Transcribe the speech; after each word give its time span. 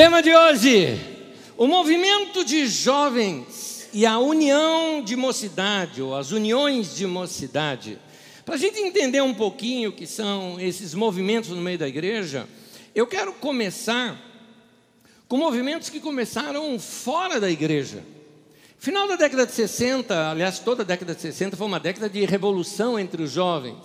Tema 0.00 0.22
de 0.22 0.34
hoje: 0.34 0.98
o 1.58 1.66
movimento 1.66 2.42
de 2.42 2.66
jovens 2.66 3.86
e 3.92 4.06
a 4.06 4.18
união 4.18 5.04
de 5.04 5.14
mocidade, 5.14 6.00
ou 6.00 6.16
as 6.16 6.32
uniões 6.32 6.96
de 6.96 7.06
mocidade. 7.06 7.98
Para 8.42 8.54
a 8.54 8.58
gente 8.58 8.80
entender 8.80 9.20
um 9.20 9.34
pouquinho 9.34 9.90
o 9.90 9.92
que 9.92 10.06
são 10.06 10.58
esses 10.58 10.94
movimentos 10.94 11.50
no 11.50 11.60
meio 11.60 11.76
da 11.76 11.86
igreja, 11.86 12.48
eu 12.94 13.06
quero 13.06 13.34
começar 13.34 14.18
com 15.28 15.36
movimentos 15.36 15.90
que 15.90 16.00
começaram 16.00 16.78
fora 16.78 17.38
da 17.38 17.50
igreja. 17.50 18.02
Final 18.78 19.06
da 19.06 19.16
década 19.16 19.44
de 19.44 19.52
60, 19.52 20.30
aliás, 20.30 20.60
toda 20.60 20.82
a 20.82 20.86
década 20.86 21.14
de 21.14 21.20
60 21.20 21.58
foi 21.58 21.66
uma 21.66 21.78
década 21.78 22.08
de 22.08 22.24
revolução 22.24 22.98
entre 22.98 23.22
os 23.22 23.32
jovens. 23.32 23.76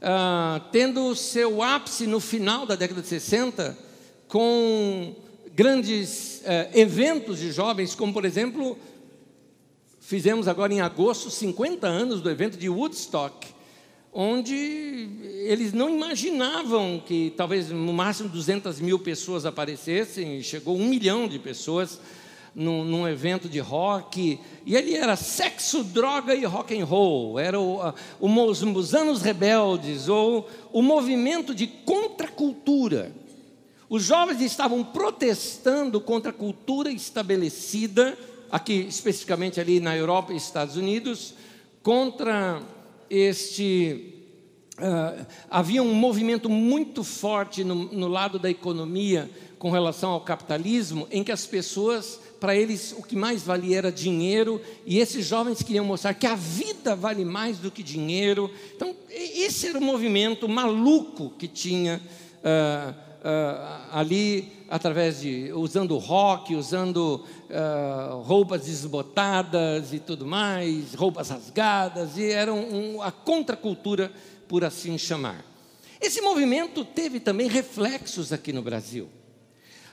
Ah, 0.00 0.62
tendo 0.72 1.14
seu 1.14 1.62
ápice 1.62 2.06
no 2.06 2.20
final 2.20 2.64
da 2.64 2.74
década 2.74 3.02
de 3.02 3.08
60, 3.08 3.84
com 4.28 5.25
grandes 5.56 6.42
eh, 6.44 6.68
eventos 6.74 7.38
de 7.38 7.50
jovens, 7.50 7.94
como 7.94 8.12
por 8.12 8.26
exemplo, 8.26 8.78
fizemos 9.98 10.46
agora 10.48 10.74
em 10.74 10.82
agosto 10.82 11.30
50 11.30 11.86
anos 11.86 12.20
do 12.20 12.28
evento 12.28 12.58
de 12.58 12.68
Woodstock, 12.68 13.46
onde 14.12 14.54
eles 15.46 15.72
não 15.72 15.88
imaginavam 15.88 17.02
que 17.04 17.32
talvez 17.38 17.70
no 17.70 17.92
máximo 17.94 18.28
200 18.28 18.80
mil 18.80 18.98
pessoas 18.98 19.46
aparecessem, 19.46 20.42
chegou 20.42 20.76
um 20.76 20.86
milhão 20.86 21.26
de 21.26 21.38
pessoas 21.38 21.98
num, 22.54 22.84
num, 22.84 23.08
evento 23.08 23.48
de 23.48 23.58
rock, 23.58 24.38
e 24.66 24.76
ele 24.76 24.94
era 24.94 25.16
sexo, 25.16 25.82
droga 25.82 26.34
e 26.34 26.44
rock 26.44 26.78
and 26.78 26.84
roll, 26.84 27.38
era 27.38 27.58
o, 27.58 27.94
o, 28.20 28.28
os 28.28 28.94
anos 28.94 29.22
rebeldes, 29.22 30.06
ou 30.06 30.46
o 30.70 30.82
movimento 30.82 31.54
de 31.54 31.66
contracultura. 31.66 33.10
Os 33.88 34.02
jovens 34.02 34.40
estavam 34.40 34.82
protestando 34.82 36.00
contra 36.00 36.30
a 36.30 36.34
cultura 36.34 36.90
estabelecida, 36.90 38.18
aqui 38.50 38.80
especificamente 38.88 39.60
ali 39.60 39.78
na 39.78 39.96
Europa 39.96 40.32
e 40.32 40.36
Estados 40.36 40.76
Unidos, 40.76 41.34
contra 41.82 42.60
este. 43.08 44.12
Uh, 44.76 45.24
havia 45.48 45.82
um 45.82 45.94
movimento 45.94 46.50
muito 46.50 47.02
forte 47.02 47.64
no, 47.64 47.74
no 47.74 48.08
lado 48.08 48.38
da 48.38 48.50
economia 48.50 49.30
com 49.58 49.70
relação 49.70 50.10
ao 50.10 50.20
capitalismo, 50.20 51.08
em 51.10 51.24
que 51.24 51.32
as 51.32 51.46
pessoas, 51.46 52.20
para 52.38 52.54
eles, 52.54 52.92
o 52.92 53.02
que 53.02 53.16
mais 53.16 53.42
valia 53.42 53.78
era 53.78 53.90
dinheiro, 53.90 54.60
e 54.84 54.98
esses 54.98 55.24
jovens 55.24 55.62
queriam 55.62 55.84
mostrar 55.84 56.12
que 56.12 56.26
a 56.26 56.34
vida 56.34 56.94
vale 56.94 57.24
mais 57.24 57.56
do 57.56 57.70
que 57.70 57.82
dinheiro. 57.82 58.50
Então, 58.74 58.94
esse 59.08 59.68
era 59.68 59.78
o 59.78 59.82
movimento 59.82 60.46
maluco 60.46 61.30
que 61.38 61.48
tinha. 61.48 62.02
Uh, 62.40 63.05
uh, 63.26 63.88
ali 63.90 64.52
através 64.70 65.20
de 65.20 65.52
usando 65.52 65.98
rock, 65.98 66.54
usando 66.54 67.24
uh, 67.50 68.20
roupas 68.22 68.66
desbotadas 68.66 69.92
e 69.92 69.98
tudo 69.98 70.24
mais, 70.24 70.94
roupas 70.94 71.30
rasgadas, 71.30 72.16
e 72.16 72.30
era 72.30 72.54
um, 72.54 73.02
a 73.02 73.10
contracultura, 73.10 74.12
por 74.48 74.62
assim 74.62 74.96
chamar. 74.96 75.44
Esse 76.00 76.20
movimento 76.20 76.84
teve 76.84 77.18
também 77.18 77.48
reflexos 77.48 78.32
aqui 78.32 78.52
no 78.52 78.62
Brasil. 78.62 79.08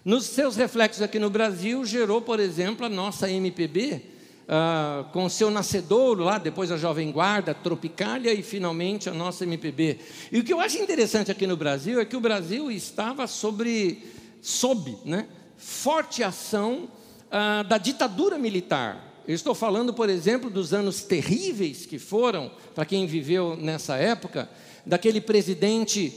Nos 0.05 0.25
seus 0.25 0.55
reflexos 0.55 1.01
aqui 1.01 1.17
no 1.17 1.29
Brasil, 1.29 1.83
gerou, 1.85 2.21
por 2.21 2.39
exemplo, 2.39 2.85
a 2.85 2.89
nossa 2.89 3.31
MPB, 3.31 4.12
ah, 4.47 5.05
com 5.13 5.29
seu 5.29 5.49
nascedouro 5.49 6.23
lá, 6.23 6.37
depois 6.37 6.71
a 6.71 6.77
Jovem 6.77 7.11
Guarda, 7.11 7.53
Tropicália 7.53 8.33
e 8.33 8.43
finalmente 8.43 9.09
a 9.09 9.13
nossa 9.13 9.43
MPB. 9.43 9.99
E 10.31 10.39
o 10.39 10.43
que 10.43 10.53
eu 10.53 10.59
acho 10.59 10.77
interessante 10.77 11.31
aqui 11.31 11.47
no 11.47 11.55
Brasil 11.55 11.99
é 11.99 12.05
que 12.05 12.15
o 12.15 12.21
Brasil 12.21 12.69
estava 12.69 13.25
sobre, 13.27 14.03
sob 14.41 14.97
né, 15.05 15.27
forte 15.57 16.23
ação 16.23 16.89
ah, 17.31 17.63
da 17.63 17.77
ditadura 17.77 18.37
militar. 18.37 19.13
Eu 19.25 19.35
estou 19.35 19.55
falando, 19.55 19.93
por 19.93 20.09
exemplo, 20.09 20.49
dos 20.49 20.73
anos 20.73 21.03
terríveis 21.03 21.85
que 21.85 21.97
foram, 21.97 22.51
para 22.75 22.85
quem 22.85 23.07
viveu 23.07 23.55
nessa 23.55 23.95
época, 23.95 24.49
daquele 24.85 25.21
presidente, 25.21 26.11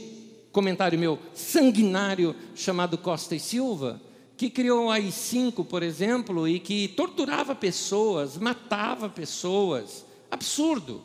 comentário 0.51 0.99
meu, 0.99 1.17
sanguinário, 1.33 2.35
chamado 2.53 2.97
Costa 2.97 3.33
e 3.33 3.39
Silva, 3.39 4.01
que 4.37 4.51
criou 4.51 4.85
o 4.85 4.91
AI-5, 4.91 5.65
por 5.65 5.81
exemplo, 5.81 6.47
e 6.47 6.59
que 6.59 6.89
torturava 6.89 7.55
pessoas, 7.55 8.37
matava 8.37 9.09
pessoas. 9.09 10.05
Absurdo. 10.29 11.01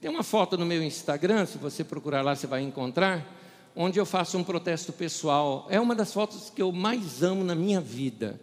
Tem 0.00 0.10
uma 0.10 0.24
foto 0.24 0.58
no 0.58 0.66
meu 0.66 0.82
Instagram, 0.82 1.46
se 1.46 1.56
você 1.56 1.84
procurar 1.84 2.22
lá, 2.22 2.34
você 2.34 2.48
vai 2.48 2.62
encontrar, 2.62 3.36
onde 3.76 4.00
eu 4.00 4.04
faço 4.04 4.36
um 4.36 4.42
protesto 4.42 4.92
pessoal. 4.92 5.68
É 5.70 5.80
uma 5.80 5.94
das 5.94 6.12
fotos 6.12 6.50
que 6.50 6.60
eu 6.60 6.72
mais 6.72 7.22
amo 7.22 7.44
na 7.44 7.54
minha 7.54 7.80
vida. 7.80 8.40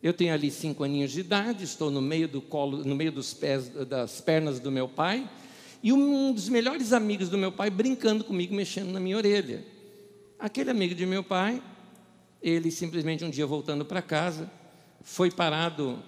Eu 0.00 0.12
tenho 0.12 0.32
ali 0.32 0.52
cinco 0.52 0.84
aninhos 0.84 1.10
de 1.10 1.20
idade, 1.20 1.64
estou 1.64 1.90
no 1.90 2.00
meio 2.00 2.28
do 2.28 2.40
colo, 2.40 2.84
no 2.84 2.94
meio 2.94 3.10
dos 3.10 3.34
pés, 3.34 3.68
das 3.68 4.20
pernas 4.20 4.60
do 4.60 4.70
meu 4.70 4.88
pai, 4.88 5.28
e 5.82 5.92
um 5.92 6.32
dos 6.32 6.48
melhores 6.48 6.92
amigos 6.92 7.28
do 7.28 7.36
meu 7.36 7.50
pai 7.50 7.70
brincando 7.70 8.22
comigo, 8.22 8.54
mexendo 8.54 8.92
na 8.92 9.00
minha 9.00 9.16
orelha. 9.16 9.64
Aquele 10.38 10.70
amigo 10.70 10.94
de 10.94 11.04
meu 11.04 11.24
pai 11.24 11.60
ele 12.42 12.70
simplesmente 12.70 13.24
um 13.24 13.30
dia 13.30 13.46
voltando 13.46 13.84
para 13.84 14.00
casa, 14.00 14.50
foi 15.02 15.30
parado 15.30 15.98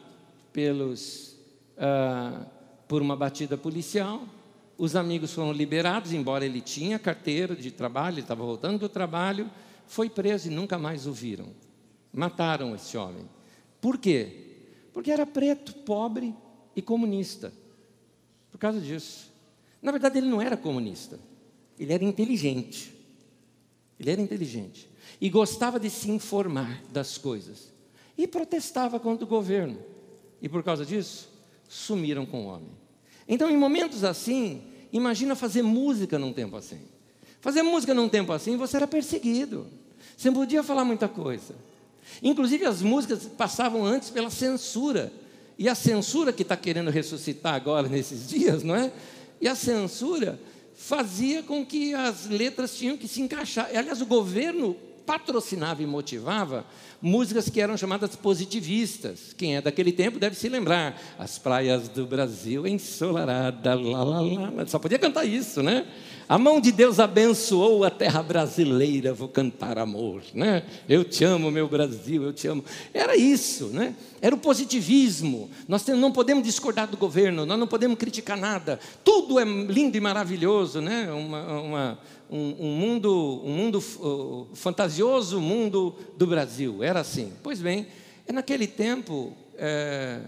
pelos, 0.53 1.37
ah, 1.77 2.47
por 2.87 3.03
uma 3.03 3.17
batida 3.17 3.57
policial. 3.57 4.23
Os 4.79 4.97
amigos 4.97 5.33
foram 5.33 5.53
liberados, 5.53 6.13
embora 6.13 6.45
ele 6.45 6.61
tinha 6.61 6.99
carteira 6.99 7.55
de 7.55 7.71
trabalho, 7.71 8.15
ele 8.15 8.21
estava 8.23 8.45
voltando 8.45 8.79
do 8.79 8.89
trabalho, 8.89 9.51
foi 9.87 10.09
preso 10.09 10.49
e 10.49 10.51
nunca 10.51 10.79
mais 10.79 11.07
o 11.07 11.13
viram. 11.13 11.49
Mataram 12.13 12.75
esse 12.75 12.97
homem. 12.97 13.29
Por 13.81 13.99
quê? 13.99 14.47
Porque 14.93 15.11
era 15.11 15.27
preto, 15.27 15.75
pobre 15.75 16.35
e 16.75 16.81
comunista. 16.81 17.53
Por 18.51 18.59
causa 18.59 18.81
disso. 18.81 19.31
Na 19.83 19.93
verdade, 19.93 20.19
ele 20.19 20.29
não 20.29 20.41
era 20.41 20.57
comunista, 20.57 21.19
ele 21.79 21.93
era 21.93 22.05
inteligente. 22.05 22.95
Ele 23.99 24.11
era 24.11 24.21
inteligente 24.21 24.90
e 25.21 25.29
gostava 25.29 25.79
de 25.79 25.91
se 25.91 26.11
informar 26.11 26.83
das 26.91 27.19
coisas. 27.19 27.71
E 28.17 28.27
protestava 28.27 28.99
contra 28.99 29.25
o 29.25 29.29
governo. 29.29 29.79
E 30.41 30.49
por 30.49 30.63
causa 30.63 30.85
disso, 30.85 31.29
sumiram 31.69 32.25
com 32.25 32.47
o 32.47 32.47
homem. 32.47 32.71
Então, 33.29 33.51
em 33.51 33.57
momentos 33.57 34.03
assim, 34.03 34.63
imagina 34.93 35.37
fazer 35.37 35.63
música 35.63 36.19
num 36.19 36.33
tempo 36.33 36.57
assim. 36.57 36.81
Fazer 37.41 37.63
música 37.63 37.95
num 37.95 38.09
tempo 38.09 38.33
assim, 38.33 38.57
você 38.57 38.77
era 38.77 38.87
perseguido. 38.87 39.67
Você 40.17 40.29
não 40.29 40.35
podia 40.35 40.63
falar 40.63 40.85
muita 40.85 41.09
coisa. 41.09 41.55
Inclusive, 42.23 42.65
as 42.65 42.83
músicas 42.83 43.25
passavam 43.27 43.85
antes 43.85 44.11
pela 44.11 44.31
censura. 44.31 45.13
E 45.59 45.69
a 45.69 45.75
censura 45.75 46.33
que 46.33 46.43
está 46.43 46.57
querendo 46.57 46.91
ressuscitar 46.91 47.55
agora 47.55 47.89
nesses 47.89 48.29
dias, 48.29 48.63
não 48.63 48.75
é? 48.75 48.91
E 49.41 49.47
a 49.47 49.55
censura 49.55 50.41
fazia 50.75 51.43
com 51.43 51.65
que 51.65 51.93
as 51.93 52.27
letras 52.27 52.75
tinham 52.75 52.97
que 52.97 53.07
se 53.07 53.21
encaixar. 53.21 53.69
Aliás, 53.75 54.01
o 54.01 54.07
governo 54.07 54.77
patrocinava 55.07 55.83
e 55.83 55.87
motivava 55.87 56.65
músicas 57.01 57.49
que 57.49 57.61
eram 57.61 57.77
chamadas 57.77 58.15
positivistas. 58.15 59.35
Quem 59.37 59.57
é 59.57 59.61
daquele 59.61 59.93
tempo 59.93 60.19
deve 60.19 60.37
se 60.37 60.49
lembrar. 60.49 61.01
As 61.19 61.39
praias 61.39 61.89
do 61.89 62.07
Brasil 62.07 62.67
ensolarada, 62.67 63.75
lá, 63.75 64.05
lá, 64.05 64.21
lá. 64.21 64.67
Só 64.67 64.79
podia 64.79 64.99
cantar 64.99 65.25
isso, 65.25 65.63
né? 65.63 65.87
A 66.31 66.39
mão 66.39 66.61
de 66.61 66.71
Deus 66.71 67.01
abençoou 67.01 67.83
a 67.83 67.91
terra 67.91 68.23
brasileira, 68.23 69.13
vou 69.13 69.27
cantar 69.27 69.77
amor, 69.77 70.23
né? 70.33 70.63
Eu 70.89 71.03
te 71.03 71.25
amo, 71.25 71.51
meu 71.51 71.67
Brasil, 71.67 72.23
eu 72.23 72.33
te 72.33 72.47
amo. 72.47 72.65
Era 72.95 73.17
isso, 73.17 73.67
né? 73.71 73.97
Era 74.23 74.33
o 74.33 74.39
positivismo. 74.39 75.51
Nós 75.67 75.85
não 75.89 76.13
podemos 76.13 76.45
discordar 76.45 76.87
do 76.87 76.97
governo, 76.97 77.45
nós 77.45 77.59
não 77.59 77.67
podemos 77.67 77.99
criticar 77.99 78.37
nada. 78.37 78.79
Tudo 79.03 79.41
é 79.41 79.45
lindo 79.45 79.97
e 79.97 80.01
maravilhoso, 80.01 80.81
né? 80.81 81.11
Uma, 81.11 81.61
uma, 81.61 81.99
um, 82.31 82.55
um, 82.61 82.77
mundo, 82.77 83.43
um 83.45 83.53
mundo 83.53 83.79
uh, 83.99 84.47
fantasioso, 84.55 85.41
mundo 85.41 85.97
do 86.17 86.29
Brasil. 86.29 86.81
Era 86.81 87.01
assim. 87.01 87.33
Pois 87.43 87.61
bem, 87.61 87.89
é 88.25 88.33
naquele 88.33 88.69
tempo. 88.69 89.33
É, 89.59 90.21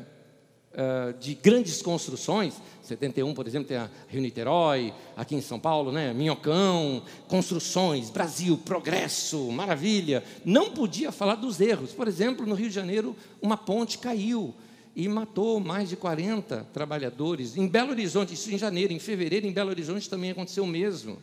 uh, 0.73 1.19
de 1.19 1.35
grandes 1.35 1.83
construções. 1.83 2.55
71, 2.83 3.33
por 3.35 3.47
exemplo, 3.47 3.69
tem 3.69 3.77
a 3.77 3.89
Rio 4.09 4.21
Niterói, 4.21 4.93
aqui 5.17 5.35
em 5.35 5.41
São 5.41 5.59
Paulo, 5.59 5.93
né? 5.93 6.13
Minhocão, 6.13 7.03
construções, 7.29 8.11
Brasil, 8.11 8.59
progresso, 8.59 9.51
maravilha. 9.53 10.23
Não 10.45 10.71
podia 10.71 11.13
falar 11.13 11.37
dos 11.37 11.61
erros. 11.61 11.93
Por 11.93 12.09
exemplo, 12.09 12.47
no 12.47 12.55
Rio 12.55 12.69
de 12.69 12.75
Janeiro, 12.75 13.17
uma 13.41 13.57
ponte 13.57 13.99
caiu 13.99 14.55
e 14.95 15.09
matou 15.09 15.59
mais 15.61 15.89
de 15.89 15.97
40 15.97 16.67
trabalhadores. 16.73 17.57
Em 17.57 17.67
Belo 17.67 17.91
Horizonte, 17.91 18.35
isso 18.35 18.53
em 18.53 18.59
janeiro, 18.59 18.93
em 18.93 18.99
fevereiro, 18.99 19.47
em 19.47 19.53
Belo 19.53 19.71
Horizonte 19.71 20.09
também 20.09 20.31
aconteceu 20.31 20.65
o 20.65 20.67
mesmo. 20.67 21.19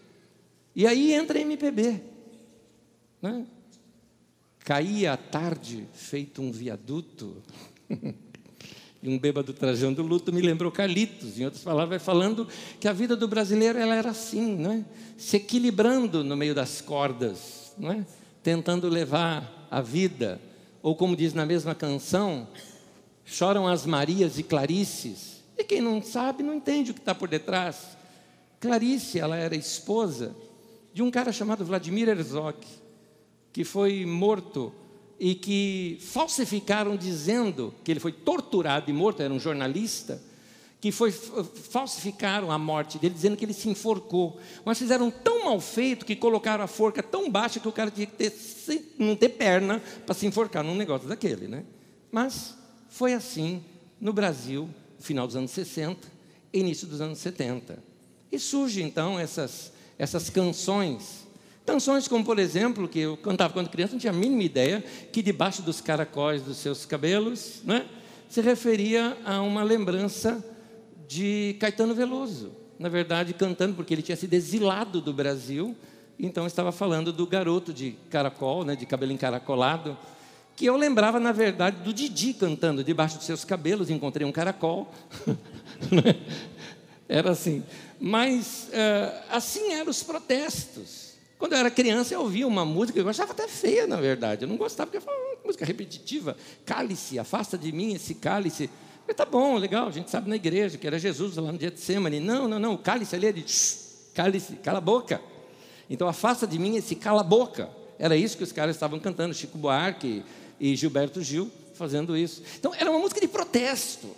E 0.75 0.87
aí 0.87 1.13
entra 1.13 1.37
a 1.37 1.41
MPB. 1.41 2.01
Né? 3.21 3.45
Caía 4.59 5.13
à 5.13 5.17
tarde, 5.17 5.87
feito 5.93 6.41
um 6.41 6.51
viaduto. 6.51 7.43
E 9.01 9.09
um 9.09 9.17
bêbado 9.17 9.53
trajando 9.53 10.03
luto 10.03 10.33
me 10.33 10.41
lembrou 10.41 10.71
Carlitos, 10.71 11.39
em 11.39 11.45
outras 11.45 11.63
palavras, 11.63 12.03
falando 12.03 12.47
que 12.79 12.87
a 12.87 12.93
vida 12.93 13.15
do 13.15 13.27
brasileiro 13.27 13.79
ela 13.79 13.95
era 13.95 14.09
assim, 14.09 14.57
não 14.57 14.71
é? 14.73 14.85
se 15.17 15.37
equilibrando 15.37 16.23
no 16.23 16.35
meio 16.35 16.53
das 16.53 16.81
cordas, 16.81 17.73
não 17.77 17.91
é? 17.91 18.05
tentando 18.43 18.89
levar 18.89 19.67
a 19.71 19.81
vida 19.81 20.39
ou 20.81 20.95
como 20.95 21.15
diz 21.15 21.33
na 21.33 21.45
mesma 21.45 21.75
canção, 21.75 22.47
choram 23.25 23.67
as 23.67 23.85
Marias 23.85 24.37
e 24.37 24.43
Clarices. 24.43 25.43
E 25.57 25.63
quem 25.63 25.81
não 25.81 26.01
sabe 26.01 26.41
não 26.41 26.53
entende 26.53 26.91
o 26.91 26.93
que 26.93 27.01
está 27.01 27.13
por 27.13 27.27
detrás. 27.27 27.97
Clarice, 28.59 29.19
ela 29.19 29.37
era 29.37 29.55
esposa 29.55 30.35
de 30.93 31.01
um 31.01 31.11
cara 31.11 31.31
chamado 31.31 31.65
Vladimir 31.65 32.07
Herzog, 32.07 32.57
que 33.51 33.63
foi 33.63 34.05
morto 34.05 34.73
e 35.19 35.35
que 35.35 35.97
falsificaram 36.01 36.95
dizendo 36.95 37.73
que 37.83 37.91
ele 37.91 37.99
foi 37.99 38.11
torturado 38.11 38.89
e 38.89 38.93
morto, 38.93 39.21
era 39.21 39.33
um 39.33 39.39
jornalista, 39.39 40.21
que 40.79 40.93
foi 40.93 41.11
falsificaram 41.11 42.51
a 42.51 42.57
morte 42.57 42.97
dele 42.97 43.13
dizendo 43.13 43.35
que 43.35 43.43
ele 43.43 43.53
se 43.53 43.67
enforcou. 43.67 44.39
Mas 44.63 44.79
fizeram 44.79 45.11
tão 45.11 45.43
mal 45.43 45.59
feito 45.59 46.05
que 46.05 46.15
colocaram 46.15 46.63
a 46.63 46.67
forca 46.67 47.03
tão 47.03 47.29
baixa 47.29 47.59
que 47.59 47.67
o 47.67 47.71
cara 47.71 47.91
tinha 47.91 48.07
que 48.07 48.13
ter, 48.15 48.95
não 48.97 49.15
ter 49.15 49.29
perna 49.29 49.83
para 50.05 50.15
se 50.15 50.25
enforcar 50.25 50.63
num 50.63 50.75
negócio 50.75 51.07
daquele, 51.07 51.49
né? 51.49 51.65
Mas 52.09 52.55
foi 52.87 53.13
assim 53.13 53.61
no 53.99 54.13
Brasil, 54.13 54.69
final 54.99 55.27
dos 55.27 55.35
anos 55.35 55.51
60, 55.51 56.07
início 56.53 56.87
dos 56.87 57.01
anos 57.01 57.19
70. 57.19 57.77
E 58.31 58.39
surgem 58.39 58.87
então 58.87 59.19
essas 59.19 59.73
essas 59.99 60.29
canções 60.29 61.27
Canções 61.69 62.07
como, 62.07 62.25
por 62.25 62.39
exemplo, 62.39 62.87
que 62.87 62.97
eu 62.97 63.15
cantava 63.15 63.53
quando 63.53 63.69
criança, 63.69 63.91
não 63.93 63.99
tinha 63.99 64.11
a 64.11 64.15
mínima 64.15 64.41
ideia 64.41 64.83
que 65.11 65.21
debaixo 65.21 65.61
dos 65.61 65.79
caracóis 65.79 66.41
dos 66.41 66.57
seus 66.57 66.83
cabelos, 66.83 67.61
né, 67.63 67.85
se 68.27 68.41
referia 68.41 69.15
a 69.23 69.39
uma 69.41 69.61
lembrança 69.61 70.43
de 71.07 71.55
Caetano 71.59 71.93
Veloso. 71.93 72.51
Na 72.79 72.89
verdade, 72.89 73.35
cantando 73.35 73.75
porque 73.75 73.93
ele 73.93 74.01
tinha 74.01 74.15
sido 74.15 74.33
exilado 74.33 74.99
do 74.99 75.13
Brasil, 75.13 75.75
então 76.19 76.47
estava 76.47 76.71
falando 76.71 77.13
do 77.13 77.27
garoto 77.27 77.71
de 77.71 77.91
caracol, 78.09 78.65
né, 78.65 78.75
de 78.75 78.87
cabelo 78.87 79.11
encaracolado, 79.11 79.95
que 80.55 80.65
eu 80.65 80.75
lembrava, 80.75 81.19
na 81.19 81.31
verdade, 81.31 81.83
do 81.83 81.93
Didi 81.93 82.33
cantando 82.33 82.83
debaixo 82.83 83.17
dos 83.17 83.27
seus 83.27 83.45
cabelos, 83.45 83.91
encontrei 83.91 84.25
um 84.25 84.31
caracol. 84.31 84.91
Né? 85.91 86.13
Era 87.07 87.31
assim. 87.31 87.63
Mas 87.97 88.67
uh, 88.67 89.23
assim 89.31 89.71
eram 89.71 89.89
os 89.89 90.03
protestos. 90.03 91.08
Quando 91.39 91.53
eu 91.53 91.59
era 91.59 91.71
criança, 91.71 92.13
eu 92.13 92.19
ouvia 92.19 92.45
uma 92.45 92.65
música 92.65 92.99
que 92.99 93.05
eu 93.05 93.09
achava 93.09 93.31
até 93.31 93.47
feia, 93.47 93.87
na 93.87 93.95
verdade. 93.95 94.43
Eu 94.43 94.49
não 94.49 94.57
gostava, 94.57 94.87
porque 94.87 94.97
eu 94.97 95.01
falava, 95.01 95.23
hum, 95.23 95.37
música 95.45 95.63
repetitiva. 95.63 96.35
Cálice, 96.65 97.17
afasta 97.17 97.57
de 97.57 97.71
mim 97.71 97.93
esse 97.93 98.13
cálice. 98.13 98.69
Eu, 99.07 99.15
tá 99.15 99.23
bom, 99.23 99.55
legal, 99.55 99.87
a 99.87 99.91
gente 99.91 100.11
sabe 100.11 100.29
na 100.29 100.35
igreja 100.35 100.77
que 100.77 100.85
era 100.85 100.99
Jesus 100.99 101.37
lá 101.37 101.49
no 101.49 101.57
dia 101.57 101.71
de 101.71 101.79
semana. 101.79 102.19
Não, 102.19 102.45
não, 102.45 102.59
não, 102.59 102.73
o 102.73 102.77
cálice 102.77 103.15
ali 103.15 103.27
é 103.27 103.31
de 103.31 103.45
cálice, 104.13 104.57
cala 104.57 104.79
a 104.79 104.81
boca. 104.81 105.21
Então, 105.89 106.09
afasta 106.09 106.45
de 106.45 106.59
mim 106.59 106.75
esse 106.75 106.93
cala 106.93 107.21
a 107.21 107.23
boca. 107.23 107.69
Era 107.97 108.17
isso 108.17 108.35
que 108.35 108.43
os 108.43 108.51
caras 108.51 108.75
estavam 108.75 108.99
cantando, 108.99 109.33
Chico 109.33 109.57
Buarque 109.57 110.23
e 110.59 110.75
Gilberto 110.75 111.21
Gil 111.21 111.49
fazendo 111.73 112.17
isso. 112.17 112.43
Então, 112.59 112.73
era 112.77 112.91
uma 112.91 112.99
música 112.99 113.21
de 113.21 113.29
protesto. 113.29 114.09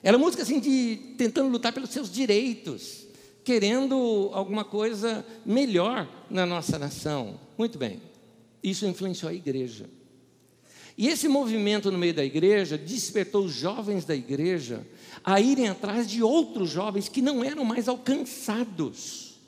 Era 0.00 0.16
uma 0.16 0.24
música 0.24 0.44
assim 0.44 0.60
de 0.60 1.14
tentando 1.18 1.48
lutar 1.48 1.72
pelos 1.72 1.90
seus 1.90 2.08
direitos 2.08 3.07
querendo 3.48 4.28
alguma 4.34 4.62
coisa 4.62 5.24
melhor 5.42 6.06
na 6.28 6.44
nossa 6.44 6.78
nação. 6.78 7.40
Muito 7.56 7.78
bem, 7.78 8.02
isso 8.62 8.84
influenciou 8.84 9.30
a 9.30 9.34
igreja. 9.34 9.88
E 10.98 11.08
esse 11.08 11.28
movimento 11.28 11.90
no 11.90 11.96
meio 11.96 12.12
da 12.12 12.22
igreja 12.22 12.76
despertou 12.76 13.46
os 13.46 13.54
jovens 13.54 14.04
da 14.04 14.14
igreja 14.14 14.86
a 15.24 15.40
irem 15.40 15.66
atrás 15.66 16.06
de 16.10 16.22
outros 16.22 16.68
jovens 16.68 17.08
que 17.08 17.22
não 17.22 17.42
eram 17.42 17.64
mais 17.64 17.88
alcançados. 17.88 19.38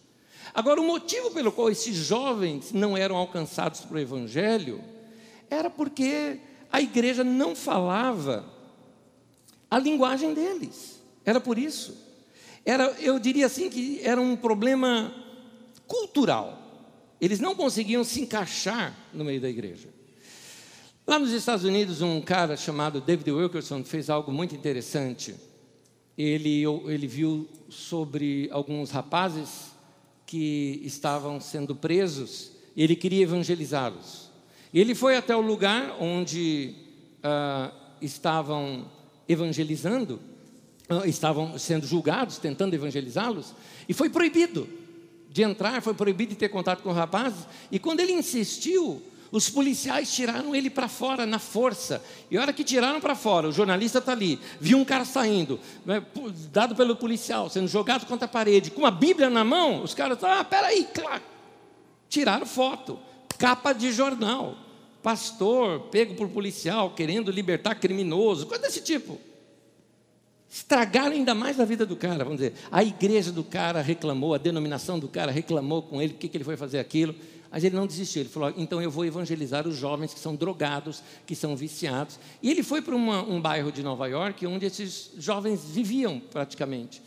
Agora, 0.55 0.81
o 0.81 0.87
motivo 0.87 1.33
pelo 1.33 1.53
qual 1.53 1.69
esses 1.69 1.95
jovens 1.95 2.73
não 2.73 2.97
eram 2.97 3.17
alcançados 3.17 3.81
para 3.83 3.97
o 3.97 4.01
Evangelho 4.01 4.83
era 5.51 5.69
porque 5.69 6.41
a 6.73 6.81
igreja 6.81 7.23
não 7.23 7.55
falava 7.55 8.51
a 9.71 9.79
linguagem 9.79 10.33
deles. 10.33 11.03
Era 11.23 11.39
por 11.39 11.59
isso. 11.59 12.10
Era, 12.65 12.85
eu 13.01 13.19
diria 13.19 13.47
assim 13.47 13.71
que 13.71 14.01
era 14.03 14.21
um 14.21 14.37
problema 14.37 15.15
cultural. 15.87 16.59
Eles 17.21 17.41
não 17.41 17.55
conseguiam 17.55 18.05
se 18.05 18.21
encaixar 18.21 18.95
no 19.13 19.25
meio 19.25 19.41
da 19.41 19.49
igreja. 19.49 19.89
Lá 21.07 21.19
nos 21.19 21.33
Estados 21.33 21.65
Unidos, 21.65 22.03
um 22.03 22.21
cara 22.21 22.57
chamado 22.57 23.01
David 23.01 23.31
Wilkerson 23.31 23.83
fez 23.83 24.09
algo 24.09 24.31
muito 24.31 24.55
interessante. 24.55 25.35
Ele, 26.17 26.63
ele 26.87 27.07
viu 27.07 27.49
sobre 27.69 28.49
alguns 28.53 28.91
rapazes 28.91 29.71
que 30.27 30.81
estavam 30.85 31.41
sendo 31.41 31.75
presos, 31.75 32.53
ele 32.77 32.95
queria 32.95 33.25
evangelizá-los. 33.25 34.31
Ele 34.73 34.95
foi 34.95 35.17
até 35.17 35.35
o 35.35 35.41
lugar 35.41 35.97
onde 36.01 36.77
ah, 37.23 37.73
estavam 38.01 38.89
evangelizando, 39.29 40.21
estavam 41.05 41.59
sendo 41.59 41.87
julgados, 41.87 42.39
tentando 42.39 42.75
evangelizá-los, 42.75 43.55
e 43.89 43.95
foi 43.95 44.11
proibido 44.11 44.69
de 45.31 45.43
entrar, 45.43 45.81
foi 45.81 45.95
proibido 45.95 46.31
de 46.31 46.37
ter 46.37 46.49
contato 46.49 46.83
com 46.83 46.93
rapazes, 46.93 47.47
e 47.71 47.79
quando 47.79 48.01
ele 48.01 48.13
insistiu, 48.13 49.01
os 49.31 49.49
policiais 49.49 50.13
tiraram 50.13 50.57
ele 50.57 50.69
para 50.69 50.89
fora 50.89 51.25
na 51.25 51.39
força. 51.39 52.03
E 52.29 52.37
a 52.37 52.41
hora 52.41 52.53
que 52.53 52.65
tiraram 52.65 53.01
para 53.01 53.15
fora, 53.15 53.49
o 53.49 53.53
jornalista 53.53 53.99
está 53.99 54.11
ali, 54.11 54.41
viu 54.61 54.77
um 54.77 54.85
cara 54.85 55.05
saindo, 55.05 55.61
né, 55.87 56.05
dado 56.53 56.75
pelo 56.75 56.97
policial, 56.97 57.49
sendo 57.49 57.69
jogado 57.69 58.07
contra 58.07 58.25
a 58.25 58.29
parede, 58.29 58.73
com 58.73 58.81
uma 58.81 58.91
Bíblia 58.91 59.31
na 59.31 59.45
mão, 59.45 59.85
os 59.85 59.95
caras, 59.95 60.23
ah, 60.25 60.43
peraí, 60.43 60.89
claro. 60.93 61.23
Tiraram 62.09 62.45
foto, 62.45 62.99
capa 63.39 63.73
de 63.73 63.93
jornal, 63.93 64.57
pastor 65.01 65.83
pego 65.93 66.17
por 66.17 66.29
policial, 66.29 66.91
querendo 66.91 67.31
libertar 67.31 67.77
criminoso, 67.77 68.47
coisa 68.47 68.65
desse 68.65 68.81
tipo 68.83 69.30
estragaram 70.51 71.13
ainda 71.13 71.33
mais 71.33 71.61
a 71.61 71.65
vida 71.65 71.87
do 71.87 71.95
cara, 71.95 72.25
vamos 72.25 72.41
dizer. 72.41 72.55
A 72.73 72.83
igreja 72.83 73.31
do 73.31 73.45
cara 73.45 73.81
reclamou, 73.81 74.35
a 74.35 74.39
denominação 74.39 74.99
do 74.99 75.07
cara 75.07 75.31
reclamou 75.31 75.83
com 75.83 76.03
ele, 76.03 76.13
por 76.13 76.19
que 76.19 76.37
ele 76.37 76.45
foi 76.45 76.57
fazer 76.57 76.81
aquilo. 76.81 77.15
Mas 77.53 77.65
ele 77.65 77.75
não 77.75 77.87
desistiu, 77.87 78.23
ele 78.23 78.29
falou: 78.29 78.53
então 78.57 78.83
eu 78.83 78.91
vou 78.91 79.05
evangelizar 79.05 79.67
os 79.67 79.77
jovens 79.77 80.13
que 80.13 80.21
são 80.21 80.35
drogados, 80.35 81.03
que 81.27 81.35
são 81.35 81.57
viciados. 81.57 82.19
E 82.43 82.51
ele 82.51 82.63
foi 82.63 82.83
para 82.83 82.95
um 82.95 83.41
bairro 83.41 83.73
de 83.73 83.83
Nova 83.83 84.07
York, 84.09 84.47
onde 84.47 84.67
esses 84.67 85.11
jovens 85.19 85.65
viviam 85.65 86.21
praticamente. 86.21 87.01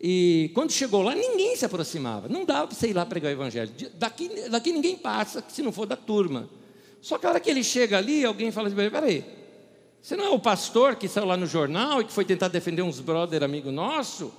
E 0.00 0.50
quando 0.52 0.72
chegou 0.72 1.02
lá, 1.02 1.14
ninguém 1.14 1.56
se 1.56 1.64
aproximava. 1.64 2.28
Não 2.28 2.44
dava 2.44 2.66
para 2.66 2.76
você 2.76 2.88
ir 2.88 2.92
lá 2.92 3.06
pregar 3.06 3.30
o 3.30 3.32
evangelho. 3.32 3.72
Daqui, 3.94 4.48
daqui 4.50 4.72
ninguém 4.72 4.96
passa, 4.96 5.42
se 5.48 5.62
não 5.62 5.72
for 5.72 5.86
da 5.86 5.96
turma. 5.96 6.48
Só 7.00 7.16
que 7.16 7.26
a 7.26 7.30
hora 7.30 7.40
que 7.40 7.48
ele 7.48 7.62
chega 7.62 7.96
ali, 7.98 8.24
alguém 8.24 8.50
fala 8.50 8.68
assim: 8.68 8.76
peraí, 8.76 9.24
você 10.04 10.16
não 10.16 10.26
é 10.26 10.28
o 10.28 10.38
pastor 10.38 10.96
que 10.96 11.08
saiu 11.08 11.24
lá 11.24 11.34
no 11.34 11.46
jornal 11.46 12.02
e 12.02 12.04
que 12.04 12.12
foi 12.12 12.26
tentar 12.26 12.48
defender 12.48 12.82
uns 12.82 13.00
brother 13.00 13.42
amigo 13.42 13.72
nosso? 13.72 14.30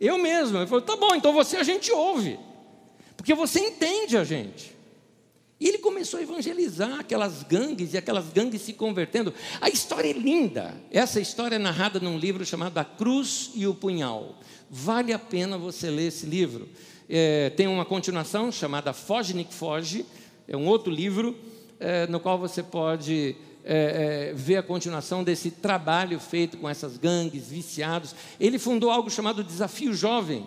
Eu 0.00 0.18
mesmo. 0.18 0.58
Ele 0.58 0.66
falou, 0.66 0.82
tá 0.82 0.96
bom, 0.96 1.14
então 1.14 1.32
você 1.32 1.58
a 1.58 1.62
gente 1.62 1.92
ouve. 1.92 2.40
Porque 3.16 3.32
você 3.32 3.60
entende 3.60 4.16
a 4.16 4.24
gente. 4.24 4.76
E 5.60 5.68
ele 5.68 5.78
começou 5.78 6.18
a 6.18 6.24
evangelizar 6.24 6.98
aquelas 6.98 7.44
gangues 7.44 7.94
e 7.94 7.98
aquelas 7.98 8.30
gangues 8.30 8.62
se 8.62 8.72
convertendo. 8.72 9.32
A 9.60 9.68
história 9.68 10.10
é 10.10 10.12
linda. 10.12 10.74
Essa 10.90 11.20
história 11.20 11.54
é 11.54 11.58
narrada 11.60 12.00
num 12.00 12.18
livro 12.18 12.44
chamado 12.44 12.76
A 12.78 12.84
Cruz 12.84 13.52
e 13.54 13.64
o 13.64 13.74
Punhal. 13.76 14.40
Vale 14.68 15.12
a 15.12 15.20
pena 15.20 15.56
você 15.56 15.88
ler 15.88 16.08
esse 16.08 16.26
livro. 16.26 16.68
É, 17.08 17.50
tem 17.50 17.68
uma 17.68 17.84
continuação 17.84 18.50
chamada 18.50 18.92
Foge 18.92 19.34
Nick 19.34 19.54
Foge. 19.54 20.04
É 20.48 20.56
um 20.56 20.66
outro 20.66 20.92
livro 20.92 21.38
é, 21.78 22.08
no 22.08 22.18
qual 22.18 22.36
você 22.40 22.60
pode 22.60 23.36
é, 23.64 24.30
é, 24.30 24.34
ver 24.34 24.56
a 24.56 24.62
continuação 24.62 25.22
desse 25.22 25.50
trabalho 25.50 26.18
feito 26.18 26.56
com 26.56 26.68
essas 26.68 26.96
gangues, 26.96 27.48
viciados. 27.48 28.14
Ele 28.40 28.58
fundou 28.58 28.90
algo 28.90 29.10
chamado 29.10 29.44
Desafio 29.44 29.94
Jovem, 29.94 30.46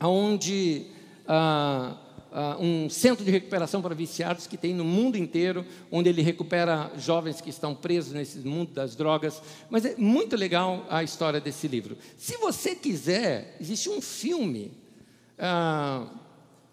onde 0.00 0.86
ah, 1.26 1.96
ah, 2.32 2.56
um 2.58 2.88
centro 2.88 3.24
de 3.24 3.30
recuperação 3.30 3.82
para 3.82 3.94
viciados 3.94 4.46
que 4.46 4.56
tem 4.56 4.72
no 4.72 4.84
mundo 4.84 5.16
inteiro, 5.16 5.66
onde 5.90 6.08
ele 6.08 6.22
recupera 6.22 6.90
jovens 6.96 7.40
que 7.40 7.50
estão 7.50 7.74
presos 7.74 8.12
nesse 8.12 8.38
mundo 8.38 8.72
das 8.72 8.96
drogas. 8.96 9.42
Mas 9.68 9.84
é 9.84 9.94
muito 9.96 10.34
legal 10.34 10.86
a 10.88 11.02
história 11.02 11.40
desse 11.40 11.68
livro. 11.68 11.96
Se 12.16 12.38
você 12.38 12.74
quiser, 12.74 13.56
existe 13.60 13.90
um 13.90 14.00
filme. 14.00 14.72
Ah, 15.38 16.06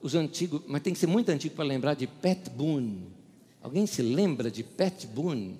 os 0.01 0.15
antigos, 0.15 0.61
mas 0.65 0.81
tem 0.81 0.93
que 0.93 0.99
ser 0.99 1.07
muito 1.07 1.29
antigo 1.29 1.55
para 1.55 1.65
lembrar 1.65 1.93
de 1.93 2.07
Pat 2.07 2.49
Boone. 2.51 3.18
Alguém 3.69 3.85
se 3.85 4.01
lembra 4.01 4.49
de 4.49 4.63
Pat 4.63 5.05
Boone? 5.05 5.55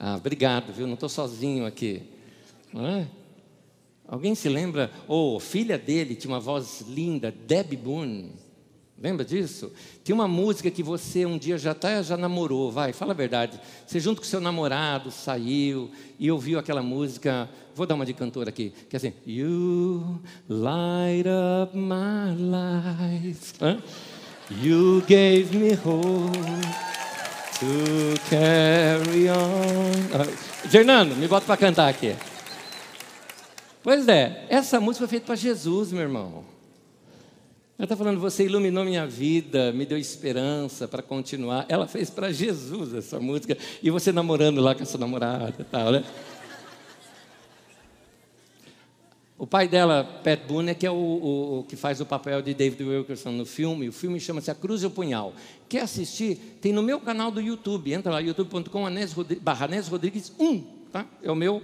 Ah, 0.00 0.16
obrigado, 0.16 0.72
viu? 0.72 0.86
Não 0.86 0.94
estou 0.94 1.10
sozinho 1.10 1.66
aqui. 1.66 2.02
É? 2.74 3.04
Alguém 4.08 4.34
se 4.34 4.48
lembra? 4.48 4.90
Ou 5.06 5.36
oh, 5.36 5.40
filha 5.40 5.76
dele 5.76 6.14
tinha 6.14 6.32
uma 6.32 6.40
voz 6.40 6.80
linda, 6.88 7.30
Debbie 7.30 7.76
Boone. 7.76 8.32
Lembra 8.98 9.26
disso? 9.26 9.70
Tinha 10.02 10.14
uma 10.14 10.26
música 10.26 10.70
que 10.70 10.82
você 10.82 11.26
um 11.26 11.36
dia 11.36 11.58
já 11.58 11.74
tá, 11.74 12.00
já 12.00 12.16
namorou, 12.16 12.72
vai, 12.72 12.94
fala 12.94 13.12
a 13.12 13.14
verdade. 13.14 13.60
Você 13.86 14.00
junto 14.00 14.22
com 14.22 14.26
seu 14.26 14.40
namorado 14.40 15.10
saiu 15.10 15.90
e 16.18 16.30
ouviu 16.30 16.58
aquela 16.58 16.82
música. 16.82 17.46
Vou 17.74 17.84
dar 17.84 17.94
uma 17.94 18.06
de 18.06 18.14
cantor 18.14 18.48
aqui, 18.48 18.72
que 18.88 18.96
é 18.96 18.98
assim: 18.98 19.12
You 19.26 20.18
light 20.48 21.26
up 21.28 21.76
my 21.76 22.32
life. 22.40 23.52
Hã? 23.60 23.82
You 24.50 25.02
gave 25.06 25.54
me 25.54 25.74
hope. 25.74 26.83
To 27.64 28.20
carry 28.28 29.28
on. 29.28 29.92
Ah, 30.12 30.24
Fernando, 30.68 31.16
me 31.16 31.26
bota 31.26 31.46
para 31.46 31.56
cantar 31.56 31.88
aqui. 31.88 32.14
Pois 33.82 34.08
é, 34.08 34.46
essa 34.48 34.80
música 34.80 35.06
foi 35.06 35.08
feita 35.08 35.26
para 35.26 35.36
Jesus, 35.36 35.92
meu 35.92 36.02
irmão. 36.02 36.44
Ela 37.76 37.86
está 37.86 37.96
falando, 37.96 38.20
você 38.20 38.44
iluminou 38.44 38.84
minha 38.84 39.06
vida, 39.06 39.72
me 39.72 39.84
deu 39.84 39.98
esperança 39.98 40.86
para 40.86 41.02
continuar. 41.02 41.66
Ela 41.68 41.88
fez 41.88 42.08
para 42.08 42.32
Jesus 42.32 42.94
essa 42.94 43.18
música. 43.18 43.58
E 43.82 43.90
você 43.90 44.12
namorando 44.12 44.60
lá 44.60 44.74
com 44.74 44.82
a 44.84 44.86
sua 44.86 45.00
namorada 45.00 45.54
e 45.58 45.64
tal, 45.64 45.90
né? 45.90 46.04
O 49.44 49.46
pai 49.46 49.68
dela, 49.68 50.04
Pat 50.24 50.40
Boone, 50.48 50.74
que 50.74 50.86
é 50.86 50.90
o, 50.90 50.94
o, 50.94 51.58
o, 51.58 51.64
que 51.64 51.76
faz 51.76 52.00
o 52.00 52.06
papel 52.06 52.40
de 52.40 52.54
David 52.54 52.82
Wilkerson 52.82 53.30
no 53.30 53.44
filme. 53.44 53.86
O 53.90 53.92
filme 53.92 54.18
chama-se 54.18 54.50
A 54.50 54.54
Cruz 54.54 54.82
e 54.82 54.86
o 54.86 54.90
Punhal. 54.90 55.34
Quer 55.68 55.82
assistir? 55.82 56.56
Tem 56.62 56.72
no 56.72 56.82
meu 56.82 56.98
canal 56.98 57.30
do 57.30 57.42
YouTube. 57.42 57.92
Entra 57.92 58.10
lá, 58.10 58.20
youtube.com, 58.20 58.84
barra 59.42 59.68
Rodrigues 59.86 60.32
1. 60.38 60.62
Tá? 60.90 61.04
É 61.22 61.30
o 61.30 61.34
meu 61.34 61.60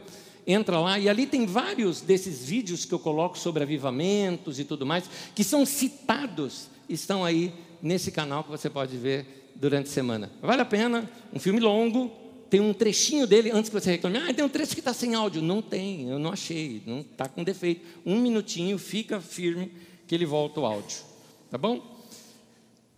entra 0.46 0.78
lá 0.78 0.98
e 0.98 1.08
ali 1.08 1.24
tem 1.24 1.46
vários 1.46 2.02
desses 2.02 2.44
vídeos 2.44 2.84
que 2.84 2.92
eu 2.92 2.98
coloco 2.98 3.38
sobre 3.38 3.62
avivamentos 3.62 4.60
e 4.60 4.64
tudo 4.64 4.84
mais, 4.84 5.08
que 5.34 5.42
são 5.42 5.64
citados, 5.64 6.68
estão 6.86 7.24
aí 7.24 7.50
nesse 7.80 8.10
canal 8.10 8.44
que 8.44 8.50
você 8.50 8.68
pode 8.68 8.94
ver 8.98 9.52
durante 9.54 9.86
a 9.86 9.90
semana. 9.90 10.30
Vale 10.42 10.60
a 10.60 10.66
pena, 10.66 11.08
um 11.32 11.38
filme 11.38 11.60
longo, 11.60 12.12
tem 12.50 12.60
um 12.60 12.74
trechinho 12.74 13.26
dele, 13.26 13.50
antes 13.52 13.70
que 13.70 13.80
você 13.80 13.92
reclame, 13.92 14.18
ah, 14.18 14.34
tem 14.34 14.44
um 14.44 14.48
trecho 14.48 14.74
que 14.74 14.80
está 14.80 14.92
sem 14.92 15.14
áudio. 15.14 15.40
Não 15.40 15.62
tem, 15.62 16.08
eu 16.08 16.18
não 16.18 16.32
achei, 16.32 16.82
não 16.84 17.00
está 17.00 17.28
com 17.28 17.44
defeito. 17.44 17.86
Um 18.04 18.20
minutinho, 18.20 18.76
fica 18.76 19.20
firme 19.20 19.72
que 20.06 20.14
ele 20.14 20.26
volta 20.26 20.60
o 20.60 20.66
áudio. 20.66 20.98
Tá 21.48 21.56
bom? 21.56 21.98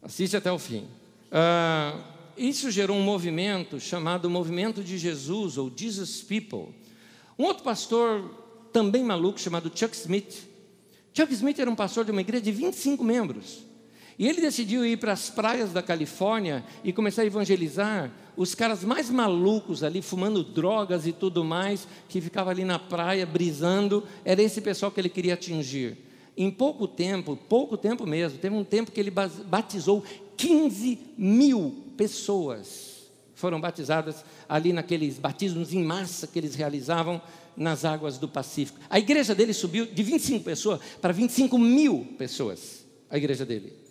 Assiste 0.02 0.37
até 0.37 0.50
o 0.50 0.59
fim. 0.59 0.88
Ah, 1.30 2.02
isso 2.37 2.71
gerou 2.71 2.97
um 2.97 3.02
movimento 3.02 3.78
chamado 3.78 4.30
Movimento 4.30 4.82
de 4.82 4.97
Jesus, 4.97 5.59
ou 5.59 5.71
Jesus 5.75 6.23
People, 6.23 6.75
um 7.38 7.44
outro 7.44 7.62
pastor, 7.62 8.40
também 8.73 9.04
maluco, 9.04 9.38
chamado 9.38 9.71
Chuck 9.75 9.94
Smith. 9.94 10.49
Chuck 11.12 11.32
Smith 11.35 11.59
era 11.59 11.71
um 11.71 11.75
pastor 11.75 12.04
de 12.06 12.11
uma 12.11 12.23
igreja 12.23 12.42
de 12.42 12.52
25 12.52 13.04
membros. 13.04 13.72
E 14.23 14.29
ele 14.29 14.41
decidiu 14.41 14.87
ir 14.87 14.99
para 14.99 15.11
as 15.11 15.31
praias 15.31 15.73
da 15.73 15.83
Califórnia 15.83 16.64
e 16.85 16.93
começar 16.93 17.23
a 17.23 17.26
evangelizar 17.26 18.09
os 18.37 18.55
caras 18.55 18.85
mais 18.85 19.11
malucos 19.11 19.83
ali, 19.83 20.00
fumando 20.00 20.45
drogas 20.45 21.09
e 21.09 21.12
tudo 21.12 21.45
mais, 21.45 21.88
que 22.09 22.21
ficava 22.21 22.49
ali 22.50 22.64
na 22.64 22.79
praia 22.79 23.26
brisando. 23.26 24.05
Era 24.25 24.41
esse 24.41 24.61
pessoal 24.61 24.93
que 24.93 25.00
ele 25.00 25.09
queria 25.09 25.35
atingir. 25.35 25.99
Em 26.37 26.52
pouco 26.52 26.87
tempo, 26.87 27.37
pouco 27.37 27.76
tempo 27.76 28.07
mesmo, 28.07 28.38
teve 28.38 28.55
um 28.55 28.62
tempo 28.62 28.93
que 28.93 29.00
ele 29.00 29.11
batizou 29.11 30.05
15 30.37 31.00
mil 31.19 31.83
pessoas 31.97 32.93
foram 33.35 33.61
batizadas 33.61 34.25
ali 34.49 34.73
naqueles 34.73 35.19
batismos 35.19 35.73
em 35.73 35.83
massa 35.83 36.29
que 36.29 36.38
eles 36.38 36.55
realizavam 36.55 37.21
nas 37.57 37.85
águas 37.85 38.19
do 38.19 38.29
Pacífico. 38.29 38.79
A 38.88 39.00
igreja 39.00 39.35
dele 39.35 39.52
subiu 39.52 39.85
de 39.85 40.00
25 40.00 40.45
pessoas 40.45 40.81
para 41.00 41.12
25 41.12 41.59
mil 41.59 42.14
pessoas. 42.17 42.87
A 43.11 43.17
igreja 43.17 43.45
dele. 43.45 43.81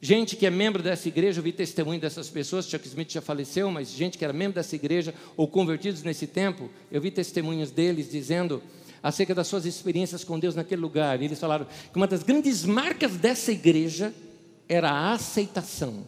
Gente 0.00 0.36
que 0.36 0.46
é 0.46 0.50
membro 0.50 0.82
dessa 0.82 1.08
igreja, 1.08 1.40
eu 1.40 1.42
vi 1.42 1.52
testemunho 1.52 2.00
dessas 2.00 2.28
pessoas, 2.28 2.68
Chuck 2.68 2.86
Smith 2.86 3.10
já 3.10 3.20
faleceu, 3.20 3.70
mas 3.70 3.90
gente 3.90 4.16
que 4.16 4.24
era 4.24 4.32
membro 4.32 4.54
dessa 4.54 4.76
igreja 4.76 5.12
ou 5.36 5.48
convertidos 5.48 6.02
nesse 6.02 6.26
tempo, 6.26 6.70
eu 6.90 7.00
vi 7.00 7.10
testemunhos 7.10 7.70
deles 7.70 8.10
dizendo 8.10 8.62
acerca 9.02 9.34
das 9.34 9.48
suas 9.48 9.66
experiências 9.66 10.22
com 10.22 10.38
Deus 10.38 10.54
naquele 10.54 10.80
lugar. 10.80 11.20
E 11.20 11.24
eles 11.24 11.40
falaram 11.40 11.66
que 11.66 11.96
uma 11.96 12.06
das 12.06 12.22
grandes 12.22 12.64
marcas 12.64 13.16
dessa 13.16 13.50
igreja 13.50 14.14
era 14.68 14.90
a 14.90 15.12
aceitação 15.12 16.06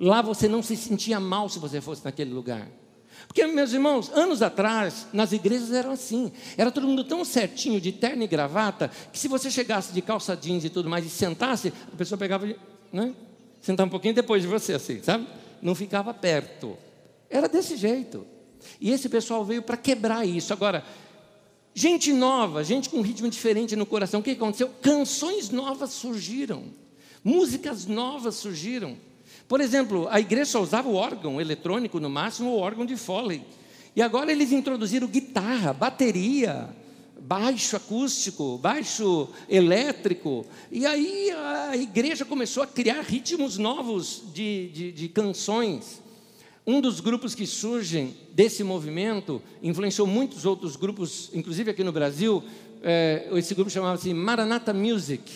Lá 0.00 0.22
você 0.22 0.46
não 0.46 0.62
se 0.62 0.76
sentia 0.76 1.18
mal 1.18 1.48
se 1.48 1.58
você 1.58 1.80
fosse 1.80 2.04
naquele 2.04 2.32
lugar. 2.32 2.68
Porque, 3.26 3.44
meus 3.46 3.72
irmãos, 3.72 4.10
anos 4.12 4.42
atrás, 4.42 5.08
nas 5.12 5.32
igrejas 5.32 5.72
eram 5.72 5.90
assim. 5.90 6.30
Era 6.56 6.70
todo 6.70 6.86
mundo 6.86 7.02
tão 7.02 7.24
certinho, 7.24 7.80
de 7.80 7.90
terno 7.90 8.22
e 8.22 8.26
gravata, 8.28 8.90
que 9.12 9.18
se 9.18 9.26
você 9.26 9.50
chegasse 9.50 9.92
de 9.92 10.00
calça 10.00 10.36
jeans 10.36 10.64
e 10.64 10.70
tudo 10.70 10.88
mais 10.88 11.04
e 11.04 11.10
sentasse, 11.10 11.72
a 11.92 11.96
pessoa 11.96 12.16
pegava, 12.16 12.46
né? 12.92 13.14
Sentava 13.60 13.86
um 13.86 13.90
pouquinho 13.90 14.14
depois 14.14 14.42
de 14.42 14.48
você, 14.48 14.74
assim, 14.74 15.02
sabe? 15.02 15.26
Não 15.60 15.74
ficava 15.74 16.14
perto. 16.14 16.76
Era 17.28 17.48
desse 17.48 17.76
jeito. 17.76 18.26
E 18.80 18.90
esse 18.90 19.08
pessoal 19.08 19.44
veio 19.44 19.62
para 19.62 19.76
quebrar 19.76 20.26
isso. 20.26 20.52
Agora, 20.52 20.84
gente 21.74 22.12
nova, 22.12 22.64
gente 22.64 22.88
com 22.88 22.98
um 22.98 23.02
ritmo 23.02 23.28
diferente 23.28 23.76
no 23.76 23.86
coração, 23.86 24.20
o 24.20 24.22
que 24.22 24.30
aconteceu? 24.30 24.70
Canções 24.80 25.50
novas 25.50 25.90
surgiram. 25.90 26.64
Músicas 27.22 27.86
novas 27.86 28.36
surgiram. 28.36 28.96
Por 29.46 29.60
exemplo, 29.60 30.06
a 30.10 30.20
igreja 30.20 30.52
só 30.52 30.62
usava 30.62 30.88
o 30.88 30.94
órgão 30.94 31.40
eletrônico, 31.40 31.98
no 31.98 32.10
máximo 32.10 32.50
o 32.50 32.58
órgão 32.58 32.84
de 32.84 32.96
Foley. 32.96 33.42
E 33.96 34.02
agora 34.02 34.30
eles 34.30 34.52
introduziram 34.52 35.06
guitarra, 35.08 35.72
bateria, 35.72 36.68
baixo 37.28 37.76
acústico, 37.76 38.56
baixo 38.56 39.28
elétrico. 39.50 40.46
E 40.72 40.86
aí 40.86 41.30
a 41.30 41.76
igreja 41.76 42.24
começou 42.24 42.62
a 42.62 42.66
criar 42.66 43.02
ritmos 43.02 43.58
novos 43.58 44.22
de, 44.32 44.68
de, 44.68 44.92
de 44.92 45.08
canções. 45.10 46.00
Um 46.66 46.80
dos 46.80 47.00
grupos 47.00 47.34
que 47.34 47.46
surgem 47.46 48.16
desse 48.32 48.64
movimento 48.64 49.42
influenciou 49.62 50.06
muitos 50.06 50.46
outros 50.46 50.74
grupos, 50.74 51.28
inclusive 51.34 51.70
aqui 51.70 51.84
no 51.84 51.92
Brasil. 51.92 52.42
É, 52.82 53.28
esse 53.32 53.54
grupo 53.54 53.70
chamava-se 53.70 54.14
Maranata 54.14 54.72
Music. 54.72 55.30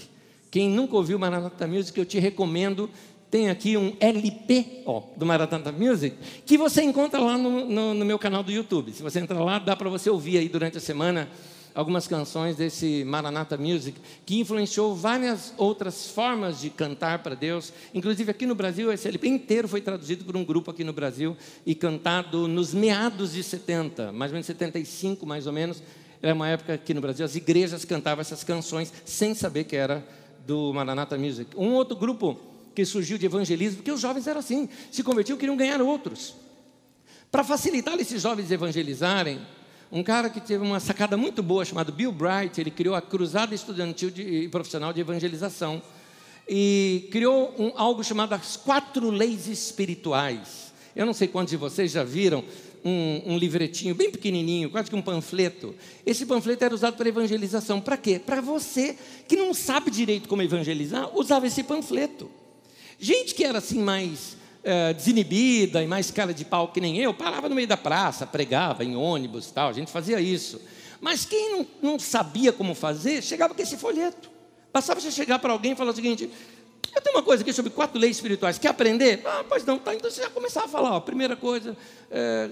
Quem 0.51 0.71
nunca 0.71 0.97
ouviu 0.97 1.19
Maranata 1.19 1.67
Music, 1.67 1.99
eu 1.99 2.07
te 2.07 2.19
recomendo 2.19 2.89
tem 3.31 3.49
aqui 3.49 3.79
um 3.79 3.97
LP 3.99 4.83
ó, 4.85 5.05
do 5.17 5.25
Maratona 5.25 5.73
Music, 5.73 6.15
que 6.45 6.59
você 6.59 6.83
encontra 6.83 7.19
lá 7.19 7.39
no, 7.39 7.65
no, 7.65 7.95
no, 7.95 8.05
meu 8.05 8.19
canal 8.19 8.43
do 8.43 8.53
YouTube. 8.53 8.93
Se 8.93 9.03
você 9.03 9.21
entrar 9.21 9.43
lá, 9.43 9.59
dá 9.59 9.75
para 9.75 9.89
você 9.89 10.11
ouvir 10.11 10.37
aí 10.37 10.51
durante 10.51 10.77
a 10.77 10.81
semana 10.83 11.31
algumas 11.75 12.07
canções 12.07 12.57
desse 12.57 13.05
Maranata 13.05 13.57
Music, 13.57 13.99
que 14.27 14.41
influenciou 14.41 14.95
várias 14.95 15.53
outras 15.57 16.09
formas 16.09 16.61
de 16.61 16.71
cantar 16.71 17.23
para 17.23 17.35
Deus. 17.35 17.73
Inclusive 17.95 18.31
aqui 18.31 18.47
no 18.47 18.55
Brasil, 18.55 18.93
esse 18.93 19.09
LP 19.09 19.29
inteiro 19.29 19.69
foi 19.69 19.81
traduzido 19.81 20.25
por 20.25 20.37
um 20.37 20.45
grupo 20.45 20.71
aqui 20.71 20.85
no 20.85 20.93
Brasil 20.93 21.37
e 21.65 21.75
cantado 21.75 22.47
nos 22.47 22.75
meados 22.75 23.33
de 23.33 23.43
70, 23.43 24.13
mais 24.13 24.31
ou 24.31 24.35
menos 24.35 24.47
75, 24.47 25.27
mais 25.27 25.47
ou 25.47 25.53
menos. 25.53 25.83
Era 26.21 26.35
uma 26.35 26.49
época 26.49 26.75
aqui 26.75 26.95
no 26.95 27.01
Brasil, 27.01 27.25
as 27.25 27.35
igrejas 27.35 27.85
cantavam 27.85 28.21
essas 28.21 28.45
canções 28.45 28.93
sem 29.05 29.35
saber 29.35 29.65
que 29.65 29.75
era 29.75 30.07
do 30.47 30.73
Maranata 30.73 31.19
Music. 31.19 31.57
Um 31.57 31.73
outro 31.73 31.97
grupo 31.97 32.39
que 32.75 32.85
surgiu 32.85 33.19
de 33.19 33.27
evangelismo, 33.27 33.79
porque 33.79 33.91
os 33.93 34.01
jovens 34.01 34.27
eram 34.27 34.41
assim, 34.41 34.69
se 34.91 35.03
convertiam, 35.03 35.37
queriam 35.37 35.57
ganhar 35.57 35.81
outros. 35.81 36.35
Para 37.31 37.45
facilitar 37.45 37.99
esses 37.99 38.23
jovens 38.23 38.51
evangelizarem, 38.51 39.41
um 39.93 40.03
cara 40.03 40.31
que 40.31 40.41
teve 40.41 40.65
uma 40.65 40.81
sacada 40.81 41.19
muito 41.19 41.43
boa, 41.43 41.67
chamado 41.67 41.93
Bill 41.93 42.11
Bright, 42.11 42.59
ele 42.59 42.71
criou 42.71 42.95
a 42.95 43.03
Cruzada 43.03 43.55
Estudantil 43.55 44.11
e 44.17 44.49
Profissional 44.49 44.91
de 44.91 45.03
Evangelização, 45.03 45.83
e 46.49 47.09
criou 47.13 47.55
um, 47.59 47.73
algo 47.77 48.03
chamado 48.03 48.33
as 48.33 48.57
Quatro 48.57 49.11
Leis 49.11 49.47
Espirituais. 49.49 50.73
Eu 50.97 51.05
não 51.05 51.13
sei 51.13 51.29
quantos 51.29 51.51
de 51.51 51.59
vocês 51.59 51.93
já 51.93 52.03
viram 52.03 52.43
um, 52.83 53.35
um, 53.35 53.39
livretinho 53.39 53.95
bem 53.95 54.11
pequenininho, 54.11 54.71
quase 54.71 54.89
que 54.89 54.97
um 54.97 55.03
panfleto. 55.03 55.75
Esse 56.07 56.25
panfleto 56.25 56.65
era 56.65 56.75
usado 56.75 56.97
para 56.97 57.11
evangelização. 57.11 57.79
Para 57.79 57.99
quê? 57.99 58.19
Para 58.19 58.41
você 58.41 58.97
que 59.29 59.37
não 59.37 59.53
sabe 59.53 59.91
direito 59.91 60.27
como 60.27 60.41
evangelizar, 60.41 61.15
usava 61.15 61.47
esse 61.47 61.63
panfleto. 61.63 62.31
Gente 62.99 63.35
que 63.35 63.45
era 63.45 63.59
assim 63.59 63.79
mais 63.79 64.39
é, 64.65 64.93
desinibida 64.93 65.83
e 65.83 65.87
mais 65.87 66.11
cara 66.11 66.33
de 66.33 66.45
pau 66.45 66.69
que 66.69 66.81
nem 66.81 66.99
eu, 66.99 67.13
parava 67.13 67.49
no 67.49 67.55
meio 67.55 67.69
da 67.69 67.77
praça, 67.77 68.27
pregava 68.27 68.85
em 68.85 68.97
ônibus 68.97 69.51
tal, 69.51 69.71
a 69.71 69.73
gente 69.73 69.91
fazia 69.91 70.21
isso. 70.21 70.61
Mas 71.01 71.25
quem 71.25 71.51
não, 71.51 71.67
não 71.83 71.99
sabia 71.99 72.53
como 72.53 72.75
fazer, 72.75 73.23
chegava 73.23 73.55
com 73.55 73.63
esse 73.63 73.77
folheto. 73.77 74.31
Bastava 74.73 75.01
você 75.01 75.11
chegar 75.11 75.39
para 75.39 75.53
alguém 75.53 75.73
e 75.73 75.77
falar 75.77 75.91
o 75.91 75.95
seguinte: 75.95 76.31
eu 76.95 77.01
tenho 77.01 77.17
uma 77.17 77.23
coisa 77.23 77.43
aqui 77.43 77.53
sobre 77.53 77.71
quatro 77.71 77.99
leis 77.99 78.17
espirituais. 78.17 78.59
Quer 78.59 78.69
aprender? 78.69 79.23
Ah, 79.25 79.45
pois 79.49 79.65
não. 79.65 79.79
Tá, 79.79 79.95
então 79.95 80.11
você 80.11 80.23
já 80.23 80.31
começava 80.31 80.67
a 80.67 80.69
falar. 80.69 80.93
Ó, 80.93 81.01
primeira 81.01 81.35
coisa, 81.35 81.77
é, 82.11 82.49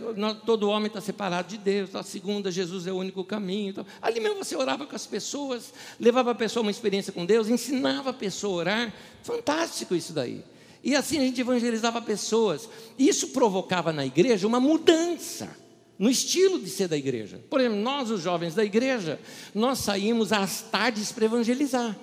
todo 0.47 0.69
homem 0.69 0.87
está 0.87 1.01
separado 1.01 1.49
de 1.49 1.59
Deus. 1.59 1.95
A 1.95 2.03
segunda, 2.03 2.51
Jesus 2.51 2.87
é 2.87 2.93
o 2.93 2.97
único 2.97 3.23
caminho. 3.23 3.71
Então, 3.71 3.87
ali 4.01 4.19
mesmo 4.19 4.43
você 4.43 4.57
orava 4.57 4.87
com 4.87 4.97
as 4.97 5.07
pessoas, 5.07 5.73
levava 5.99 6.31
a 6.31 6.35
pessoa 6.35 6.63
a 6.63 6.65
uma 6.65 6.71
experiência 6.71 7.13
com 7.13 7.27
Deus, 7.27 7.49
ensinava 7.49 8.11
a 8.11 8.15
pessoa 8.15 8.53
a 8.53 8.57
orar. 8.57 8.95
Fantástico 9.23 9.95
isso 9.95 10.13
daí. 10.13 10.43
E 10.83 10.97
assim 10.97 11.19
a 11.19 11.23
gente 11.23 11.41
evangelizava 11.41 12.01
pessoas. 12.01 12.69
Isso 12.99 13.29
provocava 13.29 13.93
na 13.93 14.05
igreja 14.07 14.47
uma 14.47 14.61
mudança 14.61 15.57
no 15.99 16.09
estilo 16.09 16.59
de 16.59 16.71
ser 16.71 16.89
da 16.89 16.97
igreja. 16.97 17.39
Por 17.51 17.61
exemplo, 17.61 17.79
nós, 17.79 18.11
os 18.11 18.23
jovens 18.23 18.55
da 18.55 18.65
igreja, 18.65 19.21
nós 19.55 19.81
saímos 19.81 20.33
às 20.33 20.63
tardes 20.63 21.13
para 21.13 21.27
evangelizar. 21.27 21.95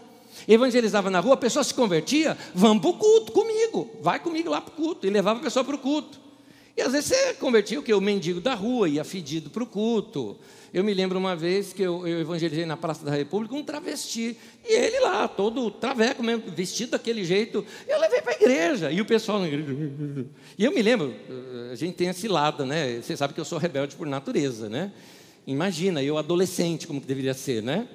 Evangelizava 0.48 1.10
na 1.10 1.19
rua, 1.19 1.34
a 1.34 1.38
pessoa 1.38 1.63
se 1.63 1.74
convertia, 1.74 2.38
vamos 2.53 2.81
para 2.81 2.91
o 2.91 2.93
culto 2.93 3.31
comigo, 3.31 3.89
vai 4.01 4.19
comigo 4.19 4.51
lá 4.51 4.62
para 4.62 4.72
o 4.72 4.75
culto, 4.75 5.07
e 5.07 5.10
levava 5.10 5.39
a 5.39 5.41
pessoa 5.41 5.65
para 5.65 5.75
o 5.75 5.79
culto. 5.79 6.19
E 6.77 6.81
às 6.84 6.91
vezes 6.91 7.10
você 7.10 7.34
convertia 7.34 7.79
o 7.79 7.84
que? 7.84 7.91
O 7.91 8.00
mendigo 8.00 8.39
da 8.39 8.53
rua, 8.53 8.88
ia 8.88 9.03
fedido 9.03 9.50
para 9.50 9.63
o 9.63 9.65
culto. 9.65 10.38
Eu 10.74 10.84
me 10.84 10.94
lembro 10.94 11.18
uma 11.18 11.36
vez 11.36 11.72
que 11.72 11.82
eu, 11.82 12.06
eu, 12.08 12.20
evangelizei 12.20 12.66
na 12.66 12.76
Praça 12.76 13.06
da 13.06 13.12
República 13.12 13.56
um 13.56 13.64
travesti. 13.64 14.38
E 14.66 14.74
ele 14.74 15.00
lá, 15.00 15.28
todo 15.28 15.72
traveco 15.72 16.22
mesmo, 16.22 16.52
vestido 16.52 16.92
daquele 16.92 17.24
jeito. 17.24 17.66
Eu 17.88 18.00
levei 18.00 18.22
para 18.22 18.34
a 18.34 18.36
igreja. 18.36 18.92
E 18.92 19.00
o 19.00 19.06
pessoal 19.06 19.40
na 19.40 19.48
igreja. 19.48 20.26
E 20.58 20.66
eu 20.66 20.72
me 20.72 20.82
lembro, 20.82 21.14
a 21.72 21.76
gente 21.76 21.96
tem 21.96 22.10
esse 22.10 22.28
lado, 22.28 22.66
né? 22.66 23.02
Você 23.02 23.16
sabe 23.16 23.34
que 23.34 23.40
eu 23.40 23.46
sou 23.46 23.58
rebelde 23.58 23.96
por 23.96 24.06
natureza, 24.08 24.68
né? 24.68 24.92
Imagina, 25.46 26.04
eu 26.04 26.18
adolescente, 26.18 26.86
como 26.86 27.00
que 27.00 27.08
deveria 27.08 27.34
ser, 27.34 27.64
né? 27.64 27.88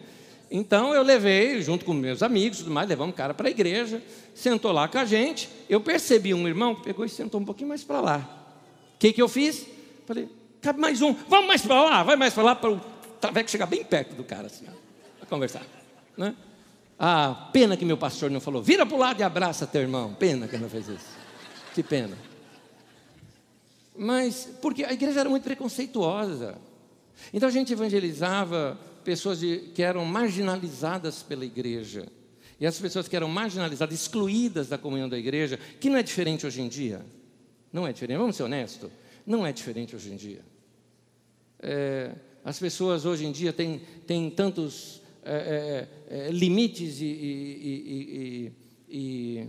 Então 0.50 0.95
eu 0.95 1.02
levei, 1.02 1.62
junto 1.62 1.85
com 1.85 1.95
meus 1.95 2.23
amigos, 2.23 2.59
tudo 2.59 2.71
mais, 2.71 2.88
levamos 2.88 3.14
o 3.14 3.17
cara 3.17 3.33
para 3.33 3.49
a 3.49 3.50
igreja, 3.50 4.02
sentou 4.35 4.71
lá 4.71 4.87
com 4.87 4.99
a 4.99 5.05
gente. 5.05 5.49
Eu 5.69 5.81
percebi 5.81 6.35
um 6.35 6.47
irmão 6.47 6.75
que 6.75 6.85
pegou 6.85 7.05
e 7.05 7.09
sentou 7.09 7.41
um 7.41 7.45
pouquinho 7.45 7.69
mais 7.69 7.83
para 7.83 8.00
lá. 8.00 8.47
O 8.95 8.99
que, 8.99 9.12
que 9.12 9.23
eu 9.23 9.29
fiz? 9.29 9.67
Falei, 10.07 10.29
cabe 10.62 10.81
mais 10.81 11.02
um, 11.02 11.12
vamos 11.28 11.47
mais 11.47 11.61
para 11.61 11.83
lá, 11.83 12.02
vai 12.02 12.16
mais 12.16 12.33
para 12.33 12.42
lá 12.42 12.54
para 12.54 12.71
o 12.71 12.81
traveco 13.21 13.50
chegar 13.50 13.66
bem 13.66 13.85
perto 13.85 14.14
do 14.14 14.25
cara, 14.25 14.47
assim, 14.47 14.64
para 15.19 15.28
conversar. 15.28 15.66
Né? 16.16 16.35
Ah, 16.99 17.50
pena 17.52 17.76
que 17.76 17.85
meu 17.85 17.99
pastor 17.99 18.31
não 18.31 18.40
falou, 18.40 18.62
vira 18.62 18.87
para 18.87 18.95
o 18.95 18.99
lado 18.99 19.21
e 19.21 19.23
abraça 19.25 19.66
teu 19.66 19.83
irmão. 19.83 20.14
Pena 20.14 20.47
que 20.47 20.54
ele 20.54 20.62
não 20.62 20.71
fez 20.71 20.88
isso. 20.88 21.07
Que 21.75 21.83
pena. 21.83 22.16
Mas, 23.97 24.49
porque 24.62 24.85
a 24.85 24.92
igreja 24.92 25.21
era 25.21 25.28
muito 25.28 25.42
preconceituosa. 25.42 26.57
Então 27.35 27.49
a 27.49 27.52
gente 27.52 27.73
evangelizava 27.73 28.78
pessoas 29.04 29.40
de, 29.40 29.71
que 29.75 29.83
eram 29.83 30.04
marginalizadas 30.04 31.23
pela 31.23 31.45
igreja. 31.45 32.07
E 32.61 32.66
as 32.66 32.78
pessoas 32.78 33.09
que 33.09 33.16
eram 33.16 33.28
marginalizadas, 33.28 34.00
excluídas 34.00 34.69
da 34.69 34.78
comunhão 34.78 35.09
da 35.09 35.19
igreja, 35.19 35.59
que 35.81 35.90
não 35.90 35.97
é 35.97 36.02
diferente 36.02 36.47
hoje 36.47 36.62
em 36.62 36.69
dia. 36.69 37.04
Não 37.73 37.87
é 37.87 37.92
diferente, 37.92 38.19
vamos 38.19 38.37
ser 38.37 38.45
honestos. 38.45 38.90
Não 39.26 39.45
é 39.45 39.52
diferente 39.52 39.97
hoje 39.97 40.12
em 40.12 40.16
dia. 40.16 40.51
É, 41.62 42.12
as 42.45 42.59
pessoas 42.59 43.04
hoje 43.04 43.25
em 43.25 43.31
dia 43.31 43.52
têm, 43.52 43.81
têm 44.07 44.28
tantos 44.28 45.00
é, 45.25 45.88
é, 46.09 46.26
é 46.26 46.31
limites 46.31 47.00
e, 47.00 47.04
e, 47.04 48.52
e, 48.88 49.49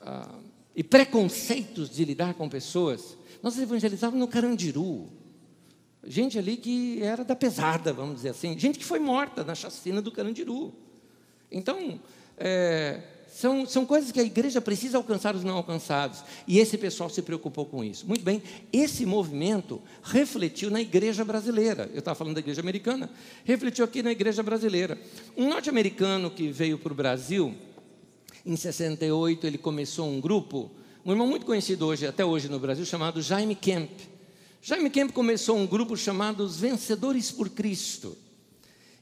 ah, 0.00 0.38
e, 0.74 0.84
preconceitos 0.84 1.90
de 1.90 2.04
lidar 2.04 2.34
com 2.34 2.48
pessoas. 2.48 3.18
Nós 3.42 3.58
evangelizávamos 3.58 4.20
no 4.20 4.28
Carandiru. 4.28 5.08
Gente 6.04 6.38
ali 6.38 6.56
que 6.56 7.02
era 7.02 7.24
da 7.24 7.34
pesada, 7.34 7.92
vamos 7.92 8.16
dizer 8.16 8.30
assim. 8.30 8.56
Gente 8.56 8.78
que 8.78 8.84
foi 8.84 9.00
morta 9.00 9.42
na 9.42 9.56
chacina 9.56 10.00
do 10.00 10.12
Carandiru. 10.12 10.72
Então, 11.50 12.00
é, 12.36 13.02
são, 13.28 13.66
são 13.66 13.84
coisas 13.84 14.10
que 14.10 14.18
a 14.18 14.24
igreja 14.24 14.60
precisa 14.60 14.96
alcançar 14.96 15.36
os 15.36 15.44
não 15.44 15.56
alcançados. 15.56 16.24
E 16.46 16.58
esse 16.58 16.76
pessoal 16.78 17.08
se 17.10 17.22
preocupou 17.22 17.66
com 17.66 17.84
isso. 17.84 18.06
Muito 18.06 18.24
bem, 18.24 18.42
esse 18.72 19.04
movimento 19.04 19.80
refletiu 20.02 20.70
na 20.70 20.80
igreja 20.80 21.24
brasileira. 21.24 21.90
Eu 21.92 22.00
estava 22.00 22.14
falando 22.14 22.34
da 22.34 22.40
igreja 22.40 22.60
americana, 22.60 23.10
refletiu 23.44 23.84
aqui 23.84 24.02
na 24.02 24.10
igreja 24.10 24.42
brasileira. 24.42 24.98
Um 25.36 25.48
norte-americano 25.48 26.30
que 26.30 26.50
veio 26.50 26.78
para 26.78 26.92
o 26.92 26.96
Brasil, 26.96 27.54
em 28.44 28.56
68, 28.56 29.46
ele 29.46 29.58
começou 29.58 30.08
um 30.08 30.20
grupo, 30.20 30.70
um 31.04 31.10
irmão 31.12 31.26
muito 31.26 31.44
conhecido 31.44 31.86
hoje, 31.86 32.06
até 32.06 32.24
hoje 32.24 32.48
no 32.48 32.58
Brasil, 32.58 32.84
chamado 32.84 33.20
Jaime 33.20 33.54
Kemp. 33.54 33.90
Jaime 34.62 34.90
Kemp 34.90 35.12
começou 35.12 35.56
um 35.56 35.66
grupo 35.66 35.96
chamado 35.96 36.42
Os 36.42 36.58
Vencedores 36.58 37.30
por 37.30 37.50
Cristo. 37.50 38.16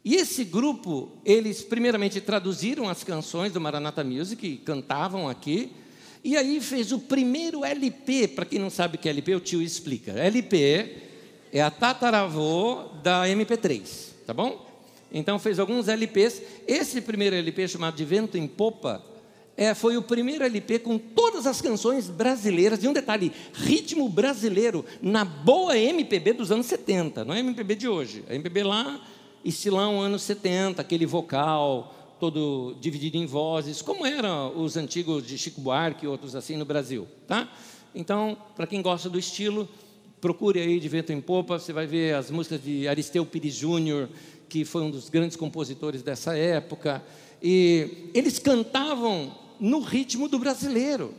E 0.06 0.14
esse 0.14 0.44
grupo, 0.44 1.10
eles 1.24 1.64
primeiramente 1.64 2.20
traduziram 2.20 2.88
as 2.88 3.02
canções 3.02 3.52
do 3.52 3.60
Maranata 3.60 4.04
Music, 4.04 4.46
e 4.46 4.56
cantavam 4.56 5.28
aqui, 5.28 5.72
e 6.22 6.36
aí 6.36 6.60
fez 6.60 6.92
o 6.92 7.00
primeiro 7.00 7.64
LP, 7.64 8.28
para 8.28 8.44
quem 8.44 8.60
não 8.60 8.70
sabe 8.70 8.94
o 8.94 8.98
que 9.00 9.08
é 9.08 9.10
LP, 9.10 9.34
o 9.34 9.40
tio 9.40 9.60
explica. 9.60 10.12
LP 10.12 10.98
é 11.52 11.60
a 11.60 11.72
tataravô 11.72 12.84
da 13.02 13.24
MP3, 13.26 13.82
tá 14.24 14.32
bom? 14.32 14.64
Então 15.10 15.40
fez 15.40 15.58
alguns 15.58 15.88
LPs. 15.88 16.40
Esse 16.68 17.00
primeiro 17.00 17.34
LP, 17.34 17.66
chamado 17.66 17.96
de 17.96 18.04
Vento 18.04 18.38
em 18.38 18.46
Popa, 18.46 19.04
é, 19.56 19.74
foi 19.74 19.96
o 19.96 20.02
primeiro 20.02 20.44
LP 20.44 20.78
com 20.78 20.98
todas 20.98 21.48
as 21.48 21.60
canções 21.60 22.08
brasileiras, 22.08 22.84
e 22.84 22.86
um 22.86 22.92
detalhe, 22.92 23.32
ritmo 23.52 24.08
brasileiro, 24.08 24.84
na 25.02 25.24
boa 25.24 25.76
MPB 25.76 26.34
dos 26.34 26.52
anos 26.52 26.66
70, 26.66 27.24
não 27.24 27.34
é 27.34 27.40
MPB 27.40 27.74
de 27.74 27.88
hoje, 27.88 28.22
é 28.28 28.36
MPB 28.36 28.62
lá, 28.62 29.00
estilão 29.48 30.00
anos 30.00 30.22
70, 30.22 30.82
aquele 30.82 31.06
vocal 31.06 31.94
todo 32.18 32.76
dividido 32.80 33.16
em 33.16 33.26
vozes, 33.26 33.82
como 33.82 34.06
eram 34.06 34.58
os 34.58 34.76
antigos 34.76 35.26
de 35.26 35.36
Chico 35.36 35.60
Buarque 35.60 36.04
e 36.06 36.08
outros 36.08 36.34
assim 36.34 36.56
no 36.56 36.64
Brasil, 36.64 37.06
tá? 37.26 37.48
Então, 37.94 38.36
para 38.54 38.66
quem 38.66 38.80
gosta 38.82 39.08
do 39.08 39.18
estilo, 39.18 39.68
procure 40.20 40.60
aí 40.60 40.80
de 40.80 40.88
Vento 40.88 41.12
em 41.12 41.20
Popa, 41.20 41.58
você 41.58 41.72
vai 41.72 41.86
ver 41.86 42.14
as 42.14 42.30
músicas 42.30 42.62
de 42.62 42.88
Aristeu 42.88 43.24
Pires 43.24 43.54
Júnior, 43.54 44.08
que 44.48 44.64
foi 44.64 44.82
um 44.82 44.90
dos 44.90 45.08
grandes 45.08 45.36
compositores 45.36 46.02
dessa 46.02 46.36
época, 46.36 47.02
e 47.42 48.10
eles 48.14 48.38
cantavam 48.38 49.32
no 49.60 49.80
ritmo 49.80 50.28
do 50.28 50.38
brasileiro. 50.38 51.12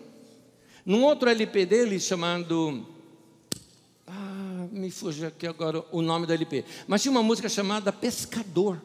Num 0.85 1.03
outro 1.03 1.29
LP 1.29 1.65
dele 1.65 1.99
chamado. 1.99 2.85
Me 4.77 4.91
fugiu 4.91 5.27
aqui 5.27 5.47
agora 5.47 5.83
o 5.91 6.03
nome 6.03 6.27
do 6.27 6.33
LP. 6.33 6.63
Mas 6.87 7.01
tinha 7.01 7.11
uma 7.11 7.23
música 7.23 7.49
chamada 7.49 7.91
Pescador. 7.91 8.79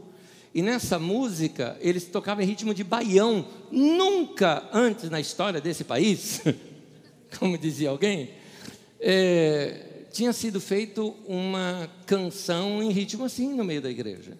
E 0.55 0.63
nessa 0.63 0.99
música 0.99 1.77
eles 1.81 2.07
tocavam 2.07 2.43
em 2.43 2.47
ritmo 2.47 2.73
de 2.73 2.83
baião. 2.83 3.47
Nunca 3.71 4.71
antes 4.73 5.11
na 5.11 5.21
história 5.21 5.61
desse 5.61 5.85
país, 5.85 6.41
como 7.39 7.59
dizia 7.59 7.91
alguém, 7.91 8.31
é, 8.99 10.07
tinha 10.11 10.33
sido 10.33 10.63
feito 10.63 11.15
uma 11.27 11.91
canção 12.07 12.83
em 12.83 12.91
ritmo 12.91 13.27
assim 13.27 13.55
no 13.55 13.63
meio 13.63 13.83
da 13.83 13.91
igreja. 13.91 14.39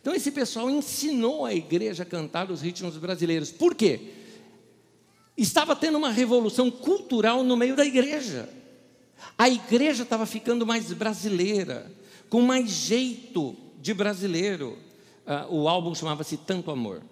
Então 0.00 0.14
esse 0.14 0.30
pessoal 0.30 0.70
ensinou 0.70 1.44
a 1.44 1.52
igreja 1.52 2.04
a 2.04 2.06
cantar 2.06 2.48
os 2.48 2.60
ritmos 2.60 2.96
brasileiros. 2.96 3.50
Por 3.50 3.74
quê? 3.74 4.00
Estava 5.36 5.74
tendo 5.74 5.98
uma 5.98 6.10
revolução 6.10 6.70
cultural 6.70 7.42
no 7.42 7.56
meio 7.56 7.74
da 7.74 7.84
igreja. 7.84 8.61
A 9.36 9.48
igreja 9.48 10.02
estava 10.02 10.26
ficando 10.26 10.66
mais 10.66 10.92
brasileira, 10.92 11.90
com 12.28 12.40
mais 12.40 12.70
jeito 12.70 13.56
de 13.80 13.92
brasileiro. 13.92 14.78
Uh, 15.26 15.54
o 15.54 15.68
álbum 15.68 15.94
chamava-se 15.94 16.36
Tanto 16.36 16.70
Amor. 16.70 17.02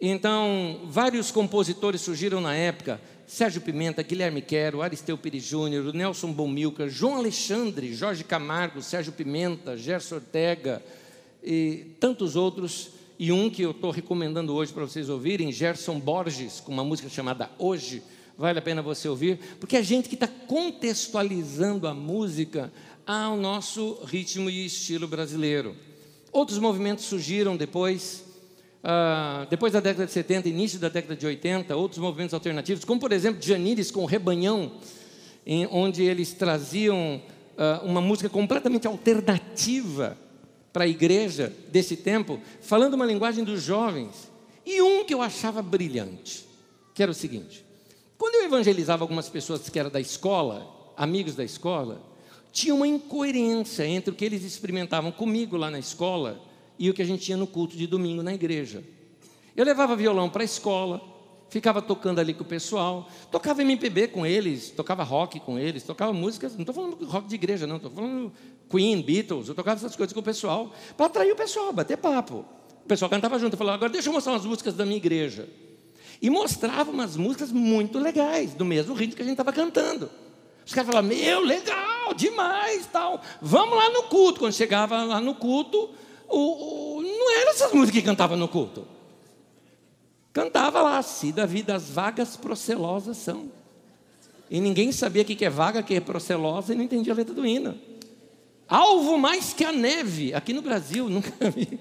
Então, 0.00 0.80
vários 0.84 1.30
compositores 1.30 2.00
surgiram 2.00 2.40
na 2.40 2.54
época: 2.54 3.00
Sérgio 3.26 3.60
Pimenta, 3.60 4.02
Guilherme 4.02 4.40
Quero, 4.42 4.82
Aristeu 4.82 5.16
Pires 5.18 5.44
Júnior, 5.44 5.92
Nelson 5.92 6.32
Bomilcar, 6.32 6.88
João 6.88 7.16
Alexandre, 7.16 7.94
Jorge 7.94 8.24
Camargo, 8.24 8.82
Sérgio 8.82 9.12
Pimenta, 9.12 9.76
Gerson 9.76 10.16
Ortega 10.16 10.82
e 11.42 11.94
tantos 12.00 12.36
outros 12.36 12.90
e 13.18 13.30
um 13.30 13.50
que 13.50 13.60
eu 13.60 13.72
estou 13.72 13.90
recomendando 13.90 14.54
hoje 14.54 14.72
para 14.72 14.82
vocês 14.82 15.10
ouvirem, 15.10 15.52
Gerson 15.52 16.00
Borges, 16.00 16.58
com 16.58 16.72
uma 16.72 16.82
música 16.82 17.08
chamada 17.10 17.50
Hoje, 17.58 18.02
vale 18.40 18.58
a 18.58 18.62
pena 18.62 18.80
você 18.80 19.06
ouvir, 19.06 19.38
porque 19.60 19.76
é 19.76 19.82
gente 19.82 20.08
que 20.08 20.14
está 20.14 20.26
contextualizando 20.26 21.86
a 21.86 21.92
música 21.92 22.72
ao 23.06 23.36
nosso 23.36 23.98
ritmo 24.06 24.48
e 24.48 24.64
estilo 24.64 25.06
brasileiro. 25.06 25.76
Outros 26.32 26.58
movimentos 26.58 27.04
surgiram 27.04 27.54
depois, 27.54 28.24
uh, 28.82 29.46
depois 29.50 29.74
da 29.74 29.80
década 29.80 30.06
de 30.06 30.12
70, 30.12 30.48
início 30.48 30.78
da 30.78 30.88
década 30.88 31.14
de 31.14 31.26
80, 31.26 31.76
outros 31.76 32.00
movimentos 32.00 32.32
alternativos, 32.32 32.82
como 32.82 32.98
por 32.98 33.12
exemplo 33.12 33.42
Janires 33.42 33.90
com 33.90 34.06
Rebanhão, 34.06 34.72
em, 35.44 35.66
onde 35.66 36.02
eles 36.02 36.32
traziam 36.32 37.20
uh, 37.58 37.84
uma 37.84 38.00
música 38.00 38.30
completamente 38.30 38.86
alternativa 38.86 40.16
para 40.72 40.84
a 40.84 40.88
igreja 40.88 41.52
desse 41.70 41.94
tempo, 41.94 42.40
falando 42.62 42.94
uma 42.94 43.04
linguagem 43.04 43.44
dos 43.44 43.62
jovens. 43.62 44.30
E 44.64 44.80
um 44.80 45.04
que 45.04 45.12
eu 45.12 45.20
achava 45.20 45.60
brilhante, 45.60 46.46
que 46.94 47.02
era 47.02 47.12
o 47.12 47.14
seguinte: 47.14 47.68
quando 48.20 48.34
eu 48.34 48.44
evangelizava 48.44 49.02
algumas 49.02 49.30
pessoas 49.30 49.66
que 49.70 49.78
eram 49.78 49.88
da 49.88 49.98
escola, 49.98 50.70
amigos 50.94 51.34
da 51.34 51.42
escola, 51.42 52.02
tinha 52.52 52.74
uma 52.74 52.86
incoerência 52.86 53.86
entre 53.86 54.10
o 54.10 54.14
que 54.14 54.22
eles 54.22 54.44
experimentavam 54.44 55.10
comigo 55.10 55.56
lá 55.56 55.70
na 55.70 55.78
escola 55.78 56.38
e 56.78 56.90
o 56.90 56.92
que 56.92 57.00
a 57.00 57.04
gente 57.06 57.22
tinha 57.22 57.38
no 57.38 57.46
culto 57.46 57.78
de 57.78 57.86
domingo 57.86 58.22
na 58.22 58.34
igreja. 58.34 58.84
Eu 59.56 59.64
levava 59.64 59.96
violão 59.96 60.28
para 60.28 60.42
a 60.42 60.44
escola, 60.44 61.00
ficava 61.48 61.80
tocando 61.80 62.18
ali 62.18 62.34
com 62.34 62.42
o 62.42 62.46
pessoal, 62.46 63.08
tocava 63.32 63.62
MPB 63.62 64.08
com 64.08 64.26
eles, 64.26 64.68
tocava 64.68 65.02
rock 65.02 65.40
com 65.40 65.58
eles, 65.58 65.82
tocava 65.82 66.12
músicas, 66.12 66.52
não 66.52 66.60
estou 66.60 66.74
falando 66.74 67.02
rock 67.06 67.26
de 67.26 67.36
igreja, 67.36 67.66
não, 67.66 67.76
estou 67.76 67.90
falando 67.90 68.30
Queen, 68.68 69.00
Beatles, 69.00 69.48
eu 69.48 69.54
tocava 69.54 69.78
essas 69.78 69.96
coisas 69.96 70.12
com 70.12 70.20
o 70.20 70.22
pessoal, 70.22 70.74
para 70.94 71.06
atrair 71.06 71.32
o 71.32 71.36
pessoal, 71.36 71.72
bater 71.72 71.96
papo. 71.96 72.44
O 72.84 72.86
pessoal 72.86 73.10
cantava 73.10 73.38
junto, 73.38 73.54
eu 73.54 73.58
falava, 73.58 73.76
agora 73.76 73.90
deixa 73.90 74.10
eu 74.10 74.12
mostrar 74.12 74.34
umas 74.34 74.44
músicas 74.44 74.74
da 74.74 74.84
minha 74.84 74.98
igreja. 74.98 75.48
E 76.20 76.28
mostrava 76.28 76.90
umas 76.90 77.16
músicas 77.16 77.50
muito 77.50 77.98
legais, 77.98 78.52
do 78.52 78.64
mesmo 78.64 78.94
ritmo 78.94 79.16
que 79.16 79.22
a 79.22 79.24
gente 79.24 79.34
estava 79.34 79.52
cantando. 79.52 80.10
Os 80.66 80.74
caras 80.74 80.90
falavam, 80.90 81.08
meu, 81.08 81.40
legal, 81.40 82.14
demais, 82.14 82.86
tal. 82.86 83.20
Vamos 83.40 83.76
lá 83.76 83.90
no 83.90 84.04
culto. 84.04 84.40
Quando 84.40 84.52
chegava 84.52 85.02
lá 85.02 85.20
no 85.20 85.34
culto, 85.34 85.90
o, 86.28 86.98
o, 86.98 87.02
não 87.02 87.32
eram 87.38 87.50
essas 87.50 87.72
músicas 87.72 88.00
que 88.00 88.06
cantava 88.06 88.36
no 88.36 88.46
culto. 88.46 88.86
Cantava 90.32 90.80
lá, 90.82 91.02
se 91.02 91.32
da 91.32 91.46
vida 91.46 91.74
as 91.74 91.90
vagas 91.90 92.36
procelosas 92.36 93.16
são. 93.16 93.50
E 94.50 94.60
ninguém 94.60 94.92
sabia 94.92 95.22
o 95.22 95.24
que 95.24 95.44
é 95.44 95.50
vaga, 95.50 95.80
o 95.80 95.84
que 95.84 95.94
é 95.94 96.00
procelosa, 96.00 96.72
e 96.72 96.76
não 96.76 96.84
entendia 96.84 97.12
a 97.12 97.16
letra 97.16 97.34
do 97.34 97.46
hino. 97.46 97.78
Alvo 98.68 99.18
mais 99.18 99.52
que 99.52 99.64
a 99.64 99.72
neve, 99.72 100.32
aqui 100.34 100.52
no 100.52 100.62
Brasil, 100.62 101.08
nunca 101.10 101.32
vi. 101.50 101.80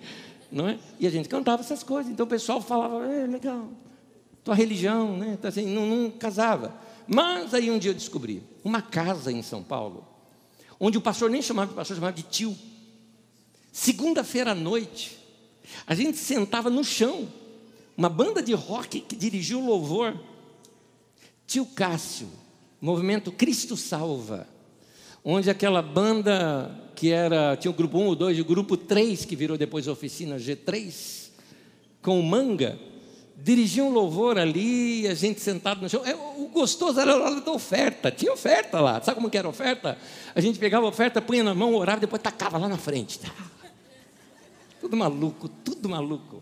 Não 0.51 0.67
é? 0.67 0.79
E 0.99 1.05
a 1.05 1.09
gente 1.09 1.29
cantava 1.29 1.61
essas 1.61 1.83
coisas. 1.83 2.11
Então 2.11 2.25
o 2.25 2.29
pessoal 2.29 2.61
falava, 2.61 3.05
é 3.05 3.27
legal, 3.27 3.69
tua 4.49 4.55
religião, 4.55 5.15
né? 5.15 5.35
Então, 5.37 5.47
assim, 5.47 5.63
não, 5.67 5.85
não 5.85 6.09
casava. 6.09 6.73
Mas 7.07 7.53
aí 7.53 7.69
um 7.69 7.77
dia 7.77 7.91
eu 7.91 7.95
descobri 7.95 8.41
uma 8.63 8.81
casa 8.81 9.31
em 9.31 9.43
São 9.43 9.61
Paulo, 9.61 10.07
onde 10.79 10.97
o 10.97 11.01
pastor 11.01 11.29
nem 11.29 11.39
chamava 11.39 11.69
de 11.69 11.75
pastor, 11.75 11.95
chamava 11.95 12.15
de 12.15 12.23
tio. 12.23 12.57
Segunda-feira 13.71 14.51
à 14.51 14.55
noite, 14.55 15.19
a 15.85 15.93
gente 15.93 16.17
sentava 16.17 16.67
no 16.67 16.83
chão, 16.83 17.27
uma 17.95 18.09
banda 18.09 18.41
de 18.41 18.53
rock 18.53 19.01
que 19.01 19.15
dirigiu 19.15 19.61
o 19.61 19.65
louvor. 19.67 20.19
Tio 21.45 21.65
Cássio, 21.67 22.27
movimento 22.81 23.31
Cristo 23.31 23.77
Salva, 23.77 24.47
onde 25.23 25.49
aquela 25.49 25.83
banda 25.83 26.91
que 26.95 27.11
era, 27.11 27.55
tinha 27.55 27.71
o 27.71 27.73
grupo 27.73 27.99
1 27.99 28.05
ou 28.07 28.15
2, 28.15 28.37
e 28.37 28.41
o 28.41 28.45
grupo 28.45 28.75
3, 28.75 29.25
que 29.25 29.35
virou 29.35 29.57
depois 29.57 29.87
a 29.87 29.91
oficina 29.91 30.37
G3, 30.37 31.29
com 32.01 32.19
o 32.19 32.23
manga, 32.23 32.79
dirigia 33.43 33.83
um 33.83 33.89
louvor 33.89 34.37
ali, 34.37 35.07
a 35.07 35.13
gente 35.13 35.39
sentado 35.39 35.81
no 35.81 35.89
chão. 35.89 36.05
É, 36.05 36.15
o 36.15 36.49
gostoso 36.51 36.99
era 36.99 37.13
a 37.13 37.15
hora 37.17 37.41
da 37.41 37.51
oferta, 37.51 38.11
tinha 38.11 38.31
oferta 38.31 38.79
lá. 38.79 39.01
Sabe 39.01 39.15
como 39.15 39.29
que 39.29 39.37
era 39.37 39.47
a 39.47 39.51
oferta? 39.51 39.97
A 40.35 40.41
gente 40.41 40.59
pegava 40.59 40.85
a 40.85 40.89
oferta, 40.89 41.21
punha 41.21 41.43
na 41.43 41.53
mão, 41.53 41.73
orava, 41.75 41.99
depois 41.99 42.21
tacava 42.21 42.57
lá 42.57 42.67
na 42.67 42.77
frente. 42.77 43.19
Tudo 44.79 44.95
maluco, 44.95 45.49
tudo 45.49 45.89
maluco. 45.89 46.41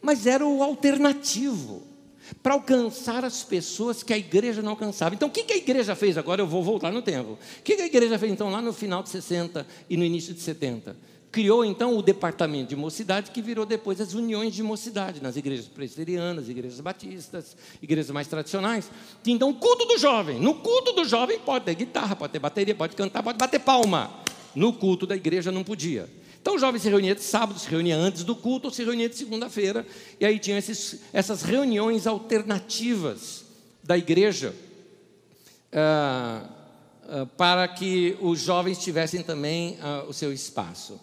Mas 0.00 0.28
era 0.28 0.46
o 0.46 0.62
alternativo 0.62 1.82
para 2.40 2.54
alcançar 2.54 3.24
as 3.24 3.42
pessoas 3.42 4.04
que 4.04 4.12
a 4.12 4.18
igreja 4.18 4.62
não 4.62 4.70
alcançava. 4.70 5.12
Então, 5.12 5.28
o 5.28 5.30
que 5.30 5.52
a 5.52 5.56
igreja 5.56 5.96
fez? 5.96 6.16
Agora 6.16 6.40
eu 6.40 6.46
vou 6.46 6.62
voltar 6.62 6.92
no 6.92 7.02
tempo. 7.02 7.32
O 7.32 7.62
que 7.64 7.72
a 7.72 7.86
igreja 7.86 8.16
fez 8.16 8.30
então 8.30 8.48
lá 8.48 8.62
no 8.62 8.72
final 8.72 9.02
de 9.02 9.08
60 9.08 9.66
e 9.90 9.96
no 9.96 10.04
início 10.04 10.32
de 10.32 10.40
70? 10.40 10.96
Criou 11.32 11.64
então 11.64 11.96
o 11.96 12.02
departamento 12.02 12.68
de 12.68 12.76
mocidade, 12.76 13.30
que 13.30 13.40
virou 13.40 13.64
depois 13.64 14.02
as 14.02 14.12
uniões 14.12 14.54
de 14.54 14.62
mocidade, 14.62 15.22
nas 15.22 15.34
igrejas 15.34 15.66
presbiterianas, 15.66 16.46
igrejas 16.46 16.78
batistas, 16.78 17.56
igrejas 17.80 18.10
mais 18.10 18.28
tradicionais. 18.28 18.90
Então, 19.26 19.48
o 19.48 19.54
culto 19.54 19.86
do 19.86 19.96
jovem. 19.96 20.38
No 20.38 20.56
culto 20.56 20.92
do 20.92 21.06
jovem 21.06 21.38
pode 21.38 21.64
ter 21.64 21.74
guitarra, 21.74 22.14
pode 22.14 22.34
ter 22.34 22.38
bateria, 22.38 22.74
pode 22.74 22.94
cantar, 22.94 23.22
pode 23.22 23.38
bater 23.38 23.60
palma. 23.60 24.12
No 24.54 24.74
culto 24.74 25.06
da 25.06 25.16
igreja 25.16 25.50
não 25.50 25.64
podia. 25.64 26.06
Então 26.42 26.56
o 26.56 26.58
jovem 26.58 26.80
se 26.80 26.88
reunia 26.88 27.14
de 27.14 27.22
sábado, 27.22 27.58
se 27.58 27.68
reunia 27.68 27.96
antes 27.96 28.24
do 28.24 28.34
culto, 28.34 28.66
ou 28.66 28.74
se 28.74 28.84
reunia 28.84 29.08
de 29.08 29.16
segunda-feira, 29.16 29.86
e 30.20 30.26
aí 30.26 30.40
tinha 30.40 30.58
esses, 30.58 31.00
essas 31.12 31.42
reuniões 31.42 32.04
alternativas 32.06 33.44
da 33.82 33.96
igreja 33.96 34.52
ah, 35.72 36.44
ah, 37.08 37.26
para 37.36 37.66
que 37.68 38.18
os 38.20 38.40
jovens 38.40 38.78
tivessem 38.78 39.22
também 39.22 39.78
ah, 39.80 40.04
o 40.08 40.12
seu 40.12 40.32
espaço. 40.32 41.00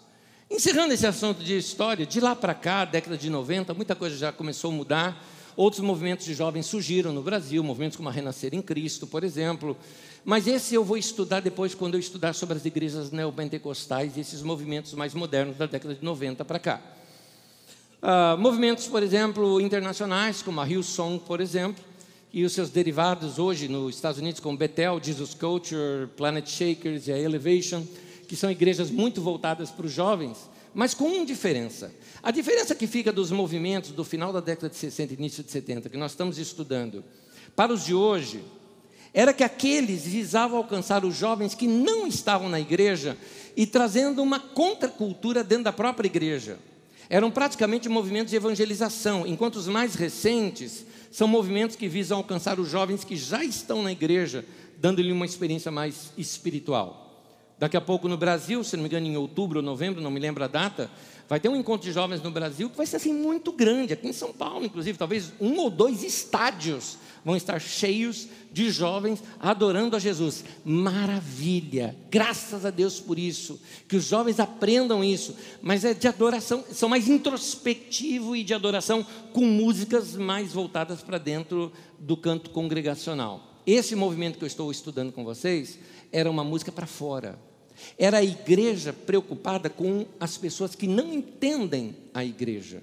Encerrando 0.50 0.92
esse 0.92 1.06
assunto 1.06 1.44
de 1.44 1.56
história, 1.56 2.04
de 2.04 2.18
lá 2.18 2.34
para 2.34 2.52
cá, 2.52 2.84
década 2.84 3.16
de 3.16 3.30
90, 3.30 3.72
muita 3.72 3.94
coisa 3.94 4.16
já 4.16 4.32
começou 4.32 4.72
a 4.72 4.74
mudar. 4.74 5.24
Outros 5.56 5.80
movimentos 5.80 6.26
de 6.26 6.34
jovens 6.34 6.66
surgiram 6.66 7.12
no 7.12 7.22
Brasil, 7.22 7.62
movimentos 7.62 7.96
como 7.96 8.08
a 8.08 8.12
Renascer 8.12 8.52
em 8.52 8.60
Cristo, 8.60 9.06
por 9.06 9.22
exemplo. 9.22 9.76
Mas 10.24 10.48
esse 10.48 10.74
eu 10.74 10.82
vou 10.82 10.96
estudar 10.96 11.38
depois, 11.38 11.72
quando 11.72 11.94
eu 11.94 12.00
estudar 12.00 12.32
sobre 12.32 12.56
as 12.56 12.64
igrejas 12.64 13.12
neopentecostais 13.12 14.16
e 14.16 14.20
esses 14.20 14.42
movimentos 14.42 14.92
mais 14.92 15.14
modernos 15.14 15.56
da 15.56 15.66
década 15.66 15.94
de 15.94 16.04
90 16.04 16.44
para 16.44 16.58
cá. 16.58 16.80
Uh, 18.02 18.36
movimentos, 18.36 18.88
por 18.88 19.04
exemplo, 19.04 19.60
internacionais, 19.60 20.42
como 20.42 20.60
a 20.60 20.68
Hillsong, 20.68 21.20
por 21.20 21.40
exemplo, 21.40 21.84
e 22.32 22.44
os 22.44 22.52
seus 22.52 22.70
derivados 22.70 23.38
hoje 23.38 23.68
nos 23.68 23.94
Estados 23.94 24.18
Unidos, 24.18 24.40
como 24.40 24.58
Bethel, 24.58 25.00
Jesus 25.00 25.32
Culture, 25.32 26.08
Planet 26.16 26.48
Shakers 26.48 27.06
e 27.06 27.12
a 27.12 27.18
Elevation, 27.18 27.86
que 28.30 28.36
são 28.36 28.48
igrejas 28.48 28.92
muito 28.92 29.20
voltadas 29.20 29.72
para 29.72 29.86
os 29.86 29.92
jovens, 29.92 30.48
mas 30.72 30.94
com 30.94 31.06
uma 31.06 31.26
diferença. 31.26 31.92
A 32.22 32.30
diferença 32.30 32.76
que 32.76 32.86
fica 32.86 33.10
dos 33.10 33.32
movimentos 33.32 33.90
do 33.90 34.04
final 34.04 34.32
da 34.32 34.38
década 34.38 34.68
de 34.68 34.76
60 34.76 35.12
e 35.12 35.16
início 35.16 35.42
de 35.42 35.50
70, 35.50 35.88
que 35.88 35.96
nós 35.96 36.12
estamos 36.12 36.38
estudando, 36.38 37.02
para 37.56 37.72
os 37.72 37.84
de 37.84 37.92
hoje, 37.92 38.44
era 39.12 39.32
que 39.32 39.42
aqueles 39.42 40.04
visavam 40.04 40.58
alcançar 40.58 41.04
os 41.04 41.16
jovens 41.16 41.56
que 41.56 41.66
não 41.66 42.06
estavam 42.06 42.48
na 42.48 42.60
igreja 42.60 43.18
e 43.56 43.66
trazendo 43.66 44.22
uma 44.22 44.38
contracultura 44.38 45.42
dentro 45.42 45.64
da 45.64 45.72
própria 45.72 46.06
igreja. 46.06 46.56
Eram 47.08 47.32
praticamente 47.32 47.88
movimentos 47.88 48.30
de 48.30 48.36
evangelização, 48.36 49.26
enquanto 49.26 49.56
os 49.56 49.66
mais 49.66 49.96
recentes 49.96 50.86
são 51.10 51.26
movimentos 51.26 51.74
que 51.74 51.88
visam 51.88 52.18
alcançar 52.18 52.60
os 52.60 52.70
jovens 52.70 53.02
que 53.02 53.16
já 53.16 53.42
estão 53.42 53.82
na 53.82 53.90
igreja, 53.90 54.44
dando-lhe 54.78 55.10
uma 55.10 55.26
experiência 55.26 55.72
mais 55.72 56.12
espiritual. 56.16 57.09
Daqui 57.60 57.76
a 57.76 57.80
pouco 57.80 58.08
no 58.08 58.16
Brasil, 58.16 58.64
se 58.64 58.74
não 58.74 58.82
me 58.82 58.88
engano, 58.88 59.06
em 59.06 59.18
outubro 59.18 59.58
ou 59.58 59.62
novembro, 59.62 60.00
não 60.00 60.10
me 60.10 60.18
lembro 60.18 60.42
a 60.42 60.46
data, 60.46 60.90
vai 61.28 61.38
ter 61.38 61.50
um 61.50 61.54
encontro 61.54 61.86
de 61.86 61.92
jovens 61.92 62.22
no 62.22 62.30
Brasil 62.30 62.70
que 62.70 62.76
vai 62.78 62.86
ser 62.86 62.96
assim 62.96 63.12
muito 63.12 63.52
grande, 63.52 63.92
aqui 63.92 64.08
em 64.08 64.14
São 64.14 64.32
Paulo, 64.32 64.64
inclusive, 64.64 64.96
talvez 64.96 65.30
um 65.38 65.58
ou 65.58 65.68
dois 65.68 66.02
estádios 66.02 66.96
vão 67.22 67.36
estar 67.36 67.60
cheios 67.60 68.28
de 68.50 68.70
jovens 68.70 69.22
adorando 69.38 69.94
a 69.94 69.98
Jesus. 69.98 70.42
Maravilha! 70.64 71.94
Graças 72.10 72.64
a 72.64 72.70
Deus 72.70 72.98
por 72.98 73.18
isso. 73.18 73.60
Que 73.86 73.96
os 73.96 74.06
jovens 74.06 74.40
aprendam 74.40 75.04
isso, 75.04 75.36
mas 75.60 75.84
é 75.84 75.92
de 75.92 76.08
adoração, 76.08 76.64
são 76.72 76.88
mais 76.88 77.10
introspectivo 77.10 78.34
e 78.34 78.42
de 78.42 78.54
adoração 78.54 79.06
com 79.34 79.44
músicas 79.44 80.16
mais 80.16 80.54
voltadas 80.54 81.02
para 81.02 81.18
dentro 81.18 81.70
do 81.98 82.16
canto 82.16 82.48
congregacional. 82.48 83.60
Esse 83.66 83.94
movimento 83.94 84.38
que 84.38 84.44
eu 84.44 84.48
estou 84.48 84.70
estudando 84.70 85.12
com 85.12 85.24
vocês 85.24 85.78
era 86.10 86.30
uma 86.30 86.42
música 86.42 86.72
para 86.72 86.86
fora. 86.86 87.49
Era 87.98 88.18
a 88.18 88.24
igreja 88.24 88.92
preocupada 88.92 89.68
com 89.68 90.06
as 90.18 90.36
pessoas 90.36 90.74
que 90.74 90.86
não 90.86 91.12
entendem 91.12 91.96
a 92.14 92.24
igreja. 92.24 92.82